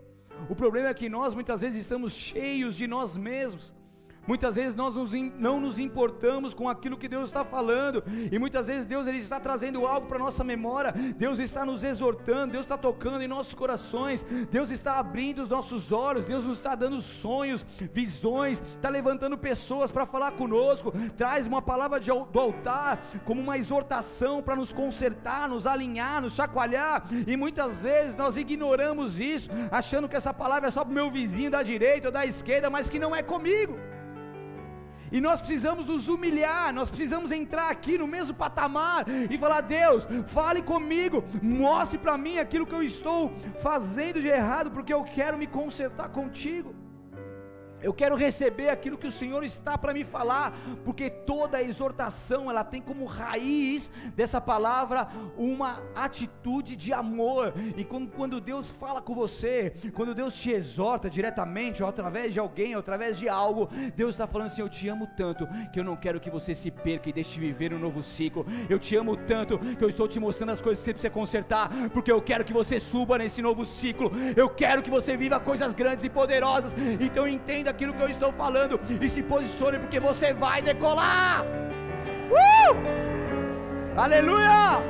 O 0.49 0.55
problema 0.55 0.89
é 0.89 0.93
que 0.93 1.09
nós 1.09 1.33
muitas 1.33 1.61
vezes 1.61 1.81
estamos 1.81 2.13
cheios 2.13 2.75
de 2.75 2.85
nós 2.85 3.17
mesmos. 3.17 3.73
Muitas 4.27 4.55
vezes 4.55 4.75
nós 4.75 4.95
não 5.37 5.59
nos 5.59 5.77
importamos 5.77 6.53
com 6.53 6.67
aquilo 6.67 6.97
que 6.97 7.07
Deus 7.07 7.25
está 7.25 7.45
falando, 7.45 8.03
e 8.31 8.39
muitas 8.39 8.67
vezes 8.67 8.85
Deus 8.85 9.07
ele 9.07 9.19
está 9.19 9.39
trazendo 9.39 9.85
algo 9.85 10.07
para 10.07 10.17
nossa 10.17 10.43
memória, 10.43 10.91
Deus 10.91 11.39
está 11.39 11.65
nos 11.65 11.83
exortando, 11.83 12.53
Deus 12.53 12.65
está 12.65 12.77
tocando 12.77 13.21
em 13.21 13.27
nossos 13.27 13.53
corações, 13.53 14.25
Deus 14.49 14.71
está 14.71 14.97
abrindo 14.97 15.43
os 15.43 15.49
nossos 15.49 15.91
olhos, 15.91 16.25
Deus 16.25 16.43
nos 16.43 16.57
está 16.57 16.75
dando 16.75 17.01
sonhos, 17.01 17.65
visões, 17.93 18.61
está 18.61 18.89
levantando 18.89 19.37
pessoas 19.37 19.91
para 19.91 20.05
falar 20.05 20.31
conosco, 20.31 20.91
traz 21.15 21.45
uma 21.45 21.61
palavra 21.61 21.99
de, 21.99 22.09
do 22.09 22.39
altar 22.39 23.05
como 23.25 23.41
uma 23.41 23.57
exortação 23.57 24.41
para 24.41 24.55
nos 24.55 24.73
consertar, 24.73 25.47
nos 25.47 25.67
alinhar, 25.67 26.21
nos 26.21 26.33
chacoalhar, 26.33 27.05
e 27.27 27.37
muitas 27.37 27.81
vezes 27.81 28.15
nós 28.15 28.37
ignoramos 28.37 29.19
isso, 29.19 29.49
achando 29.71 30.09
que 30.09 30.15
essa 30.15 30.33
palavra 30.33 30.69
é 30.69 30.71
só 30.71 30.83
para 30.83 30.91
o 30.91 30.95
meu 30.95 31.11
vizinho 31.11 31.51
da 31.51 31.61
direita 31.61 32.07
ou 32.07 32.13
da 32.13 32.25
esquerda, 32.25 32.69
mas 32.69 32.89
que 32.89 32.99
não 32.99 33.15
é 33.15 33.21
comigo. 33.21 33.77
E 35.15 35.21
nós 35.21 35.39
precisamos 35.39 35.85
nos 35.85 36.09
humilhar, 36.09 36.73
nós 36.73 36.89
precisamos 36.89 37.31
entrar 37.31 37.69
aqui 37.69 37.97
no 37.97 38.05
mesmo 38.05 38.33
patamar 38.33 39.05
e 39.31 39.37
falar: 39.37 39.61
Deus, 39.61 40.05
fale 40.27 40.61
comigo, 40.61 41.23
mostre 41.41 41.97
para 41.97 42.17
mim 42.17 42.37
aquilo 42.37 42.65
que 42.65 42.75
eu 42.75 42.83
estou 42.83 43.31
fazendo 43.63 44.21
de 44.21 44.27
errado, 44.27 44.71
porque 44.71 44.93
eu 44.93 45.05
quero 45.05 45.37
me 45.37 45.47
consertar 45.47 46.09
contigo. 46.09 46.75
Eu 47.85 47.93
quero 47.93 48.15
receber 48.15 48.69
aquilo 48.69 48.97
que 48.97 49.05
o 49.05 49.11
Senhor 49.11 49.43
está 49.43 49.77
para 49.77 49.93
me 49.93 50.03
falar, 50.03 50.57
porque 50.83 51.07
toda 51.07 51.61
exortação 51.61 52.49
ela 52.49 52.63
tem 52.63 52.81
como 52.81 53.05
raiz 53.05 53.91
dessa 54.15 54.41
palavra 54.41 55.07
uma 55.37 55.83
atitude 55.93 56.75
de 56.75 56.91
amor. 56.91 57.53
E 57.77 57.85
quando 57.85 58.41
Deus 58.41 58.71
fala 58.71 59.03
com 59.03 59.13
você, 59.13 59.75
quando 59.93 60.15
Deus 60.15 60.35
te 60.35 60.49
exorta 60.49 61.07
diretamente, 61.11 61.83
ou 61.83 61.87
através 61.87 62.33
de 62.33 62.39
alguém, 62.39 62.73
ou 62.73 62.79
através 62.79 63.19
de 63.19 63.29
algo, 63.29 63.69
Deus 63.95 64.15
está 64.15 64.25
falando 64.25 64.47
assim: 64.47 64.61
Eu 64.61 64.69
te 64.69 64.87
amo 64.87 65.07
tanto 65.15 65.47
que 65.71 65.79
eu 65.79 65.83
não 65.83 65.95
quero 65.95 66.19
que 66.19 66.31
você 66.31 66.55
se 66.55 66.71
perca 66.71 67.07
e 67.07 67.13
deixe 67.13 67.35
de 67.35 67.39
viver 67.39 67.71
um 67.71 67.77
novo 67.77 68.01
ciclo. 68.01 68.47
Eu 68.67 68.79
te 68.79 68.95
amo 68.95 69.15
tanto 69.15 69.59
que 69.59 69.83
eu 69.83 69.89
estou 69.89 70.07
te 70.07 70.19
mostrando 70.19 70.53
as 70.53 70.61
coisas 70.61 70.83
que 70.83 70.85
você 70.85 70.93
precisa 70.93 71.13
consertar, 71.13 71.69
porque 71.93 72.11
eu 72.11 72.19
quero 72.19 72.43
que 72.43 72.51
você 72.51 72.79
suba 72.79 73.19
nesse 73.19 73.43
novo 73.43 73.63
ciclo. 73.63 74.11
Eu 74.35 74.49
quero 74.49 74.81
que 74.81 74.89
você 74.89 75.15
viva 75.15 75.39
coisas 75.39 75.75
grandes 75.75 76.03
e 76.03 76.09
poderosas. 76.09 76.73
Então 76.99 77.27
entenda 77.27 77.74
aquilo 77.75 77.93
que 77.93 78.01
eu 78.01 78.09
estou 78.09 78.31
falando 78.31 78.79
e 79.05 79.09
se 79.09 79.21
posicione, 79.21 79.77
porque 79.79 79.99
você 79.99 80.33
vai 80.33 80.61
decolar. 80.61 81.43
Uh! 82.41 82.75
Aleluia! 84.05 84.81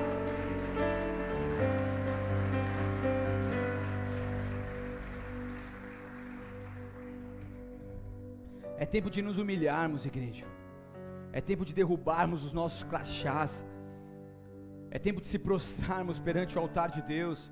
É 8.77 8.85
tempo 8.85 9.09
de 9.09 9.21
nos 9.27 9.37
humilharmos, 9.39 10.05
igreja. 10.05 10.45
É 11.33 11.41
tempo 11.41 11.65
de 11.65 11.73
derrubarmos 11.73 12.43
os 12.43 12.53
nossos 12.53 12.83
crachás. 12.83 13.65
É 14.91 14.99
tempo 14.99 15.19
de 15.21 15.27
se 15.27 15.39
prostrarmos 15.39 16.19
perante 16.19 16.55
o 16.57 16.61
altar 16.61 16.89
de 16.89 17.01
Deus. 17.01 17.51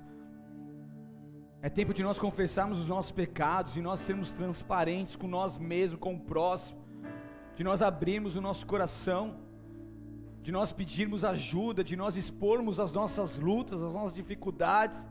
É 1.66 1.70
tempo 1.70 1.94
de 1.94 2.02
nós 2.02 2.18
confessarmos 2.18 2.78
os 2.78 2.86
nossos 2.86 3.10
pecados 3.10 3.74
e 3.74 3.80
nós 3.80 4.00
sermos 4.00 4.30
transparentes 4.30 5.16
com 5.16 5.26
nós 5.26 5.56
mesmos, 5.56 5.98
com 5.98 6.12
o 6.12 6.20
próximo. 6.20 6.78
De 7.56 7.64
nós 7.64 7.80
abrirmos 7.80 8.36
o 8.36 8.40
nosso 8.42 8.66
coração, 8.66 9.36
de 10.42 10.52
nós 10.52 10.74
pedirmos 10.74 11.24
ajuda, 11.24 11.82
de 11.82 11.96
nós 11.96 12.18
expormos 12.18 12.78
as 12.78 12.92
nossas 12.92 13.38
lutas, 13.38 13.82
as 13.82 13.94
nossas 13.94 14.14
dificuldades, 14.14 15.08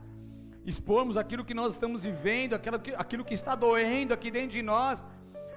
expormos 0.64 1.18
aquilo 1.18 1.44
que 1.44 1.56
nós 1.56 1.74
estamos 1.74 2.04
vivendo, 2.04 2.54
aquilo 2.54 2.80
que, 2.80 2.92
aquilo 2.94 3.26
que 3.26 3.34
está 3.34 3.56
doendo 3.56 4.14
aqui 4.14 4.30
dentro 4.30 4.52
de 4.52 4.62
nós, 4.62 5.04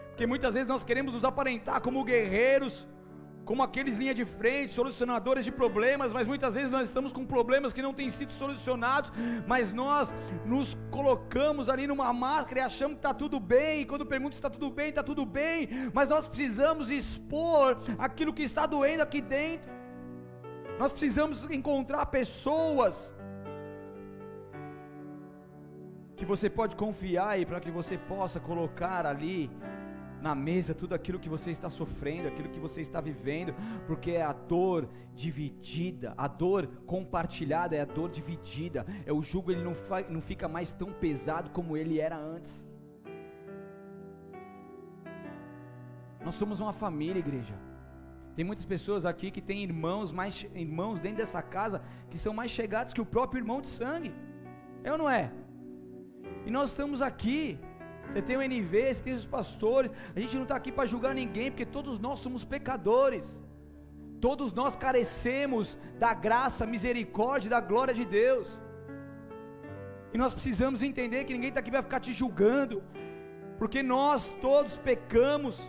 porque 0.09 0.27
muitas 0.27 0.55
vezes 0.55 0.67
nós 0.67 0.83
queremos 0.83 1.13
nos 1.13 1.27
aparentar 1.27 1.83
como 1.83 2.03
guerreiros, 2.05 2.89
como 3.47 3.63
aqueles 3.63 3.97
linha 3.97 4.13
de 4.13 4.25
frente, 4.25 4.73
solucionadores 4.73 5.45
de 5.45 5.53
problemas, 5.53 6.13
mas 6.13 6.27
muitas 6.27 6.55
vezes 6.55 6.69
nós 6.69 6.89
estamos 6.89 7.13
com 7.13 7.25
problemas 7.25 7.73
que 7.73 7.81
não 7.81 7.95
têm 7.95 8.11
sido 8.11 8.33
solucionados, 8.33 9.13
mas 9.47 9.73
nós 9.73 10.13
nos 10.45 10.77
colocamos 10.91 11.69
ali 11.69 11.87
numa 11.87 12.13
máscara 12.13 12.59
e 12.59 12.63
achamos 12.65 12.95
que 12.95 12.99
está 12.99 13.15
tudo 13.15 13.39
bem, 13.39 13.83
e 13.83 13.87
quando 13.87 14.05
pergunta 14.05 14.33
se 14.33 14.39
está 14.39 14.51
tudo 14.51 14.69
bem, 14.69 14.89
está 14.89 15.03
tudo 15.03 15.25
bem, 15.25 15.69
mas 15.95 16.09
nós 16.09 16.27
precisamos 16.27 16.91
expor 16.91 17.79
aquilo 17.97 18.35
que 18.35 18.43
está 18.43 18.67
doendo 18.67 19.05
aqui 19.05 19.21
dentro, 19.21 19.71
nós 20.77 20.91
precisamos 20.91 21.49
encontrar 21.49 22.05
pessoas 22.07 23.15
que 26.17 26.25
você 26.25 26.51
pode 26.51 26.75
confiar 26.75 27.39
e 27.39 27.47
para 27.47 27.61
que 27.61 27.71
você 27.71 27.97
possa 27.97 28.41
colocar 28.41 29.07
ali 29.07 29.51
na 30.21 30.35
mesa 30.35 30.75
tudo 30.75 30.95
aquilo 30.95 31.19
que 31.19 31.29
você 31.29 31.51
está 31.51 31.69
sofrendo, 31.69 32.29
aquilo 32.29 32.49
que 32.49 32.59
você 32.59 32.81
está 32.81 33.01
vivendo, 33.01 33.55
porque 33.87 34.13
é 34.13 34.23
a 34.23 34.33
dor 34.33 34.89
dividida, 35.15 36.15
a 36.17 36.29
dor 36.29 36.67
compartilhada 36.87 37.77
é 37.77 37.81
a 37.81 37.85
dor 37.85 38.11
dividida. 38.11 38.87
É 39.05 39.13
o 39.13 39.23
jugo 39.23 39.51
ele 39.51 39.63
não, 39.63 39.75
não 40.09 40.21
fica 40.21 40.49
mais 40.49 40.73
tão 40.73 40.93
pesado 40.93 41.51
como 41.51 41.77
ele 41.77 42.01
era 42.01 42.17
antes. 42.17 42.65
Nós 46.25 46.35
somos 46.35 46.59
uma 46.59 46.73
família, 46.73 47.21
igreja. 47.21 47.55
Tem 48.35 48.45
muitas 48.45 48.67
pessoas 48.67 49.07
aqui 49.07 49.31
que 49.31 49.41
têm 49.41 49.63
irmãos, 49.63 50.13
mais 50.13 50.45
irmãos 50.55 50.99
dentro 50.99 51.19
dessa 51.19 51.41
casa 51.41 51.81
que 52.11 52.19
são 52.19 52.35
mais 52.35 52.51
chegados 52.51 52.93
que 52.93 53.01
o 53.01 53.07
próprio 53.07 53.41
irmão 53.41 53.61
de 53.61 53.69
sangue. 53.69 54.13
É 54.85 54.93
ou 54.93 54.99
não 54.99 55.09
é? 55.09 55.33
E 56.45 56.51
nós 56.51 56.71
estamos 56.71 57.01
aqui 57.01 57.59
você 58.13 58.23
tem 58.23 58.37
o 58.37 58.43
NV, 58.43 58.95
você 58.95 59.03
tem 59.03 59.13
os 59.13 59.27
pastores. 59.27 59.91
A 60.15 60.21
gente 60.21 60.35
não 60.37 60.43
está 60.45 60.57
aqui 60.57 60.73
para 60.73 60.87
julgar 60.87 61.15
ninguém, 61.15 61.51
porque 61.51 61.67
todos 61.67 61.99
nós 61.99 62.19
somos 62.19 62.45
pecadores. 62.45 63.41
Todos 64.21 64.53
nós 64.53 64.75
carecemos 64.75 65.79
da 65.99 66.15
graça, 66.15 66.65
misericórdia, 66.67 67.51
da 67.51 67.61
glória 67.61 67.93
de 67.93 68.05
Deus. 68.05 68.49
E 70.15 70.19
nós 70.19 70.33
precisamos 70.33 70.83
entender 70.83 71.25
que 71.25 71.35
ninguém 71.35 71.51
está 71.51 71.61
aqui 71.61 71.71
para 71.71 71.83
ficar 71.83 72.01
te 72.01 72.13
julgando, 72.13 72.83
porque 73.59 73.83
nós 73.83 74.35
todos 74.41 74.79
pecamos, 74.79 75.61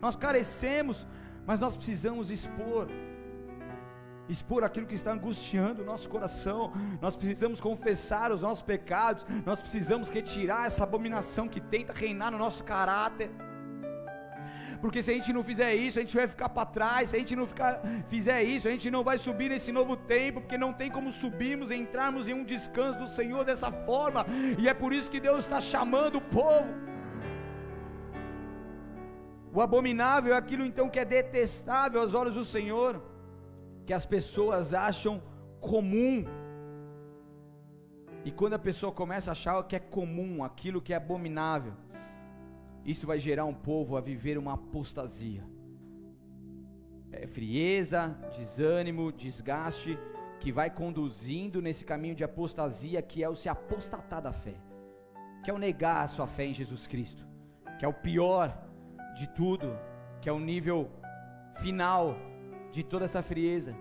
nós 0.00 0.16
carecemos, 0.16 1.06
mas 1.46 1.60
nós 1.60 1.76
precisamos 1.76 2.30
expor 2.30 2.88
expor 4.28 4.64
aquilo 4.64 4.86
que 4.86 4.94
está 4.94 5.12
angustiando 5.12 5.82
o 5.82 5.84
nosso 5.84 6.08
coração, 6.08 6.72
nós 7.00 7.16
precisamos 7.16 7.60
confessar 7.60 8.32
os 8.32 8.40
nossos 8.40 8.62
pecados, 8.62 9.26
nós 9.44 9.60
precisamos 9.60 10.08
retirar 10.08 10.66
essa 10.66 10.84
abominação 10.84 11.48
que 11.48 11.60
tenta 11.60 11.92
reinar 11.92 12.30
no 12.30 12.38
nosso 12.38 12.62
caráter. 12.64 13.30
Porque 14.80 15.00
se 15.00 15.12
a 15.12 15.14
gente 15.14 15.32
não 15.32 15.44
fizer 15.44 15.72
isso, 15.76 16.00
a 16.00 16.02
gente 16.02 16.16
vai 16.16 16.26
ficar 16.26 16.48
para 16.48 16.66
trás. 16.66 17.10
Se 17.10 17.16
a 17.16 17.18
gente 17.20 17.36
não 17.36 17.46
ficar, 17.46 17.80
fizer 18.08 18.42
isso, 18.42 18.66
a 18.66 18.70
gente 18.72 18.90
não 18.90 19.04
vai 19.04 19.16
subir 19.16 19.48
nesse 19.48 19.70
novo 19.70 19.96
tempo, 19.96 20.40
porque 20.40 20.58
não 20.58 20.72
tem 20.72 20.90
como 20.90 21.12
subirmos 21.12 21.70
e 21.70 21.76
entrarmos 21.76 22.28
em 22.28 22.34
um 22.34 22.42
descanso 22.42 22.98
do 22.98 23.06
Senhor 23.06 23.44
dessa 23.44 23.70
forma. 23.70 24.26
E 24.58 24.68
é 24.68 24.74
por 24.74 24.92
isso 24.92 25.08
que 25.08 25.20
Deus 25.20 25.44
está 25.44 25.60
chamando 25.60 26.16
o 26.16 26.20
povo. 26.20 26.66
O 29.54 29.60
abominável 29.60 30.34
é 30.34 30.36
aquilo 30.36 30.64
então 30.64 30.88
que 30.88 30.98
é 30.98 31.04
detestável 31.04 32.00
aos 32.00 32.12
olhos 32.12 32.34
do 32.34 32.44
Senhor 32.44 33.11
que 33.86 33.92
as 33.92 34.06
pessoas 34.06 34.74
acham 34.74 35.22
comum. 35.60 36.24
E 38.24 38.30
quando 38.30 38.54
a 38.54 38.58
pessoa 38.58 38.92
começa 38.92 39.30
a 39.30 39.32
achar 39.32 39.62
que 39.64 39.76
é 39.76 39.80
comum, 39.80 40.44
aquilo 40.44 40.80
que 40.80 40.92
é 40.92 40.96
abominável, 40.96 41.74
isso 42.84 43.06
vai 43.06 43.18
gerar 43.18 43.44
um 43.44 43.54
povo 43.54 43.96
a 43.96 44.00
viver 44.00 44.38
uma 44.38 44.54
apostasia. 44.54 45.44
É 47.10 47.26
frieza, 47.26 48.16
desânimo, 48.36 49.12
desgaste, 49.12 49.98
que 50.40 50.50
vai 50.50 50.70
conduzindo 50.70 51.60
nesse 51.60 51.84
caminho 51.84 52.14
de 52.14 52.24
apostasia, 52.24 53.00
que 53.02 53.22
é 53.22 53.28
o 53.28 53.36
se 53.36 53.48
apostatar 53.48 54.20
da 54.20 54.32
fé, 54.32 54.54
que 55.44 55.50
é 55.50 55.54
o 55.54 55.58
negar 55.58 56.04
a 56.04 56.08
sua 56.08 56.26
fé 56.26 56.46
em 56.46 56.54
Jesus 56.54 56.86
Cristo, 56.86 57.24
que 57.78 57.84
é 57.84 57.88
o 57.88 57.92
pior 57.92 58.56
de 59.14 59.28
tudo, 59.28 59.78
que 60.20 60.28
é 60.28 60.32
o 60.32 60.40
nível 60.40 60.90
final 61.60 62.16
de 62.72 62.82
toda 62.82 63.04
essa 63.04 63.22
frieza, 63.22 63.76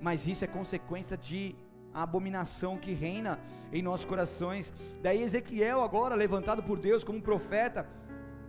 mas 0.00 0.26
isso 0.26 0.44
é 0.44 0.48
consequência 0.48 1.16
de 1.16 1.54
a 1.94 2.02
abominação 2.02 2.76
que 2.76 2.92
reina 2.92 3.38
em 3.72 3.80
nossos 3.80 4.04
corações. 4.04 4.70
Daí 5.00 5.22
Ezequiel 5.22 5.80
agora 5.80 6.14
levantado 6.14 6.62
por 6.62 6.78
Deus 6.78 7.02
como 7.02 7.22
profeta, 7.22 7.86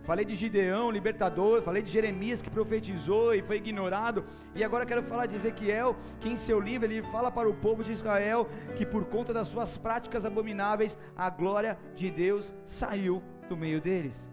falei 0.02 0.24
de 0.24 0.34
Gideão, 0.34 0.90
libertador, 0.90 1.62
falei 1.62 1.82
de 1.82 1.90
Jeremias 1.90 2.42
que 2.42 2.50
profetizou 2.50 3.34
e 3.34 3.40
foi 3.40 3.56
ignorado, 3.56 4.24
e 4.54 4.62
agora 4.62 4.84
quero 4.84 5.02
falar 5.02 5.26
de 5.26 5.36
Ezequiel, 5.36 5.96
que 6.20 6.28
em 6.28 6.36
seu 6.36 6.60
livro 6.60 6.86
ele 6.86 7.02
fala 7.04 7.30
para 7.30 7.48
o 7.48 7.54
povo 7.54 7.82
de 7.82 7.92
Israel 7.92 8.46
que 8.76 8.84
por 8.84 9.06
conta 9.06 9.32
das 9.32 9.48
suas 9.48 9.78
práticas 9.78 10.26
abomináveis, 10.26 10.98
a 11.16 11.30
glória 11.30 11.78
de 11.94 12.10
Deus 12.10 12.52
saiu 12.66 13.22
do 13.48 13.56
meio 13.56 13.80
deles 13.80 14.28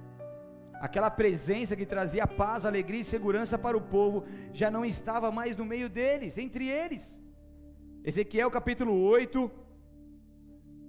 aquela 0.86 1.10
presença 1.10 1.76
que 1.76 1.86
trazia 1.86 2.28
paz, 2.28 2.66
alegria 2.66 3.02
e 3.02 3.04
segurança 3.04 3.58
para 3.58 3.76
o 3.76 3.82
povo, 3.82 4.26
já 4.54 4.70
não 4.70 4.86
estava 4.86 5.32
mais 5.32 5.58
no 5.58 5.66
meio 5.66 5.90
deles, 5.90 6.38
entre 6.38 6.68
eles. 6.68 7.20
Ezequiel 8.04 8.52
capítulo 8.52 8.94
8. 9.02 9.52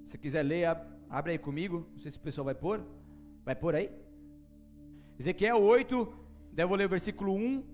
Se 0.05 0.19
quiser 0.19 0.43
ler, 0.43 0.77
abre 1.09 1.33
aí 1.33 1.39
comigo. 1.39 1.87
Não 1.93 1.99
sei 1.99 2.11
se 2.11 2.19
o 2.19 2.21
pessoal 2.21 2.45
vai 2.45 2.55
pôr. 2.55 2.85
Vai 3.45 3.57
pôr 3.57 3.75
aí? 3.75 3.91
Ezequiel 5.19 5.63
8, 5.63 6.13
devo 6.53 6.75
ler 6.75 6.85
o 6.85 6.91
versículo 6.91 7.33
1, 7.33 7.65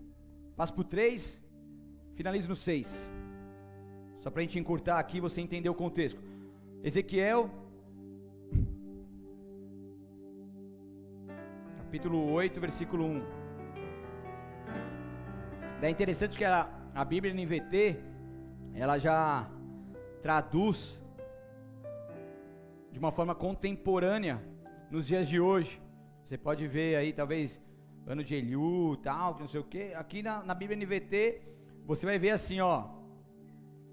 passo 0.57 0.73
para 0.73 0.83
o 0.83 0.85
3, 0.85 1.41
finalizo 2.15 2.49
no 2.49 2.55
6. 2.55 3.11
Só 4.21 4.31
para 4.31 4.41
a 4.41 4.43
gente 4.45 4.61
encurtar 4.61 5.01
aqui, 5.01 5.21
você 5.21 5.41
entender 5.41 5.69
o 5.69 5.75
contexto. 5.75 6.23
Ezequiel 6.85 7.51
capítulo 11.93 12.33
8, 12.33 12.59
versículo 12.59 13.05
1. 13.05 13.23
É 15.83 15.91
interessante 15.91 16.39
que 16.39 16.45
a, 16.47 16.67
a 16.95 17.05
Bíblia 17.05 17.35
NVT, 17.35 18.01
ela 18.73 18.99
já 18.99 19.47
traduz 20.23 20.99
de 22.91 22.99
uma 22.99 23.13
forma 23.13 23.35
contemporânea 23.35 24.43
nos 24.91 25.07
dias 25.07 25.29
de 25.29 25.39
hoje. 25.39 25.83
Você 26.25 26.39
pode 26.39 26.67
ver 26.67 26.97
aí, 26.97 27.13
talvez, 27.13 27.61
ano 28.07 28.25
de 28.25 28.37
Eliú, 28.37 28.97
tal, 29.03 29.39
não 29.39 29.47
sei 29.47 29.61
o 29.61 29.65
que. 29.65 29.93
Aqui 29.93 30.23
na, 30.23 30.43
na 30.43 30.55
Bíblia 30.55 30.79
NVT, 30.79 31.43
você 31.85 32.07
vai 32.07 32.19
ver 32.19 32.31
assim, 32.31 32.59
ó. 32.61 32.87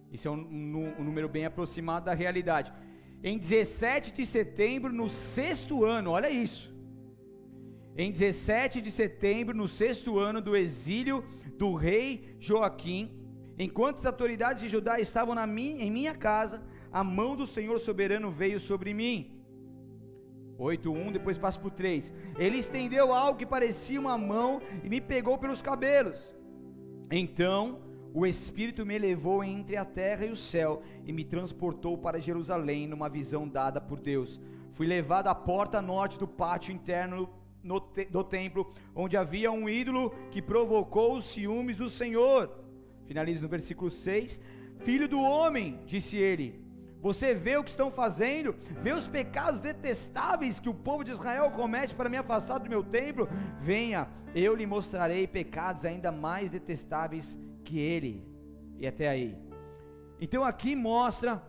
Isso 0.10 0.26
é 0.26 0.32
um, 0.32 0.36
um, 0.36 0.94
um 1.00 1.04
número 1.04 1.28
bem 1.28 1.44
aproximado 1.46 2.06
da 2.06 2.14
realidade. 2.14 2.72
Em 3.22 3.38
17 3.38 4.14
de 4.14 4.26
setembro, 4.26 4.94
no 4.94 5.10
sexto 5.10 5.84
ano, 5.84 6.12
olha 6.12 6.30
isso 6.30 6.79
em 8.02 8.14
17 8.14 8.80
de 8.80 8.90
setembro, 8.90 9.54
no 9.54 9.68
sexto 9.68 10.18
ano 10.18 10.40
do 10.40 10.56
exílio 10.56 11.22
do 11.58 11.74
rei 11.74 12.34
Joaquim, 12.40 13.12
enquanto 13.58 13.98
as 13.98 14.06
autoridades 14.06 14.64
de 14.64 14.70
Judá 14.70 15.02
estavam 15.02 15.36
minha, 15.46 15.84
em 15.84 15.92
minha 15.92 16.16
casa, 16.16 16.64
a 16.94 17.04
mão 17.04 17.36
do 17.36 17.46
Senhor 17.46 17.78
soberano 17.78 18.32
veio 18.32 18.58
sobre 18.58 18.94
mim. 18.94 19.38
8.1, 20.58 21.12
depois 21.12 21.38
passo 21.38 21.60
para 21.60 21.68
o 21.68 21.72
3. 21.72 22.14
Ele 22.38 22.60
estendeu 22.60 23.14
algo 23.14 23.38
que 23.38 23.46
parecia 23.46 24.00
uma 24.00 24.18
mão 24.18 24.62
e 24.82 24.88
me 24.88 25.02
pegou 25.02 25.38
pelos 25.38 25.62
cabelos. 25.62 26.34
Então 27.12 27.82
o 28.14 28.26
Espírito 28.26 28.86
me 28.86 28.98
levou 28.98 29.44
entre 29.44 29.76
a 29.76 29.84
terra 29.84 30.26
e 30.26 30.32
o 30.32 30.38
céu 30.38 30.82
e 31.06 31.12
me 31.12 31.26
transportou 31.26 31.98
para 31.98 32.22
Jerusalém 32.22 32.88
numa 32.88 33.10
visão 33.10 33.46
dada 33.46 33.82
por 33.82 34.00
Deus. 34.00 34.40
Fui 34.72 34.88
levado 34.88 35.28
à 35.28 35.36
porta 35.36 35.82
norte 35.82 36.18
do 36.18 36.26
pátio 36.26 36.74
interno 36.74 37.30
no 37.64 37.80
te, 37.80 38.06
do 38.06 38.24
templo, 38.24 38.72
onde 38.96 39.18
havia 39.18 39.52
um 39.52 39.68
ídolo 39.68 40.12
que 40.32 40.42
provocou 40.42 41.18
os 41.18 41.26
ciúmes 41.26 41.78
do 41.78 41.90
Senhor. 41.90 42.50
Finaliza 43.06 43.42
no 43.42 43.50
versículo 43.50 43.90
6. 43.90 44.42
Filho 44.80 45.08
do 45.08 45.20
homem, 45.20 45.80
disse 45.86 46.18
ele, 46.18 46.64
Você 47.02 47.34
vê 47.34 47.58
o 47.58 47.64
que 47.64 47.70
estão 47.70 47.92
fazendo, 47.92 48.56
vê 48.82 48.94
os 48.94 49.08
pecados 49.08 49.60
detestáveis 49.60 50.60
que 50.60 50.70
o 50.70 50.74
povo 50.74 51.04
de 51.04 51.12
Israel 51.12 51.52
comete 51.52 51.96
para 51.96 52.10
me 52.10 52.18
afastar 52.18 52.60
do 52.60 52.70
meu 52.70 52.84
templo. 52.84 53.28
Venha, 53.60 54.08
eu 54.34 54.56
lhe 54.56 54.66
mostrarei 54.66 55.28
pecados 55.28 55.86
ainda 55.86 56.12
mais 56.12 56.50
detestáveis 56.50 57.38
que 57.64 57.80
ele. 57.80 58.26
E 58.78 58.88
até 58.88 59.10
aí. 59.10 59.38
Então 60.22 60.44
aqui 60.44 60.76
mostra, 60.76 61.42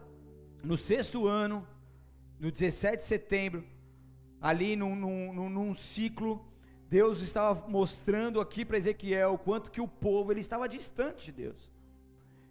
no 0.62 0.76
sexto 0.76 1.26
ano, 1.26 1.66
no 2.38 2.50
17 2.50 2.98
de 2.98 3.04
setembro, 3.04 3.64
ali 4.40 4.76
num, 4.76 4.94
num, 4.96 5.48
num 5.48 5.74
ciclo, 5.74 6.44
Deus 6.88 7.20
estava 7.20 7.68
mostrando 7.68 8.40
aqui 8.40 8.64
para 8.64 8.78
Ezequiel 8.78 9.34
o 9.34 9.38
quanto 9.38 9.70
que 9.70 9.80
o 9.80 9.86
povo 9.86 10.32
ele 10.32 10.40
estava 10.40 10.68
distante 10.68 11.26
de 11.26 11.32
Deus. 11.32 11.70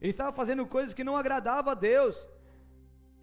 Ele 0.01 0.11
estava 0.11 0.31
fazendo 0.31 0.65
coisas 0.65 0.93
que 0.93 1.03
não 1.03 1.17
agradavam 1.17 1.71
a 1.71 1.75
Deus. 1.75 2.27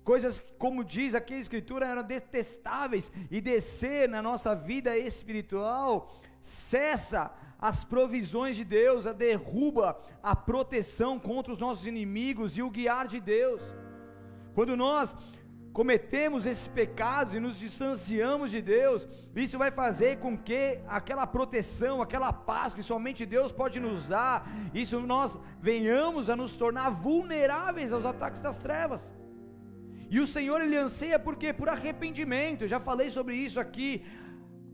Coisas, 0.04 0.42
como 0.58 0.84
diz 0.84 1.14
aqui 1.14 1.34
a 1.34 1.38
Escritura, 1.38 1.86
eram 1.86 2.02
detestáveis. 2.02 3.10
E 3.30 3.40
descer 3.40 4.08
na 4.08 4.20
nossa 4.20 4.54
vida 4.54 4.96
espiritual 4.96 6.12
cessa 6.42 7.32
as 7.58 7.82
provisões 7.82 8.54
de 8.54 8.64
Deus, 8.64 9.06
a 9.06 9.12
derruba 9.12 9.98
a 10.22 10.36
proteção 10.36 11.18
contra 11.18 11.52
os 11.52 11.58
nossos 11.58 11.86
inimigos 11.86 12.58
e 12.58 12.62
o 12.62 12.70
guiar 12.70 13.08
de 13.08 13.18
Deus. 13.18 13.62
Quando 14.54 14.76
nós 14.76 15.16
cometemos 15.76 16.46
esses 16.46 16.66
pecados 16.66 17.34
e 17.34 17.38
nos 17.38 17.58
distanciamos 17.58 18.50
de 18.50 18.62
Deus, 18.62 19.06
isso 19.34 19.58
vai 19.58 19.70
fazer 19.70 20.16
com 20.20 20.34
que 20.34 20.80
aquela 20.88 21.26
proteção, 21.26 22.00
aquela 22.00 22.32
paz 22.32 22.74
que 22.74 22.82
somente 22.82 23.26
Deus 23.26 23.52
pode 23.52 23.78
nos 23.78 24.06
dar, 24.06 24.50
isso 24.72 24.98
nós 25.00 25.38
venhamos 25.60 26.30
a 26.30 26.34
nos 26.34 26.56
tornar 26.56 26.88
vulneráveis 26.88 27.92
aos 27.92 28.06
ataques 28.06 28.40
das 28.40 28.56
trevas. 28.56 29.12
E 30.08 30.18
o 30.18 30.26
Senhor 30.26 30.62
ele 30.62 30.78
anseia 30.78 31.18
por 31.18 31.36
quê? 31.36 31.52
Por 31.52 31.68
arrependimento. 31.68 32.62
Eu 32.62 32.68
já 32.68 32.80
falei 32.80 33.10
sobre 33.10 33.36
isso 33.36 33.60
aqui 33.60 34.02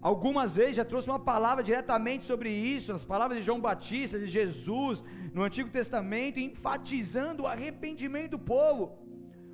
algumas 0.01 0.55
vezes, 0.55 0.77
já 0.77 0.85
trouxe 0.85 1.11
uma 1.11 1.19
palavra 1.19 1.65
diretamente 1.65 2.25
sobre 2.25 2.51
isso, 2.51 2.93
as 2.93 3.05
palavras 3.05 3.39
de 3.39 3.45
João 3.45 3.61
Batista, 3.61 4.21
de 4.21 4.29
Jesus, 4.29 5.03
no 5.35 5.43
Antigo 5.43 5.69
Testamento, 5.69 6.39
enfatizando 6.39 7.43
o 7.43 7.49
arrependimento 7.49 8.33
do 8.33 8.39
povo. 8.39 9.03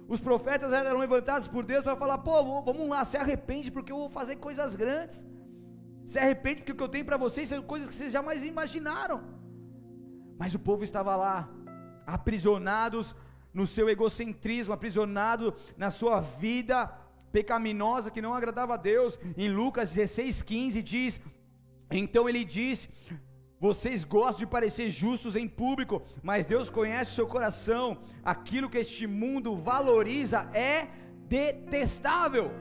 Os 0.09 0.21
profetas 0.21 0.73
eram 0.73 0.99
levantados 0.99 1.47
por 1.47 1.65
Deus 1.65 1.85
para 1.85 1.95
falar: 1.95 2.19
pô, 2.19 2.63
vamos 2.63 2.89
lá, 2.89 3.05
se 3.05 3.17
arrepende 3.17 3.71
porque 3.71 3.93
eu 3.93 3.99
vou 3.99 4.09
fazer 4.09 4.37
coisas 4.37 4.75
grandes. 4.75 5.25
Se 6.07 6.19
arrepende 6.19 6.57
porque 6.59 6.73
o 6.73 6.77
que 6.77 6.83
eu 6.83 6.89
tenho 6.89 7.05
para 7.05 7.19
vocês 7.19 7.51
são 7.51 7.63
coisas 7.63 7.89
que 7.89 7.95
vocês 7.95 8.11
jamais 8.11 8.43
imaginaram. 8.43 9.23
Mas 10.39 10.55
o 10.55 10.59
povo 10.59 10.83
estava 10.83 11.15
lá, 11.15 11.51
aprisionados 12.07 13.15
no 13.53 13.67
seu 13.67 13.91
egocentrismo, 13.91 14.73
aprisionado 14.73 15.55
na 15.77 15.91
sua 15.91 16.21
vida 16.21 16.87
pecaminosa 17.31 18.11
que 18.11 18.23
não 18.23 18.33
agradava 18.33 18.75
a 18.75 18.79
Deus. 18.79 19.19
Em 19.37 19.51
Lucas 19.51 19.95
16:15 19.95 20.83
diz: 20.83 21.21
Então 21.91 22.27
ele 22.27 22.47
disse: 22.47 22.89
vocês 23.61 24.05
gostam 24.05 24.41
de 24.41 24.47
parecer 24.47 24.89
justos 24.89 25.35
em 25.35 25.49
público, 25.49 26.03
mas 26.23 26.47
Deus 26.47 26.71
conhece 26.71 27.11
o 27.11 27.15
seu 27.15 27.27
coração. 27.27 27.99
Aquilo 28.25 28.71
que 28.71 28.79
este 28.79 29.07
mundo 29.07 29.57
valoriza 29.57 30.49
é 30.55 30.87
detestável, 31.29 32.53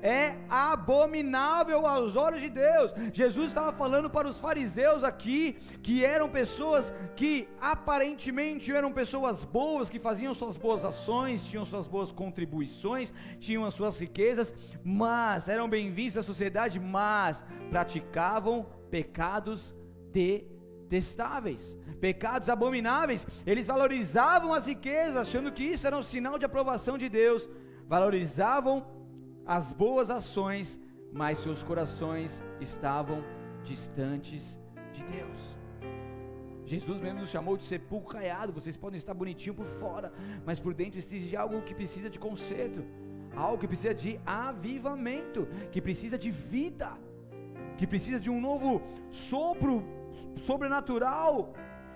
é 0.00 0.36
abominável 0.48 1.84
aos 1.84 2.14
olhos 2.14 2.40
de 2.40 2.48
Deus. 2.48 2.92
Jesus 3.12 3.48
estava 3.48 3.72
falando 3.72 4.08
para 4.08 4.28
os 4.28 4.38
fariseus 4.38 5.02
aqui, 5.02 5.58
que 5.82 6.04
eram 6.04 6.30
pessoas 6.30 6.92
que 7.16 7.48
aparentemente 7.60 8.72
eram 8.72 8.92
pessoas 8.92 9.44
boas, 9.44 9.90
que 9.90 9.98
faziam 9.98 10.32
suas 10.32 10.56
boas 10.56 10.84
ações, 10.84 11.44
tinham 11.44 11.64
suas 11.64 11.88
boas 11.88 12.12
contribuições, 12.12 13.12
tinham 13.40 13.64
as 13.64 13.74
suas 13.74 13.98
riquezas, 13.98 14.54
mas 14.84 15.48
eram 15.48 15.68
bem 15.68 15.90
vistos 15.90 16.16
na 16.16 16.22
sociedade, 16.22 16.78
mas 16.78 17.44
praticavam 17.70 18.64
pecados 18.88 19.74
detestáveis, 20.12 21.76
pecados 22.00 22.48
abomináveis. 22.48 23.26
Eles 23.46 23.66
valorizavam 23.66 24.52
as 24.52 24.66
riquezas, 24.66 25.16
achando 25.16 25.52
que 25.52 25.64
isso 25.64 25.86
era 25.86 25.96
um 25.96 26.02
sinal 26.02 26.38
de 26.38 26.44
aprovação 26.44 26.96
de 26.98 27.08
Deus. 27.08 27.48
Valorizavam 27.86 28.86
as 29.46 29.72
boas 29.72 30.10
ações, 30.10 30.78
mas 31.12 31.38
seus 31.38 31.62
corações 31.62 32.42
estavam 32.60 33.24
distantes 33.64 34.60
de 34.92 35.02
Deus. 35.04 35.58
Jesus 36.64 37.00
mesmo 37.00 37.20
nos 37.20 37.30
chamou 37.30 37.56
de 37.56 37.64
sepulcro 37.64 38.12
caiado. 38.12 38.52
Vocês 38.52 38.76
podem 38.76 38.98
estar 38.98 39.14
bonitinho 39.14 39.54
por 39.54 39.66
fora, 39.80 40.12
mas 40.44 40.60
por 40.60 40.74
dentro 40.74 40.98
existe 40.98 41.34
algo 41.34 41.62
que 41.62 41.74
precisa 41.74 42.10
de 42.10 42.18
conserto, 42.18 42.84
algo 43.34 43.58
que 43.58 43.66
precisa 43.66 43.94
de 43.94 44.20
avivamento, 44.26 45.48
que 45.72 45.80
precisa 45.80 46.18
de 46.18 46.30
vida, 46.30 46.90
que 47.78 47.86
precisa 47.86 48.20
de 48.20 48.28
um 48.28 48.38
novo 48.38 48.82
sopro 49.10 49.82
sobrenatural, 50.40 51.52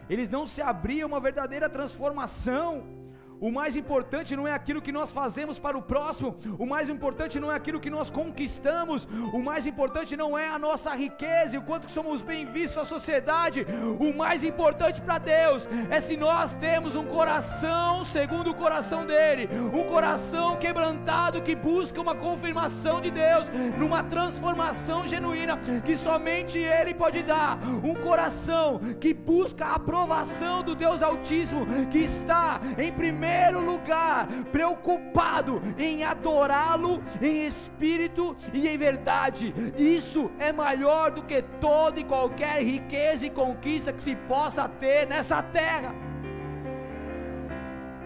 eles 0.08 0.28
não 0.28 0.46
se 0.46 0.60
abriam 0.60 1.06
a 1.06 1.12
uma 1.12 1.20
verdadeira 1.20 1.68
transformação. 1.68 3.01
O 3.42 3.50
mais 3.50 3.74
importante 3.74 4.36
não 4.36 4.46
é 4.46 4.52
aquilo 4.52 4.80
que 4.80 4.92
nós 4.92 5.10
fazemos 5.10 5.58
para 5.58 5.76
o 5.76 5.82
próximo, 5.82 6.36
o 6.60 6.64
mais 6.64 6.88
importante 6.88 7.40
não 7.40 7.50
é 7.50 7.56
aquilo 7.56 7.80
que 7.80 7.90
nós 7.90 8.08
conquistamos, 8.08 9.08
o 9.32 9.40
mais 9.40 9.66
importante 9.66 10.16
não 10.16 10.38
é 10.38 10.46
a 10.46 10.60
nossa 10.60 10.94
riqueza 10.94 11.56
e 11.56 11.58
o 11.58 11.62
quanto 11.62 11.90
somos 11.90 12.22
bem 12.22 12.46
vistos 12.46 12.76
na 12.76 12.84
sociedade. 12.84 13.66
O 13.98 14.16
mais 14.16 14.44
importante 14.44 15.00
para 15.00 15.18
Deus 15.18 15.66
é 15.90 16.00
se 16.00 16.16
nós 16.16 16.54
temos 16.54 16.94
um 16.94 17.04
coração 17.04 18.04
segundo 18.04 18.50
o 18.50 18.54
coração 18.54 19.04
dele, 19.04 19.48
um 19.74 19.88
coração 19.88 20.56
quebrantado 20.56 21.42
que 21.42 21.56
busca 21.56 22.00
uma 22.00 22.14
confirmação 22.14 23.00
de 23.00 23.10
Deus, 23.10 23.48
numa 23.76 24.04
transformação 24.04 25.08
genuína 25.08 25.58
que 25.84 25.96
somente 25.96 26.58
ele 26.58 26.94
pode 26.94 27.24
dar, 27.24 27.58
um 27.82 27.96
coração 27.96 28.78
que 29.00 29.12
busca 29.12 29.66
a 29.66 29.74
aprovação 29.74 30.62
do 30.62 30.76
Deus 30.76 31.02
Altíssimo, 31.02 31.66
que 31.90 31.98
está 31.98 32.60
em 32.78 32.92
primeiro 32.92 33.31
primeiro 33.32 33.60
lugar, 33.60 34.28
preocupado 34.50 35.62
em 35.78 36.04
adorá-lo 36.04 37.02
em 37.20 37.46
espírito 37.46 38.36
e 38.52 38.68
em 38.68 38.76
verdade. 38.76 39.54
Isso 39.76 40.30
é 40.38 40.52
maior 40.52 41.10
do 41.10 41.22
que 41.22 41.42
toda 41.60 41.98
e 41.98 42.04
qualquer 42.04 42.62
riqueza 42.62 43.26
e 43.26 43.30
conquista 43.30 43.92
que 43.92 44.02
se 44.02 44.14
possa 44.14 44.68
ter 44.68 45.06
nessa 45.06 45.42
terra. 45.42 45.94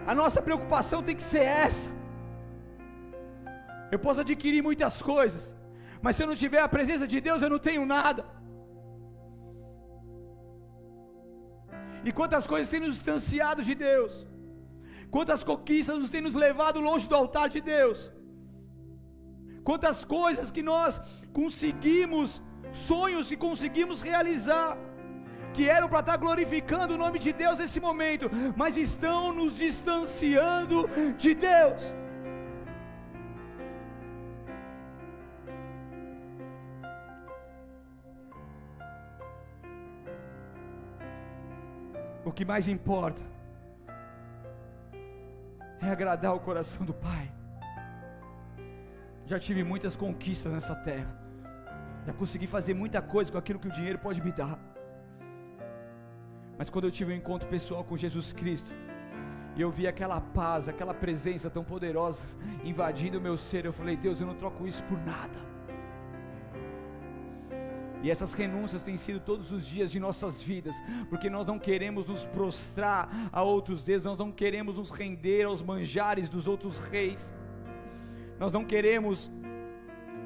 A 0.06 0.14
nossa 0.14 0.40
preocupação 0.40 1.02
tem 1.02 1.16
que 1.16 1.22
ser 1.22 1.42
essa. 1.42 1.90
Eu 3.90 3.98
posso 3.98 4.20
adquirir 4.20 4.62
muitas 4.62 5.02
coisas, 5.02 5.54
mas 6.00 6.16
se 6.16 6.22
eu 6.22 6.28
não 6.28 6.34
tiver 6.34 6.60
a 6.60 6.68
presença 6.68 7.06
de 7.06 7.20
Deus, 7.20 7.42
eu 7.42 7.50
não 7.50 7.58
tenho 7.58 7.84
nada. 7.84 8.24
E 12.04 12.12
quantas 12.12 12.46
coisas 12.46 12.70
têm 12.70 12.80
nos 12.80 12.94
distanciado 12.94 13.64
de 13.64 13.74
Deus? 13.74 14.35
Quantas 15.16 15.42
conquistas 15.42 15.98
nos 15.98 16.10
tem 16.10 16.20
nos 16.20 16.34
levado 16.34 16.78
longe 16.78 17.08
do 17.08 17.14
altar 17.14 17.48
de 17.48 17.58
Deus. 17.58 18.12
Quantas 19.64 20.04
coisas 20.04 20.50
que 20.50 20.62
nós 20.62 21.00
conseguimos, 21.32 22.42
sonhos 22.70 23.26
que 23.30 23.36
conseguimos 23.44 24.02
realizar, 24.02 24.76
que 25.54 25.70
eram 25.70 25.88
para 25.88 26.00
estar 26.00 26.18
glorificando 26.18 26.92
o 26.92 26.98
nome 26.98 27.18
de 27.18 27.32
Deus 27.32 27.58
nesse 27.58 27.80
momento, 27.80 28.30
mas 28.54 28.76
estão 28.76 29.32
nos 29.32 29.56
distanciando 29.56 30.86
de 31.16 31.34
Deus. 31.34 31.82
O 42.22 42.30
que 42.30 42.44
mais 42.44 42.68
importa 42.68 43.35
é 45.80 45.90
agradar 45.90 46.34
o 46.34 46.40
coração 46.40 46.84
do 46.84 46.94
Pai. 46.94 47.30
Já 49.26 49.38
tive 49.38 49.64
muitas 49.64 49.96
conquistas 49.96 50.52
nessa 50.52 50.74
terra. 50.74 51.12
Já 52.06 52.12
consegui 52.12 52.46
fazer 52.46 52.74
muita 52.74 53.02
coisa 53.02 53.32
com 53.32 53.38
aquilo 53.38 53.58
que 53.58 53.68
o 53.68 53.72
dinheiro 53.72 53.98
pode 53.98 54.22
me 54.22 54.30
dar. 54.30 54.58
Mas 56.56 56.70
quando 56.70 56.84
eu 56.84 56.90
tive 56.90 57.12
um 57.12 57.16
encontro 57.16 57.48
pessoal 57.48 57.84
com 57.84 57.96
Jesus 57.96 58.32
Cristo, 58.32 58.70
e 59.56 59.60
eu 59.60 59.70
vi 59.70 59.86
aquela 59.88 60.20
paz, 60.20 60.68
aquela 60.68 60.94
presença 60.94 61.48
tão 61.50 61.64
poderosa 61.64 62.36
invadindo 62.62 63.18
o 63.18 63.20
meu 63.20 63.36
ser, 63.36 63.64
eu 63.64 63.72
falei: 63.72 63.96
Deus, 63.96 64.20
eu 64.20 64.26
não 64.26 64.34
troco 64.34 64.66
isso 64.66 64.82
por 64.84 64.98
nada. 64.98 65.55
E 68.02 68.10
essas 68.10 68.34
renúncias 68.34 68.82
têm 68.82 68.96
sido 68.96 69.20
todos 69.20 69.50
os 69.50 69.66
dias 69.66 69.90
de 69.90 69.98
nossas 69.98 70.40
vidas, 70.40 70.74
porque 71.08 71.30
nós 71.30 71.46
não 71.46 71.58
queremos 71.58 72.06
nos 72.06 72.24
prostrar 72.24 73.08
a 73.32 73.42
outros 73.42 73.82
deuses, 73.82 74.04
nós 74.04 74.18
não 74.18 74.30
queremos 74.30 74.76
nos 74.76 74.90
render 74.90 75.44
aos 75.44 75.62
manjares 75.62 76.28
dos 76.28 76.46
outros 76.46 76.78
reis, 76.78 77.34
nós 78.38 78.52
não 78.52 78.64
queremos 78.64 79.30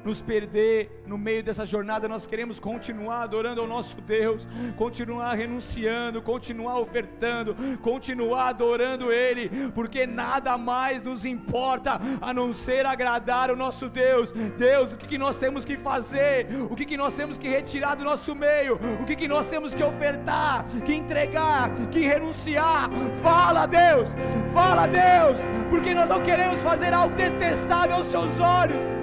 nos 0.03 0.21
perder 0.21 1.01
no 1.05 1.17
meio 1.17 1.43
dessa 1.43 1.65
jornada, 1.65 2.07
nós 2.07 2.25
queremos 2.25 2.59
continuar 2.59 3.23
adorando 3.23 3.61
ao 3.61 3.67
nosso 3.67 3.99
Deus, 4.01 4.47
continuar 4.77 5.33
renunciando, 5.33 6.21
continuar 6.21 6.79
ofertando, 6.79 7.55
continuar 7.81 8.49
adorando 8.49 9.11
Ele, 9.11 9.71
porque 9.73 10.07
nada 10.07 10.57
mais 10.57 11.01
nos 11.03 11.25
importa 11.25 11.99
a 12.21 12.33
não 12.33 12.53
ser 12.53 12.85
agradar 12.85 13.51
o 13.51 13.55
nosso 13.55 13.89
Deus. 13.89 14.31
Deus, 14.57 14.93
o 14.93 14.97
que, 14.97 15.07
que 15.07 15.17
nós 15.17 15.37
temos 15.37 15.65
que 15.65 15.77
fazer? 15.77 16.47
O 16.69 16.75
que, 16.75 16.85
que 16.85 16.97
nós 16.97 17.15
temos 17.15 17.37
que 17.37 17.47
retirar 17.47 17.95
do 17.95 18.03
nosso 18.03 18.33
meio? 18.33 18.79
O 19.01 19.05
que, 19.05 19.15
que 19.15 19.27
nós 19.27 19.47
temos 19.47 19.73
que 19.73 19.83
ofertar, 19.83 20.65
que 20.85 20.93
entregar, 20.93 21.69
que 21.91 21.99
renunciar? 21.99 22.89
Fala, 23.21 23.65
Deus, 23.65 24.09
fala, 24.53 24.87
Deus, 24.87 25.39
porque 25.69 25.93
nós 25.93 26.09
não 26.09 26.21
queremos 26.21 26.59
fazer 26.61 26.93
algo 26.93 27.15
detestável 27.15 27.97
aos 27.97 28.07
seus 28.07 28.39
olhos. 28.39 29.00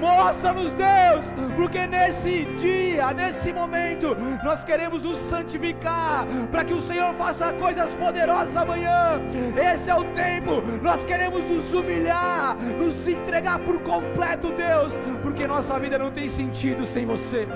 Mostra-nos, 0.00 0.72
Deus, 0.74 1.26
porque 1.56 1.86
nesse 1.86 2.46
dia, 2.56 3.12
nesse 3.12 3.52
momento, 3.52 4.16
nós 4.42 4.64
queremos 4.64 5.02
nos 5.02 5.18
santificar, 5.18 6.26
para 6.50 6.64
que 6.64 6.72
o 6.72 6.80
Senhor 6.80 7.14
faça 7.14 7.52
coisas 7.52 7.92
poderosas 7.94 8.56
amanhã. 8.56 9.20
Esse 9.56 9.90
é 9.90 9.94
o 9.94 10.04
tempo, 10.14 10.62
nós 10.82 11.04
queremos 11.04 11.44
nos 11.44 11.74
humilhar, 11.74 12.56
nos 12.56 13.06
entregar 13.06 13.58
por 13.58 13.80
completo, 13.82 14.50
Deus, 14.52 14.98
porque 15.22 15.46
nossa 15.46 15.78
vida 15.78 15.98
não 15.98 16.10
tem 16.10 16.28
sentido 16.28 16.86
sem 16.86 17.04
você. 17.04 17.46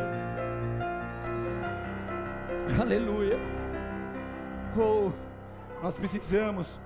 Aleluia. 2.78 3.38
Oh, 4.76 5.10
nós 5.82 5.96
precisamos 5.96 6.80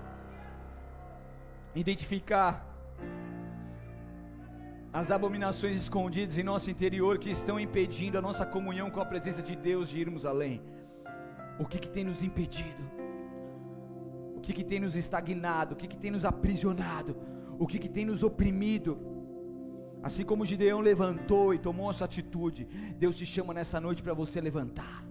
identificar 1.75 2.68
as 4.93 5.11
abominações 5.11 5.79
escondidas 5.79 6.39
em 6.39 6.43
nosso 6.43 6.71
interior 6.71 7.19
que 7.19 7.31
estão 7.31 7.61
impedindo 7.61 8.17
a 8.17 8.23
nossa 8.23 8.47
comunhão 8.47 8.91
com 8.91 9.01
a 9.01 9.05
presença 9.05 9.43
de 9.43 9.55
Deus 9.55 9.89
de 9.89 10.01
irmos 10.01 10.25
além. 10.25 10.63
O 11.59 11.67
que, 11.67 11.79
que 11.79 11.89
tem 11.89 12.05
nos 12.05 12.23
impedido? 12.23 12.83
O 14.35 14.41
que, 14.41 14.53
que 14.53 14.65
tem 14.65 14.81
nos 14.81 14.97
estagnado? 14.97 15.75
O 15.75 15.77
que, 15.77 15.87
que 15.87 15.97
tem 15.97 16.11
nos 16.11 16.25
aprisionado? 16.25 17.17
O 17.59 17.67
que, 17.67 17.79
que 17.79 17.89
tem 17.89 18.07
nos 18.07 18.23
oprimido? 18.23 18.99
Assim 20.03 20.25
como 20.25 20.47
Gideão 20.47 20.81
levantou 20.81 21.53
e 21.53 21.59
tomou 21.59 21.91
essa 21.91 22.05
atitude, 22.05 22.65
Deus 22.97 23.17
te 23.17 23.27
chama 23.27 23.53
nessa 23.53 23.81
noite 23.81 24.03
para 24.03 24.15
você 24.15 24.41
levantar. 24.41 25.05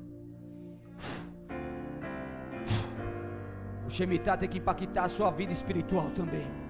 O 3.85 3.89
Shemitah 3.89 4.37
tem 4.37 4.49
que 4.49 4.57
impactar 4.57 5.05
a 5.05 5.09
sua 5.09 5.29
vida 5.29 5.51
espiritual 5.51 6.09
também. 6.11 6.66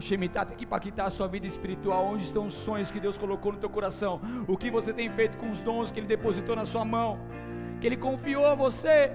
O 0.00 0.02
Shemitah 0.02 0.46
tem 0.46 0.56
que 0.56 0.64
impactar 0.64 1.04
a 1.04 1.10
sua 1.10 1.28
vida 1.28 1.46
espiritual. 1.46 2.06
Onde 2.12 2.24
estão 2.24 2.46
os 2.46 2.54
sonhos 2.54 2.90
que 2.90 2.98
Deus 2.98 3.18
colocou 3.18 3.52
no 3.52 3.58
teu 3.58 3.68
coração? 3.68 4.18
O 4.48 4.56
que 4.56 4.70
você 4.70 4.94
tem 4.94 5.10
feito 5.10 5.36
com 5.36 5.50
os 5.50 5.60
dons 5.60 5.92
que 5.92 6.00
Ele 6.00 6.06
depositou 6.06 6.56
na 6.56 6.64
sua 6.64 6.86
mão? 6.86 7.18
Que 7.78 7.86
Ele 7.86 7.98
confiou 7.98 8.46
a 8.46 8.54
você. 8.54 9.12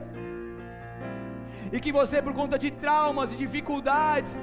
E 1.73 1.79
que 1.79 1.91
você, 1.91 2.21
por 2.21 2.35
conta 2.35 2.59
de 2.59 2.69
traumas 2.69 3.33
e 3.33 3.35
dificuldades, 3.35 4.37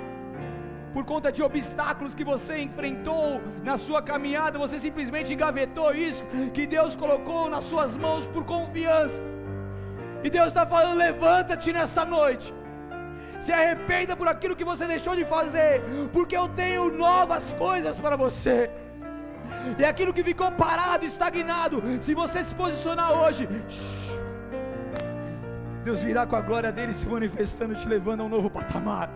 por 0.92 1.04
conta 1.04 1.30
de 1.30 1.44
obstáculos 1.44 2.12
que 2.12 2.24
você 2.24 2.58
enfrentou 2.58 3.40
na 3.62 3.78
sua 3.78 4.02
caminhada, 4.02 4.58
você 4.58 4.80
simplesmente 4.80 5.32
engavetou 5.32 5.94
isso 5.94 6.24
que 6.52 6.66
Deus 6.66 6.96
colocou 6.96 7.48
nas 7.48 7.62
suas 7.62 7.96
mãos 7.96 8.26
por 8.26 8.44
confiança. 8.44 9.22
E 10.24 10.28
Deus 10.28 10.48
está 10.48 10.66
falando: 10.66 10.98
levanta-te 10.98 11.72
nessa 11.72 12.04
noite 12.04 12.52
se 13.42 13.52
arrependa 13.52 14.16
por 14.16 14.28
aquilo 14.28 14.56
que 14.56 14.64
você 14.64 14.86
deixou 14.86 15.14
de 15.16 15.24
fazer, 15.24 15.82
porque 16.12 16.36
eu 16.36 16.48
tenho 16.48 16.90
novas 16.90 17.52
coisas 17.58 17.98
para 17.98 18.16
você. 18.16 18.70
E 19.78 19.84
aquilo 19.84 20.12
que 20.12 20.24
ficou 20.24 20.50
parado, 20.52 21.04
estagnado, 21.04 21.82
se 22.00 22.14
você 22.14 22.42
se 22.42 22.54
posicionar 22.54 23.12
hoje, 23.12 23.48
Deus 25.84 25.98
virá 25.98 26.24
com 26.26 26.36
a 26.36 26.40
glória 26.40 26.70
dele 26.70 26.94
se 26.94 27.06
manifestando, 27.06 27.74
te 27.74 27.88
levando 27.88 28.20
a 28.20 28.24
um 28.24 28.28
novo 28.28 28.48
patamar. 28.48 29.10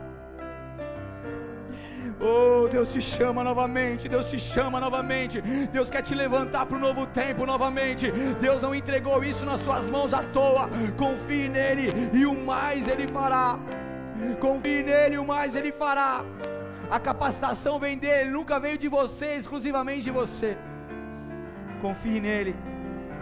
Oh, 2.18 2.66
Deus 2.66 2.92
te 2.92 3.00
chama 3.00 3.44
novamente, 3.44 4.08
Deus 4.08 4.26
te 4.26 4.38
chama 4.38 4.80
novamente, 4.80 5.40
Deus 5.70 5.90
quer 5.90 6.02
te 6.02 6.14
levantar 6.14 6.64
para 6.64 6.76
o 6.76 6.80
novo 6.80 7.06
tempo 7.06 7.44
novamente. 7.44 8.10
Deus 8.40 8.60
não 8.62 8.74
entregou 8.74 9.22
isso 9.22 9.44
nas 9.44 9.60
suas 9.60 9.90
mãos 9.90 10.14
à 10.14 10.22
toa. 10.22 10.68
Confie 10.96 11.48
nele 11.48 11.92
e 12.12 12.24
o 12.24 12.34
mais 12.34 12.88
ele 12.88 13.06
fará. 13.06 13.58
Confie 14.40 14.82
nele, 14.82 15.18
o 15.18 15.24
mais 15.24 15.54
ele 15.54 15.72
fará. 15.72 16.24
A 16.90 17.00
capacitação 17.00 17.78
vem 17.78 17.98
dele, 17.98 18.30
nunca 18.30 18.60
veio 18.60 18.78
de 18.78 18.88
você, 18.88 19.34
exclusivamente 19.36 20.02
de 20.02 20.10
você. 20.10 20.56
Confie 21.80 22.20
nele. 22.20 22.54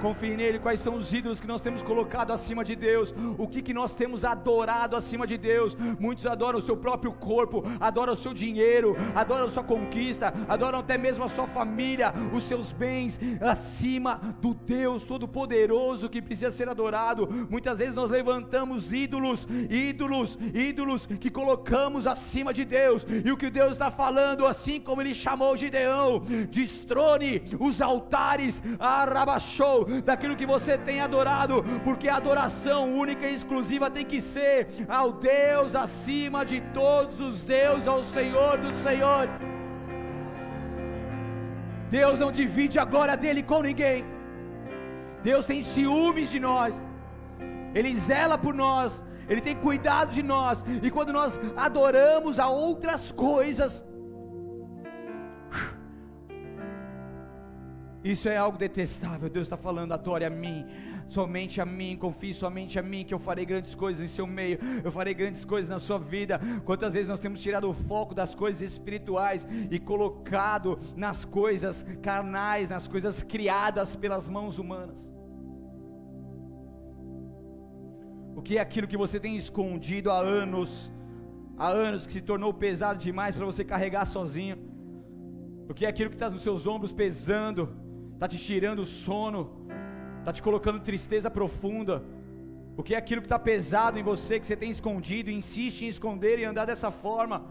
Confie 0.05 0.37
nele, 0.37 0.59
quais 0.59 0.83
são 0.83 0.97
os 0.97 1.15
ídolos 1.15 1.41
que 1.41 1.47
nós 1.47 1.63
temos 1.63 1.83
colocado 1.83 2.31
acima 2.31 2.63
de 2.63 2.77
Deus, 2.77 3.15
o 3.39 3.49
que, 3.49 3.63
que 3.63 3.73
nós 3.73 3.95
temos 3.95 4.23
adorado 4.23 4.97
acima 4.97 5.27
de 5.27 5.39
Deus. 5.39 5.75
Muitos 5.99 6.27
adoram 6.27 6.59
o 6.59 6.63
seu 6.63 6.77
próprio 6.77 7.11
corpo, 7.11 7.65
adoram 7.81 8.13
o 8.13 8.17
seu 8.17 8.35
dinheiro, 8.35 8.95
adoram 9.15 9.47
a 9.47 9.51
sua 9.51 9.65
conquista, 9.65 10.35
adoram 10.47 10.81
até 10.81 10.99
mesmo 10.99 11.25
a 11.25 11.29
sua 11.31 11.47
família, 11.47 12.13
os 12.35 12.43
seus 12.43 12.71
bens, 12.71 13.19
acima 13.41 14.21
do 14.43 14.53
Deus 14.53 15.05
Todo-Poderoso 15.05 16.11
que 16.11 16.21
precisa 16.21 16.51
ser 16.51 16.69
adorado. 16.69 17.27
Muitas 17.49 17.79
vezes 17.79 17.95
nós 17.95 18.11
levantamos 18.11 18.93
ídolos, 18.93 19.49
ídolos, 19.71 20.39
ídolos 20.53 21.07
que 21.07 21.31
colocamos 21.31 22.07
acima 22.07 22.53
de 22.53 22.67
Deus, 22.67 23.07
e 23.25 23.33
o 23.33 23.39
que 23.39 23.49
Deus 23.49 23.73
está 23.73 23.91
falando, 23.91 24.47
assim 24.47 24.79
como 24.79 25.01
Ele 25.01 25.15
chamou 25.15 25.57
Gideão, 25.57 26.21
destrone 26.51 27.43
os 27.59 27.81
altares, 27.81 28.63
arrabachou, 28.79 29.94
daquilo 30.03 30.37
que 30.37 30.47
você 30.47 30.77
tem 30.79 31.01
adorado, 31.01 31.65
porque 31.85 32.09
a 32.09 32.17
adoração 32.17 32.93
única 32.93 33.27
e 33.27 33.35
exclusiva 33.35 33.91
tem 33.91 34.05
que 34.05 34.21
ser 34.21 34.69
ao 34.89 35.13
Deus 35.13 35.75
acima 35.75 36.45
de 36.45 36.61
todos 36.73 37.21
os 37.21 37.43
deuses, 37.43 37.87
ao 37.87 38.03
Senhor 38.05 38.59
dos 38.59 38.75
Senhores. 38.83 39.31
Deus 41.91 42.19
não 42.19 42.33
divide 42.33 42.79
a 42.79 42.85
glória 42.85 43.17
dele 43.17 43.43
com 43.43 43.63
ninguém. 43.63 44.05
Deus 45.23 45.47
tem 45.47 45.63
ciúmes 45.63 46.31
de 46.31 46.41
nós. 46.41 46.75
Ele 47.75 47.95
zela 47.95 48.37
por 48.37 48.55
nós. 48.55 49.03
Ele 49.29 49.41
tem 49.41 49.57
cuidado 49.57 50.11
de 50.13 50.23
nós. 50.23 50.65
E 50.83 50.91
quando 50.91 51.13
nós 51.13 51.39
adoramos 51.57 52.39
a 52.39 52.49
outras 52.49 53.11
coisas, 53.11 53.85
Isso 58.05 58.29
é 58.29 58.37
algo 58.37 58.59
detestável. 58.59 59.31
Deus 59.31 59.47
está 59.47 59.57
falando: 59.57 59.93
adore 59.93 60.27
a 60.27 60.31
mim, 60.31 60.67
somente 61.09 61.59
a 61.59 61.65
mim, 61.65 61.97
confie 61.97 62.35
somente 62.35 62.79
a 62.79 62.83
mim, 62.83 63.03
que 63.03 63.15
eu 63.15 63.19
farei 63.19 63.47
grandes 63.47 63.75
coisas 63.75 64.05
em 64.05 64.09
seu 64.09 64.27
meio, 64.27 64.59
eu 64.85 64.93
farei 64.93 65.15
grandes 65.15 65.43
coisas 65.43 65.71
na 65.71 65.79
sua 65.79 65.99
vida. 65.99 66.39
Quantas 66.67 66.93
vezes 66.93 67.09
nós 67.09 67.19
temos 67.19 67.41
tirado 67.41 67.69
o 67.69 67.73
foco 67.73 68.15
das 68.15 68.35
coisas 68.35 68.61
espirituais 68.61 69.49
e 69.71 69.79
colocado 69.79 70.79
nas 70.95 71.25
coisas 71.25 71.85
carnais, 72.03 72.69
nas 72.69 72.87
coisas 72.87 73.23
criadas 73.23 73.97
pelas 73.97 74.29
mãos 74.29 74.59
humanas? 74.59 75.11
O 78.37 78.43
que 78.43 78.59
é 78.59 78.61
aquilo 78.61 78.87
que 78.87 78.99
você 78.99 79.19
tem 79.19 79.35
escondido 79.35 80.11
há 80.11 80.19
anos, 80.19 80.93
há 81.57 81.69
anos 81.69 82.07
que 82.07 82.13
se 82.13 82.21
tornou 82.21 82.53
pesado 82.53 82.99
demais 82.99 83.35
para 83.35 83.47
você 83.47 83.65
carregar 83.65 84.05
sozinho? 84.05 84.59
O 85.67 85.73
que 85.73 85.87
é 85.87 85.89
aquilo 85.89 86.11
que 86.11 86.17
está 86.17 86.29
nos 86.29 86.43
seus 86.43 86.67
ombros 86.67 86.93
pesando? 86.93 87.84
Está 88.25 88.29
te 88.29 88.43
tirando 88.43 88.79
o 88.79 88.87
sono, 88.87 89.51
está 90.21 90.33
te 90.33 90.43
colocando 90.43 90.81
tristeza 90.81 91.31
profunda. 91.31 92.03
O 92.75 92.83
que 92.83 92.95
é 92.95 92.99
aquilo 92.99 93.21
que 93.21 93.27
está 93.27 93.39
pesado 93.39 93.99
em 93.99 94.03
você, 94.03 94.41
que 94.41 94.47
você 94.47 94.57
tem 94.57 94.71
escondido, 94.71 95.31
insiste 95.31 95.83
em 95.83 95.89
esconder 95.89 96.39
e 96.39 96.45
andar 96.45 96.65
dessa 96.65 96.91
forma? 96.91 97.45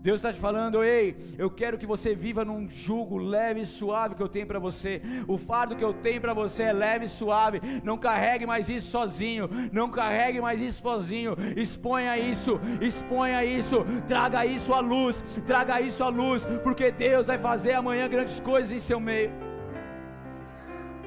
Deus 0.00 0.18
está 0.18 0.32
te 0.32 0.38
falando, 0.38 0.84
ei, 0.84 1.34
eu 1.36 1.50
quero 1.50 1.76
que 1.76 1.86
você 1.86 2.14
viva 2.14 2.44
num 2.44 2.68
jugo 2.68 3.18
leve 3.18 3.62
e 3.62 3.66
suave 3.66 4.14
que 4.14 4.22
eu 4.22 4.28
tenho 4.28 4.46
para 4.46 4.60
você. 4.60 5.02
O 5.26 5.36
fardo 5.36 5.74
que 5.74 5.84
eu 5.84 5.92
tenho 5.92 6.20
para 6.20 6.32
você 6.32 6.62
é 6.62 6.72
leve 6.72 7.06
e 7.06 7.08
suave. 7.08 7.60
Não 7.82 7.98
carregue 7.98 8.46
mais 8.46 8.68
isso 8.68 8.92
sozinho. 8.92 9.50
Não 9.72 9.90
carregue 9.90 10.40
mais 10.40 10.60
isso 10.60 10.80
sozinho. 10.80 11.36
Exponha 11.56 12.16
isso, 12.16 12.60
exponha 12.80 13.44
isso. 13.44 13.84
Traga 14.06 14.46
isso 14.46 14.72
à 14.72 14.78
luz, 14.78 15.22
traga 15.44 15.80
isso 15.80 16.02
à 16.02 16.08
luz, 16.08 16.46
porque 16.62 16.92
Deus 16.92 17.26
vai 17.26 17.38
fazer 17.38 17.72
amanhã 17.72 18.08
grandes 18.08 18.38
coisas 18.38 18.70
em 18.70 18.78
seu 18.78 19.00
meio. 19.00 19.49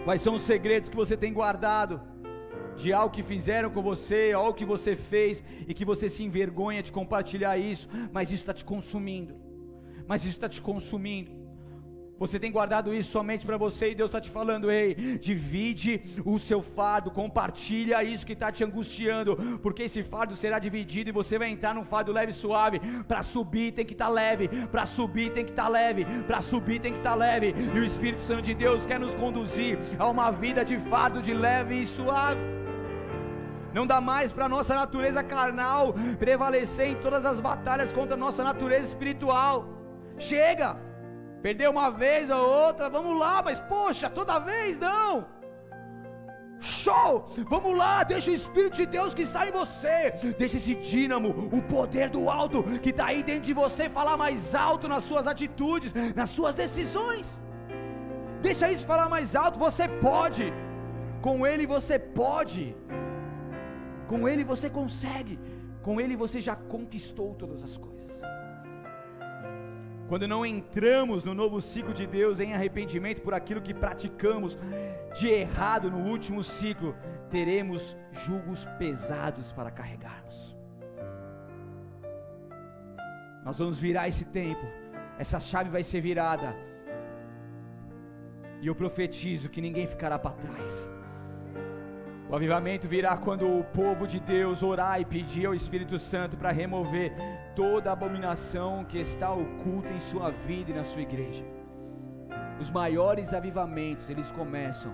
Quais 0.03 0.21
são 0.21 0.35
os 0.35 0.41
segredos 0.41 0.89
que 0.89 0.95
você 0.95 1.15
tem 1.15 1.31
guardado 1.31 2.01
de 2.75 2.91
algo 2.91 3.13
que 3.13 3.23
fizeram 3.23 3.69
com 3.69 3.81
você, 3.81 4.31
algo 4.33 4.53
que 4.53 4.65
você 4.65 4.95
fez 4.95 5.43
e 5.67 5.73
que 5.73 5.85
você 5.85 6.09
se 6.09 6.23
envergonha 6.23 6.83
de 6.83 6.91
compartilhar 6.91 7.57
isso, 7.57 7.87
mas 8.11 8.29
isso 8.29 8.41
está 8.41 8.53
te 8.53 8.65
consumindo. 8.65 9.35
Mas 10.05 10.23
isso 10.23 10.35
está 10.35 10.49
te 10.49 10.61
consumindo. 10.61 11.42
Você 12.23 12.39
tem 12.39 12.53
guardado 12.53 12.93
isso 12.93 13.11
somente 13.11 13.45
para 13.45 13.57
você 13.57 13.91
e 13.91 13.95
Deus 13.95 14.07
está 14.07 14.21
te 14.21 14.29
falando, 14.29 14.71
ei, 14.71 15.17
divide 15.19 16.01
o 16.23 16.39
seu 16.39 16.61
fardo, 16.61 17.11
compartilha 17.11 18.01
isso 18.01 18.25
que 18.25 18.31
está 18.31 18.49
te 18.49 18.63
angustiando, 18.63 19.59
porque 19.61 19.83
esse 19.83 20.01
fardo 20.03 20.33
será 20.33 20.57
dividido 20.57 21.09
e 21.09 21.11
você 21.11 21.37
vai 21.37 21.49
entrar 21.49 21.75
num 21.75 21.83
fardo 21.83 22.13
leve 22.13 22.31
e 22.31 22.33
suave. 22.33 22.79
Para 23.09 23.21
subir 23.23 23.73
tem 23.73 23.85
que 23.85 23.91
estar 23.91 24.05
tá 24.05 24.11
leve, 24.11 24.47
para 24.67 24.85
subir 24.85 25.33
tem 25.33 25.43
que 25.43 25.51
estar 25.51 25.63
tá 25.63 25.69
leve, 25.69 26.05
para 26.25 26.39
subir 26.39 26.79
tem 26.79 26.93
que 26.93 26.99
estar 26.99 27.09
tá 27.09 27.15
leve. 27.17 27.53
E 27.75 27.77
o 27.77 27.83
Espírito 27.83 28.23
Santo 28.23 28.43
de 28.43 28.53
Deus 28.53 28.85
quer 28.85 29.01
nos 29.01 29.13
conduzir 29.15 29.77
a 29.99 30.07
uma 30.07 30.31
vida 30.31 30.63
de 30.63 30.77
fardo 30.77 31.21
de 31.21 31.33
leve 31.33 31.81
e 31.81 31.85
suave. 31.85 32.39
Não 33.73 33.85
dá 33.85 33.99
mais 33.99 34.31
para 34.31 34.47
nossa 34.47 34.73
natureza 34.73 35.21
carnal 35.21 35.93
prevalecer 36.17 36.87
em 36.87 36.95
todas 36.95 37.25
as 37.25 37.41
batalhas 37.41 37.91
contra 37.91 38.13
a 38.13 38.17
nossa 38.17 38.45
natureza 38.45 38.87
espiritual. 38.87 39.67
Chega! 40.17 40.92
Perdeu 41.43 41.69
uma 41.71 41.89
vez 41.91 42.29
ou 42.29 42.43
outra, 42.65 42.89
vamos 42.89 43.19
lá, 43.19 43.41
mas 43.43 43.59
poxa, 43.59 44.09
toda 44.09 44.39
vez 44.39 44.79
não. 44.79 45.25
Show! 46.61 47.25
Vamos 47.49 47.77
lá, 47.77 48.03
deixa 48.03 48.31
o 48.31 48.33
Espírito 48.33 48.77
de 48.77 48.85
Deus 48.85 49.13
que 49.13 49.23
está 49.23 49.45
em 49.45 49.51
você, 49.51 50.13
deixa 50.39 50.55
esse 50.55 50.73
dínamo, 50.75 51.29
o 51.57 51.61
poder 51.61 52.09
do 52.09 52.29
alto 52.29 52.63
que 52.81 52.91
está 52.91 53.07
aí 53.07 53.21
dentro 53.21 53.41
de 53.41 53.53
você 53.53 53.89
falar 53.89 54.15
mais 54.15 54.55
alto 54.55 54.87
nas 54.87 55.03
suas 55.03 55.27
atitudes, 55.27 55.93
nas 56.15 56.29
suas 56.29 56.55
decisões. 56.55 57.27
Deixa 58.41 58.71
isso 58.71 58.85
falar 58.85 59.09
mais 59.09 59.35
alto, 59.35 59.59
você 59.59 59.85
pode. 59.89 60.45
Com 61.21 61.45
Ele 61.45 61.65
você 61.67 61.99
pode. 61.99 62.73
Com 64.07 64.29
Ele 64.29 64.45
você 64.45 64.69
consegue. 64.69 65.37
Com 65.81 65.99
Ele 65.99 66.15
você 66.15 66.39
já 66.39 66.55
conquistou 66.55 67.33
todas 67.33 67.61
as 67.61 67.75
coisas. 67.75 67.92
Quando 70.07 70.27
não 70.27 70.45
entramos 70.45 71.23
no 71.23 71.33
novo 71.33 71.61
ciclo 71.61 71.93
de 71.93 72.05
Deus 72.05 72.39
em 72.39 72.53
arrependimento 72.53 73.21
por 73.21 73.33
aquilo 73.33 73.61
que 73.61 73.73
praticamos 73.73 74.57
de 75.17 75.29
errado 75.29 75.89
no 75.89 76.09
último 76.09 76.43
ciclo, 76.43 76.95
teremos 77.29 77.95
julgos 78.11 78.65
pesados 78.77 79.51
para 79.51 79.71
carregarmos. 79.71 80.55
Nós 83.43 83.57
vamos 83.57 83.77
virar 83.77 84.07
esse 84.07 84.25
tempo, 84.25 84.65
essa 85.17 85.39
chave 85.39 85.69
vai 85.69 85.83
ser 85.83 86.01
virada, 86.01 86.55
e 88.61 88.67
eu 88.67 88.75
profetizo 88.75 89.49
que 89.49 89.59
ninguém 89.59 89.85
ficará 89.85 90.17
para 90.17 90.31
trás. 90.31 90.89
O 92.33 92.35
avivamento 92.35 92.87
virá 92.87 93.15
quando 93.15 93.47
o 93.47 93.63
povo 93.63 94.07
de 94.07 94.19
Deus 94.19 94.63
orar 94.63 94.99
e 94.99 95.05
pedir 95.05 95.45
ao 95.45 95.53
Espírito 95.53 95.99
Santo 95.99 96.35
para 96.35 96.49
remover 96.49 97.13
toda 97.55 97.91
abominação 97.91 98.83
que 98.83 98.97
está 98.97 99.31
oculta 99.31 99.89
em 99.89 99.99
sua 99.99 100.31
vida 100.31 100.71
e 100.71 100.73
na 100.73 100.83
sua 100.83 101.03
igreja. 101.03 101.45
Os 102.59 102.71
maiores 102.71 103.35
avivamentos, 103.35 104.09
eles 104.09 104.31
começam 104.31 104.91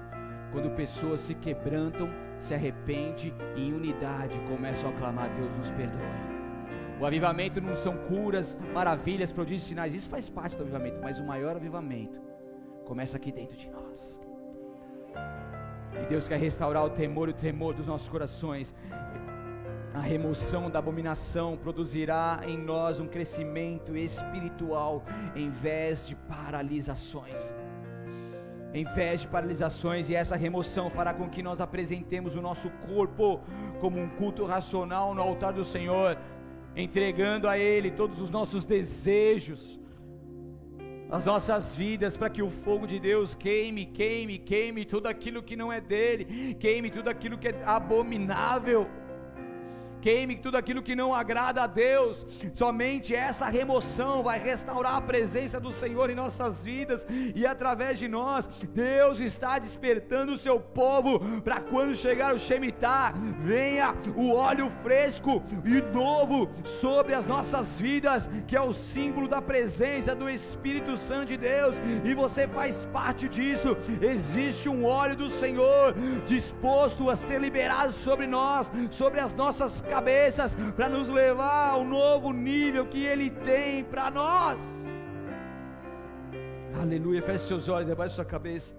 quando 0.51 0.75
pessoas 0.75 1.21
se 1.21 1.33
quebrantam, 1.33 2.09
se 2.41 2.53
arrependem 2.53 3.33
e 3.55 3.69
em 3.69 3.73
unidade 3.73 4.37
começam 4.49 4.89
a 4.89 4.93
clamar: 4.97 5.29
Deus 5.29 5.49
nos 5.55 5.71
perdoe. 5.71 6.99
O 6.99 7.05
avivamento 7.05 7.61
não 7.61 7.73
são 7.73 7.95
curas, 7.99 8.57
maravilhas, 8.73 9.31
prodígios, 9.31 9.63
sinais, 9.63 9.93
isso 9.93 10.09
faz 10.09 10.29
parte 10.29 10.57
do 10.57 10.63
avivamento, 10.63 10.99
mas 11.01 11.21
o 11.21 11.23
maior 11.23 11.55
avivamento 11.55 12.19
começa 12.83 13.15
aqui 13.15 13.31
dentro 13.31 13.55
de 13.55 13.69
nós. 13.69 14.19
E 15.93 16.05
Deus 16.07 16.27
quer 16.27 16.39
restaurar 16.39 16.85
o 16.85 16.89
temor 16.89 17.27
e 17.27 17.31
o 17.31 17.35
tremor 17.35 17.73
dos 17.73 17.87
nossos 17.87 18.07
corações. 18.07 18.73
A 19.93 20.01
remoção 20.01 20.69
da 20.69 20.79
abominação 20.79 21.57
produzirá 21.57 22.41
em 22.45 22.57
nós 22.57 22.99
um 22.99 23.07
crescimento 23.07 23.97
espiritual 23.97 25.03
em 25.35 25.49
vez 25.49 26.07
de 26.07 26.15
paralisações. 26.15 27.53
Em 28.71 28.85
vez 28.85 29.21
de 29.21 29.27
paralisações, 29.27 30.09
e 30.09 30.15
essa 30.15 30.35
remoção 30.35 30.91
fará 30.91 31.11
com 31.11 31.27
que 31.27 31.41
nós 31.41 31.59
apresentemos 31.59 32.35
o 32.35 32.41
nosso 32.41 32.69
corpo 32.87 33.41
como 33.79 33.99
um 33.99 34.07
culto 34.09 34.45
racional 34.45 35.15
no 35.15 35.23
altar 35.23 35.53
do 35.53 35.63
Senhor, 35.63 36.15
entregando 36.75 37.47
a 37.47 37.57
Ele 37.57 37.89
todos 37.89 38.21
os 38.21 38.29
nossos 38.29 38.65
desejos, 38.65 39.78
as 41.09 41.25
nossas 41.25 41.75
vidas, 41.75 42.15
para 42.15 42.29
que 42.29 42.41
o 42.41 42.49
fogo 42.49 42.85
de 42.85 42.99
Deus 42.99 43.33
queime, 43.33 43.85
queime, 43.85 44.37
queime 44.37 44.85
tudo 44.85 45.07
aquilo 45.07 45.41
que 45.41 45.55
não 45.55 45.73
é 45.73 45.81
dele, 45.81 46.53
queime 46.59 46.91
tudo 46.91 47.09
aquilo 47.09 47.37
que 47.37 47.47
é 47.47 47.61
abominável 47.65 48.87
queime 50.01 50.35
tudo 50.35 50.57
aquilo 50.57 50.81
que 50.81 50.95
não 50.95 51.13
agrada 51.13 51.63
a 51.63 51.67
Deus. 51.67 52.25
Somente 52.53 53.15
essa 53.15 53.47
remoção 53.47 54.23
vai 54.23 54.39
restaurar 54.39 54.95
a 54.95 55.01
presença 55.01 55.59
do 55.59 55.71
Senhor 55.71 56.09
em 56.09 56.15
nossas 56.15 56.63
vidas 56.63 57.05
e 57.35 57.45
através 57.45 57.99
de 57.99 58.07
nós, 58.07 58.47
Deus 58.73 59.19
está 59.19 59.59
despertando 59.59 60.33
o 60.33 60.37
seu 60.37 60.59
povo 60.59 61.19
para 61.41 61.59
quando 61.59 61.95
chegar 61.95 62.33
o 62.33 62.39
Shemitah, 62.39 63.13
venha 63.43 63.95
o 64.15 64.33
óleo 64.33 64.71
fresco 64.83 65.41
e 65.65 65.81
novo 65.93 66.49
sobre 66.81 67.13
as 67.13 67.25
nossas 67.25 67.79
vidas, 67.79 68.29
que 68.47 68.55
é 68.55 68.61
o 68.61 68.73
símbolo 68.73 69.27
da 69.27 69.41
presença 69.41 70.15
do 70.15 70.29
Espírito 70.29 70.97
Santo 70.97 71.27
de 71.27 71.37
Deus, 71.37 71.75
e 72.03 72.13
você 72.13 72.47
faz 72.47 72.85
parte 72.85 73.27
disso. 73.27 73.77
Existe 74.01 74.69
um 74.69 74.85
óleo 74.85 75.15
do 75.15 75.29
Senhor 75.29 75.93
disposto 76.25 77.09
a 77.09 77.15
ser 77.15 77.39
liberado 77.39 77.91
sobre 77.91 78.27
nós, 78.27 78.71
sobre 78.91 79.19
as 79.19 79.33
nossas 79.33 79.81
cabeças 79.89 80.55
para 80.75 80.87
nos 80.87 81.09
levar 81.09 81.71
ao 81.71 81.83
novo 81.83 82.31
nível 82.31 82.85
que 82.85 83.03
Ele 83.03 83.29
tem 83.29 83.83
para 83.83 84.09
nós. 84.11 84.59
Aleluia. 86.81 87.21
Feche 87.21 87.47
seus 87.47 87.67
olhos, 87.67 87.91
abaixe 87.91 88.15
sua 88.15 88.25
cabeça. 88.25 88.73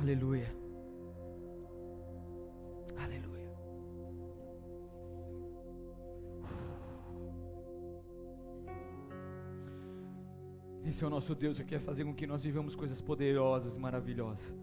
Aleluia. 0.00 0.48
Esse 10.88 11.04
é 11.04 11.06
o 11.06 11.10
nosso 11.10 11.34
Deus 11.34 11.58
que 11.58 11.64
quer 11.64 11.80
fazer 11.80 12.02
com 12.06 12.14
que 12.14 12.26
nós 12.26 12.42
vivamos 12.42 12.74
coisas 12.74 12.98
poderosas 12.98 13.74
e 13.74 13.78
maravilhosas. 13.78 14.54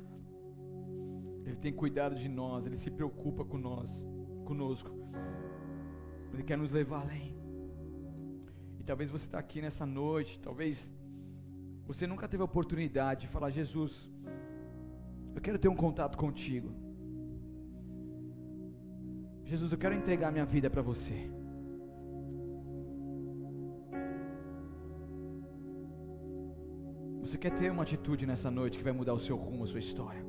Ele 1.45 1.55
tem 1.55 1.71
cuidado 1.71 2.15
de 2.15 2.27
nós, 2.27 2.65
Ele 2.65 2.77
se 2.77 2.89
preocupa 2.89 3.45
com 3.45 3.59
nós, 3.59 4.03
conosco. 4.43 4.89
Ele 6.33 6.41
quer 6.41 6.57
nos 6.57 6.71
levar 6.71 7.01
além. 7.01 7.37
E 8.79 8.83
talvez 8.83 9.11
você 9.11 9.25
está 9.25 9.37
aqui 9.37 9.61
nessa 9.61 9.85
noite, 9.85 10.39
talvez 10.39 10.91
você 11.85 12.07
nunca 12.07 12.27
teve 12.27 12.41
a 12.41 12.45
oportunidade 12.45 13.21
de 13.21 13.27
falar, 13.27 13.51
Jesus, 13.51 14.09
eu 15.35 15.41
quero 15.41 15.59
ter 15.59 15.67
um 15.67 15.75
contato 15.75 16.17
contigo. 16.17 16.73
Jesus, 19.43 19.71
eu 19.71 19.77
quero 19.77 19.93
entregar 19.93 20.31
minha 20.31 20.45
vida 20.45 20.71
para 20.71 20.81
você. 20.81 21.29
Você 27.35 27.39
quer 27.39 27.51
ter 27.51 27.69
uma 27.69 27.83
atitude 27.83 28.25
nessa 28.25 28.49
noite 28.49 28.77
que 28.77 28.83
vai 28.83 28.93
mudar 28.93 29.13
o 29.13 29.19
seu 29.19 29.35
rumo, 29.35 29.65
a 29.65 29.67
sua 29.67 29.79
história? 29.79 30.25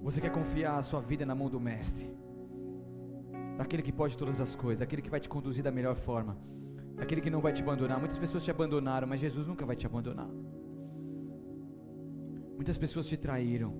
Você 0.00 0.22
quer 0.22 0.32
confiar 0.32 0.78
a 0.78 0.82
sua 0.82 1.02
vida 1.02 1.26
na 1.26 1.34
mão 1.34 1.50
do 1.50 1.60
Mestre, 1.60 2.10
daquele 3.58 3.82
que 3.82 3.92
pode 3.92 4.16
todas 4.16 4.40
as 4.40 4.56
coisas, 4.56 4.78
daquele 4.78 5.02
que 5.02 5.10
vai 5.10 5.20
te 5.20 5.28
conduzir 5.28 5.62
da 5.62 5.70
melhor 5.70 5.96
forma, 5.96 6.34
daquele 6.94 7.20
que 7.20 7.28
não 7.28 7.42
vai 7.42 7.52
te 7.52 7.62
abandonar. 7.62 7.98
Muitas 7.98 8.16
pessoas 8.16 8.42
te 8.42 8.50
abandonaram, 8.50 9.06
mas 9.06 9.20
Jesus 9.20 9.46
nunca 9.46 9.66
vai 9.66 9.76
te 9.76 9.84
abandonar. 9.84 10.30
Muitas 12.56 12.78
pessoas 12.78 13.06
te 13.06 13.18
traíram, 13.18 13.74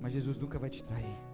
mas 0.00 0.12
Jesus 0.12 0.36
nunca 0.36 0.58
vai 0.58 0.70
te 0.70 0.82
trair. 0.82 1.33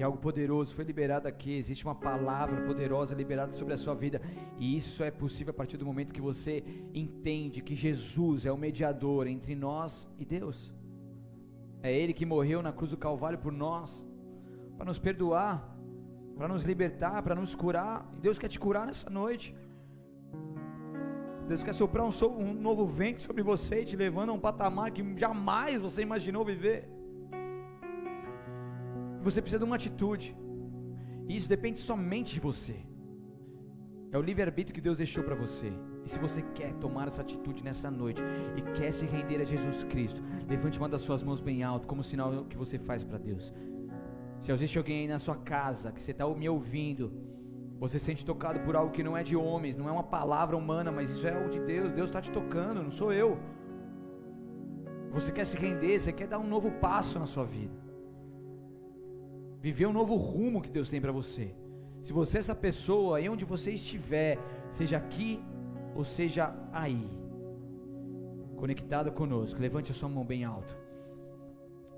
E 0.00 0.02
algo 0.02 0.16
poderoso 0.16 0.74
foi 0.74 0.82
liberado 0.82 1.28
aqui. 1.28 1.52
Existe 1.58 1.84
uma 1.84 1.94
palavra 1.94 2.62
poderosa 2.62 3.14
liberada 3.14 3.52
sobre 3.52 3.74
a 3.74 3.76
sua 3.76 3.94
vida. 3.94 4.18
E 4.58 4.74
isso 4.74 5.04
é 5.04 5.10
possível 5.10 5.50
a 5.50 5.54
partir 5.54 5.76
do 5.76 5.84
momento 5.84 6.10
que 6.10 6.22
você 6.22 6.64
entende 6.94 7.60
que 7.60 7.74
Jesus 7.74 8.46
é 8.46 8.50
o 8.50 8.56
mediador 8.56 9.26
entre 9.26 9.54
nós 9.54 10.08
e 10.18 10.24
Deus. 10.24 10.72
É 11.82 11.92
Ele 11.92 12.14
que 12.14 12.24
morreu 12.24 12.62
na 12.62 12.72
cruz 12.72 12.92
do 12.92 12.96
Calvário 12.96 13.38
por 13.38 13.52
nós, 13.52 14.02
para 14.78 14.86
nos 14.86 14.98
perdoar, 14.98 15.76
para 16.34 16.48
nos 16.48 16.62
libertar, 16.62 17.22
para 17.22 17.34
nos 17.34 17.54
curar. 17.54 18.10
E 18.16 18.20
Deus 18.20 18.38
quer 18.38 18.48
te 18.48 18.58
curar 18.58 18.86
nessa 18.86 19.10
noite. 19.10 19.54
Deus 21.46 21.62
quer 21.62 21.74
soprar 21.74 22.06
um, 22.06 22.12
um 22.38 22.54
novo 22.54 22.86
vento 22.86 23.22
sobre 23.22 23.42
você, 23.42 23.84
te 23.84 23.96
levando 23.96 24.30
a 24.30 24.32
um 24.32 24.40
patamar 24.40 24.92
que 24.92 25.04
jamais 25.18 25.78
você 25.78 26.00
imaginou 26.00 26.42
viver. 26.42 26.88
Você 29.22 29.40
precisa 29.40 29.58
de 29.58 29.64
uma 29.64 29.76
atitude. 29.76 30.36
E 31.28 31.36
isso 31.36 31.48
depende 31.48 31.80
somente 31.80 32.34
de 32.34 32.40
você. 32.40 32.76
É 34.12 34.18
o 34.18 34.22
livre-arbítrio 34.22 34.74
que 34.74 34.80
Deus 34.80 34.98
deixou 34.98 35.22
para 35.22 35.34
você. 35.34 35.72
E 36.04 36.08
se 36.08 36.18
você 36.18 36.42
quer 36.42 36.72
tomar 36.74 37.06
essa 37.08 37.22
atitude 37.22 37.62
nessa 37.62 37.90
noite 37.90 38.20
e 38.56 38.62
quer 38.78 38.90
se 38.90 39.06
render 39.06 39.40
a 39.40 39.44
Jesus 39.44 39.84
Cristo, 39.84 40.22
levante 40.48 40.78
uma 40.78 40.88
das 40.88 41.02
suas 41.02 41.22
mãos 41.22 41.40
bem 41.40 41.62
alto, 41.62 41.86
como 41.86 42.02
sinal 42.02 42.44
que 42.46 42.56
você 42.56 42.78
faz 42.78 43.04
para 43.04 43.18
Deus. 43.18 43.52
Se 44.40 44.50
existe 44.50 44.78
alguém 44.78 45.02
aí 45.02 45.08
na 45.08 45.18
sua 45.18 45.36
casa 45.36 45.92
que 45.92 46.02
você 46.02 46.12
está 46.12 46.26
me 46.26 46.48
ouvindo, 46.48 47.12
você 47.78 47.98
se 47.98 48.06
sente 48.06 48.24
tocado 48.24 48.60
por 48.60 48.74
algo 48.74 48.92
que 48.92 49.02
não 49.02 49.16
é 49.16 49.22
de 49.22 49.36
homens, 49.36 49.76
não 49.76 49.88
é 49.88 49.92
uma 49.92 50.02
palavra 50.02 50.56
humana, 50.56 50.90
mas 50.90 51.10
isso 51.10 51.26
é 51.26 51.34
algo 51.34 51.48
de 51.48 51.60
Deus. 51.60 51.92
Deus 51.92 52.08
está 52.08 52.20
te 52.20 52.30
tocando, 52.30 52.82
não 52.82 52.90
sou 52.90 53.12
eu. 53.12 53.38
Você 55.12 55.30
quer 55.32 55.44
se 55.44 55.56
render, 55.56 55.98
você 55.98 56.12
quer 56.12 56.26
dar 56.26 56.38
um 56.38 56.46
novo 56.46 56.70
passo 56.72 57.18
na 57.18 57.26
sua 57.26 57.44
vida, 57.44 57.74
viver 59.60 59.86
um 59.86 59.92
novo 59.92 60.16
rumo 60.16 60.62
que 60.62 60.70
Deus 60.70 60.88
tem 60.88 61.00
para 61.00 61.12
você. 61.12 61.54
Se 62.00 62.12
você 62.12 62.38
é 62.38 62.40
essa 62.40 62.54
pessoa, 62.54 63.18
aí 63.18 63.28
onde 63.28 63.44
você 63.44 63.72
estiver, 63.72 64.38
seja 64.72 64.96
aqui 64.96 65.40
ou 65.94 66.02
seja 66.02 66.54
aí, 66.72 67.06
conectado 68.56 69.12
conosco, 69.12 69.60
levante 69.60 69.90
a 69.90 69.94
sua 69.94 70.08
mão 70.08 70.24
bem 70.24 70.44
alto. 70.44 70.79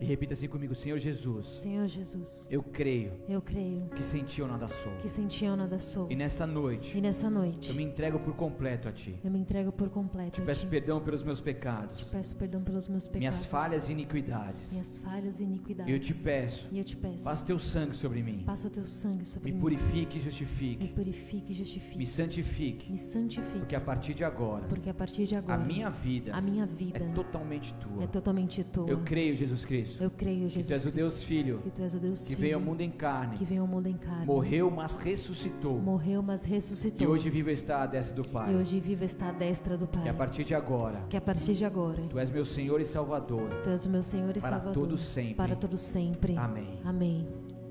E 0.02 0.04
repita 0.04 0.34
assim 0.34 0.48
comigo, 0.48 0.74
Senhor 0.74 0.98
Jesus. 0.98 1.46
Senhor 1.46 1.86
Jesus. 1.86 2.48
Eu 2.50 2.60
creio. 2.60 3.12
Eu 3.28 3.40
creio. 3.40 3.86
Que 3.94 4.02
sem 4.02 4.24
ti 4.24 4.40
eu 4.40 4.48
nada 4.48 4.66
sou. 4.66 4.92
Que 4.96 5.08
sem 5.08 5.28
ti 5.28 5.44
eu 5.44 5.56
nada 5.56 5.78
sou. 5.78 6.10
E 6.10 6.16
nesta 6.16 6.44
noite. 6.44 6.98
E 6.98 7.00
nessa 7.00 7.30
noite. 7.30 7.70
Eu 7.70 7.76
me 7.76 7.84
entrego 7.84 8.18
por 8.18 8.34
completo 8.34 8.88
a 8.88 8.92
ti. 8.92 9.14
Eu 9.22 9.30
me 9.30 9.38
entrego 9.38 9.70
por 9.70 9.88
completo 9.90 10.40
Te 10.40 10.42
peço 10.44 10.66
perdão 10.66 11.00
pelos 11.00 11.22
meus 11.22 11.40
pecados. 11.40 12.00
Te 12.00 12.04
peço 12.06 12.34
perdão 12.34 12.64
pelos 12.64 12.88
meus 12.88 13.06
pecados. 13.06 13.20
Minhas 13.20 13.46
falhas 13.46 13.88
e 13.88 13.92
iniquidades. 13.92 14.72
Minhas 14.72 14.98
falhas 14.98 15.38
e 15.38 15.44
iniquidades. 15.44 15.92
Eu 15.92 16.00
te 16.00 16.12
peço. 16.12 16.66
E 16.72 16.78
eu 16.78 16.84
te 16.84 16.96
peço. 16.96 17.22
Passa 17.22 17.44
teu 17.44 17.60
sangue 17.60 17.96
sobre 17.96 18.24
mim. 18.24 18.42
Passa 18.44 18.68
teu 18.68 18.82
sangue 18.82 19.24
sobre 19.24 19.52
me 19.52 19.54
mim. 19.54 19.60
Purifique 19.60 20.18
e 20.18 20.20
justifique. 20.20 20.82
Me 20.82 20.92
purifique 20.92 21.52
e 21.52 21.54
justifique. 21.54 21.98
Me 21.98 22.06
santifique. 22.08 22.90
Me 22.90 22.98
santifique. 22.98 23.58
Porque 23.60 23.76
a 23.76 23.80
partir 23.80 24.14
de 24.14 24.24
agora. 24.24 24.66
Porque 24.66 24.90
a 24.90 24.94
partir 24.94 25.28
de 25.28 25.36
agora. 25.36 25.54
A 25.54 25.64
minha 25.64 25.90
vida. 25.90 26.34
A 26.34 26.40
minha 26.40 26.66
vida. 26.66 26.98
É 26.98 27.12
totalmente 27.12 27.72
tua. 27.74 28.02
É 28.02 28.06
totalmente 28.08 28.64
tua. 28.64 28.90
Eu 28.90 28.98
creio 29.04 29.36
Jesus 29.36 29.64
Cristo. 29.64 29.91
Eu 30.00 30.10
creio 30.10 30.48
Jesus 30.48 30.66
tu 30.66 30.72
és 30.72 30.84
o 30.84 30.90
Deus 30.90 31.22
Filho, 31.22 31.58
que 31.58 31.70
tu 31.70 31.82
és 31.82 31.94
o 31.94 31.98
Deus 31.98 32.22
que 32.22 32.28
filho, 32.28 32.40
veio 32.40 32.54
ao 32.56 32.60
mundo 32.60 32.80
em 32.80 32.90
carne, 32.90 33.36
que 33.36 33.44
veio 33.44 33.62
ao 33.62 33.66
mundo 33.66 33.86
em 33.86 33.96
carne, 33.96 34.26
morreu, 34.26 34.70
mas 34.70 34.96
ressuscitou, 34.96 35.78
morreu, 35.78 36.22
mas 36.22 36.44
ressuscitou, 36.44 37.06
e 37.06 37.10
hoje 37.10 37.30
vive 37.30 37.52
está 37.52 37.82
à 37.82 37.86
destra 37.86 38.14
do 38.14 38.28
Pai, 38.28 38.52
e 38.52 38.56
hoje 38.56 38.80
vive 38.80 39.04
está 39.04 39.28
à 39.28 39.32
destra 39.32 39.76
do 39.76 39.86
Pai, 39.86 40.06
e 40.06 40.08
a 40.08 40.14
partir 40.14 40.44
de 40.44 40.54
agora, 40.54 41.04
que 41.08 41.16
a 41.16 41.20
partir 41.20 41.54
de 41.54 41.64
agora, 41.64 42.02
tu 42.08 42.18
és 42.18 42.30
meu 42.30 42.44
Senhor 42.44 42.80
e 42.80 42.84
Salvador, 42.84 43.48
tu 43.62 43.70
és 43.70 43.86
o 43.86 43.90
meu 43.90 44.02
Senhor 44.02 44.30
e 44.36 44.40
para 44.40 44.50
Salvador, 44.50 44.74
todo 44.74 44.98
sempre, 44.98 45.34
para 45.34 45.56
todo 45.56 45.76
sempre, 45.76 46.36
Amém. 46.36 46.80
Amém. 46.84 47.28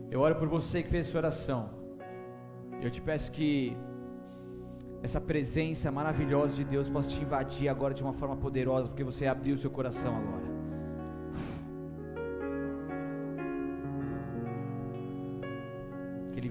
Eu 0.10 0.20
oro 0.20 0.36
por 0.36 0.48
você 0.48 0.84
que 0.84 0.90
fez 0.90 1.08
essa 1.08 1.18
oração, 1.18 1.70
eu 2.82 2.90
te 2.90 3.02
peço 3.02 3.32
que 3.32 3.78
essa 5.04 5.20
presença 5.20 5.92
maravilhosa 5.92 6.56
de 6.56 6.64
Deus 6.64 6.90
possa 6.90 7.10
te 7.10 7.20
invadir 7.20 7.68
agora 7.68 7.94
de 7.94 8.04
uma 8.04 8.14
forma 8.14 8.36
poderosa, 8.36 8.88
porque 8.88 9.04
você 9.04 9.26
abriu 9.26 9.56
o 9.56 9.58
seu 9.58 9.70
coração 9.70 10.16
agora. 10.16 10.51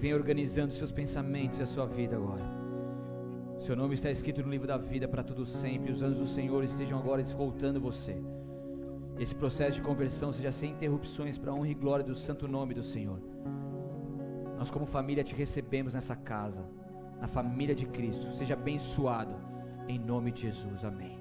Vem 0.00 0.14
organizando 0.14 0.72
seus 0.72 0.90
pensamentos 0.90 1.58
e 1.58 1.62
a 1.62 1.66
sua 1.66 1.84
vida 1.84 2.16
agora. 2.16 2.42
Seu 3.58 3.76
nome 3.76 3.94
está 3.94 4.10
escrito 4.10 4.42
no 4.42 4.48
livro 4.48 4.66
da 4.66 4.78
vida 4.78 5.06
para 5.06 5.22
tudo 5.22 5.44
sempre. 5.44 5.92
Os 5.92 6.00
anjos 6.00 6.20
do 6.20 6.26
Senhor 6.26 6.64
estejam 6.64 6.98
agora 6.98 7.20
escoltando 7.20 7.78
você. 7.78 8.16
Esse 9.18 9.34
processo 9.34 9.76
de 9.76 9.82
conversão 9.82 10.32
seja 10.32 10.52
sem 10.52 10.70
interrupções 10.70 11.36
para 11.36 11.50
a 11.50 11.54
honra 11.54 11.68
e 11.68 11.74
glória 11.74 12.02
do 12.02 12.14
santo 12.14 12.48
nome 12.48 12.72
do 12.72 12.82
Senhor. 12.82 13.20
Nós, 14.56 14.70
como 14.70 14.86
família, 14.86 15.22
te 15.22 15.34
recebemos 15.34 15.92
nessa 15.92 16.16
casa, 16.16 16.64
na 17.20 17.28
família 17.28 17.74
de 17.74 17.84
Cristo. 17.84 18.32
Seja 18.32 18.54
abençoado, 18.54 19.34
em 19.86 19.98
nome 19.98 20.32
de 20.32 20.40
Jesus. 20.40 20.82
Amém. 20.82 21.19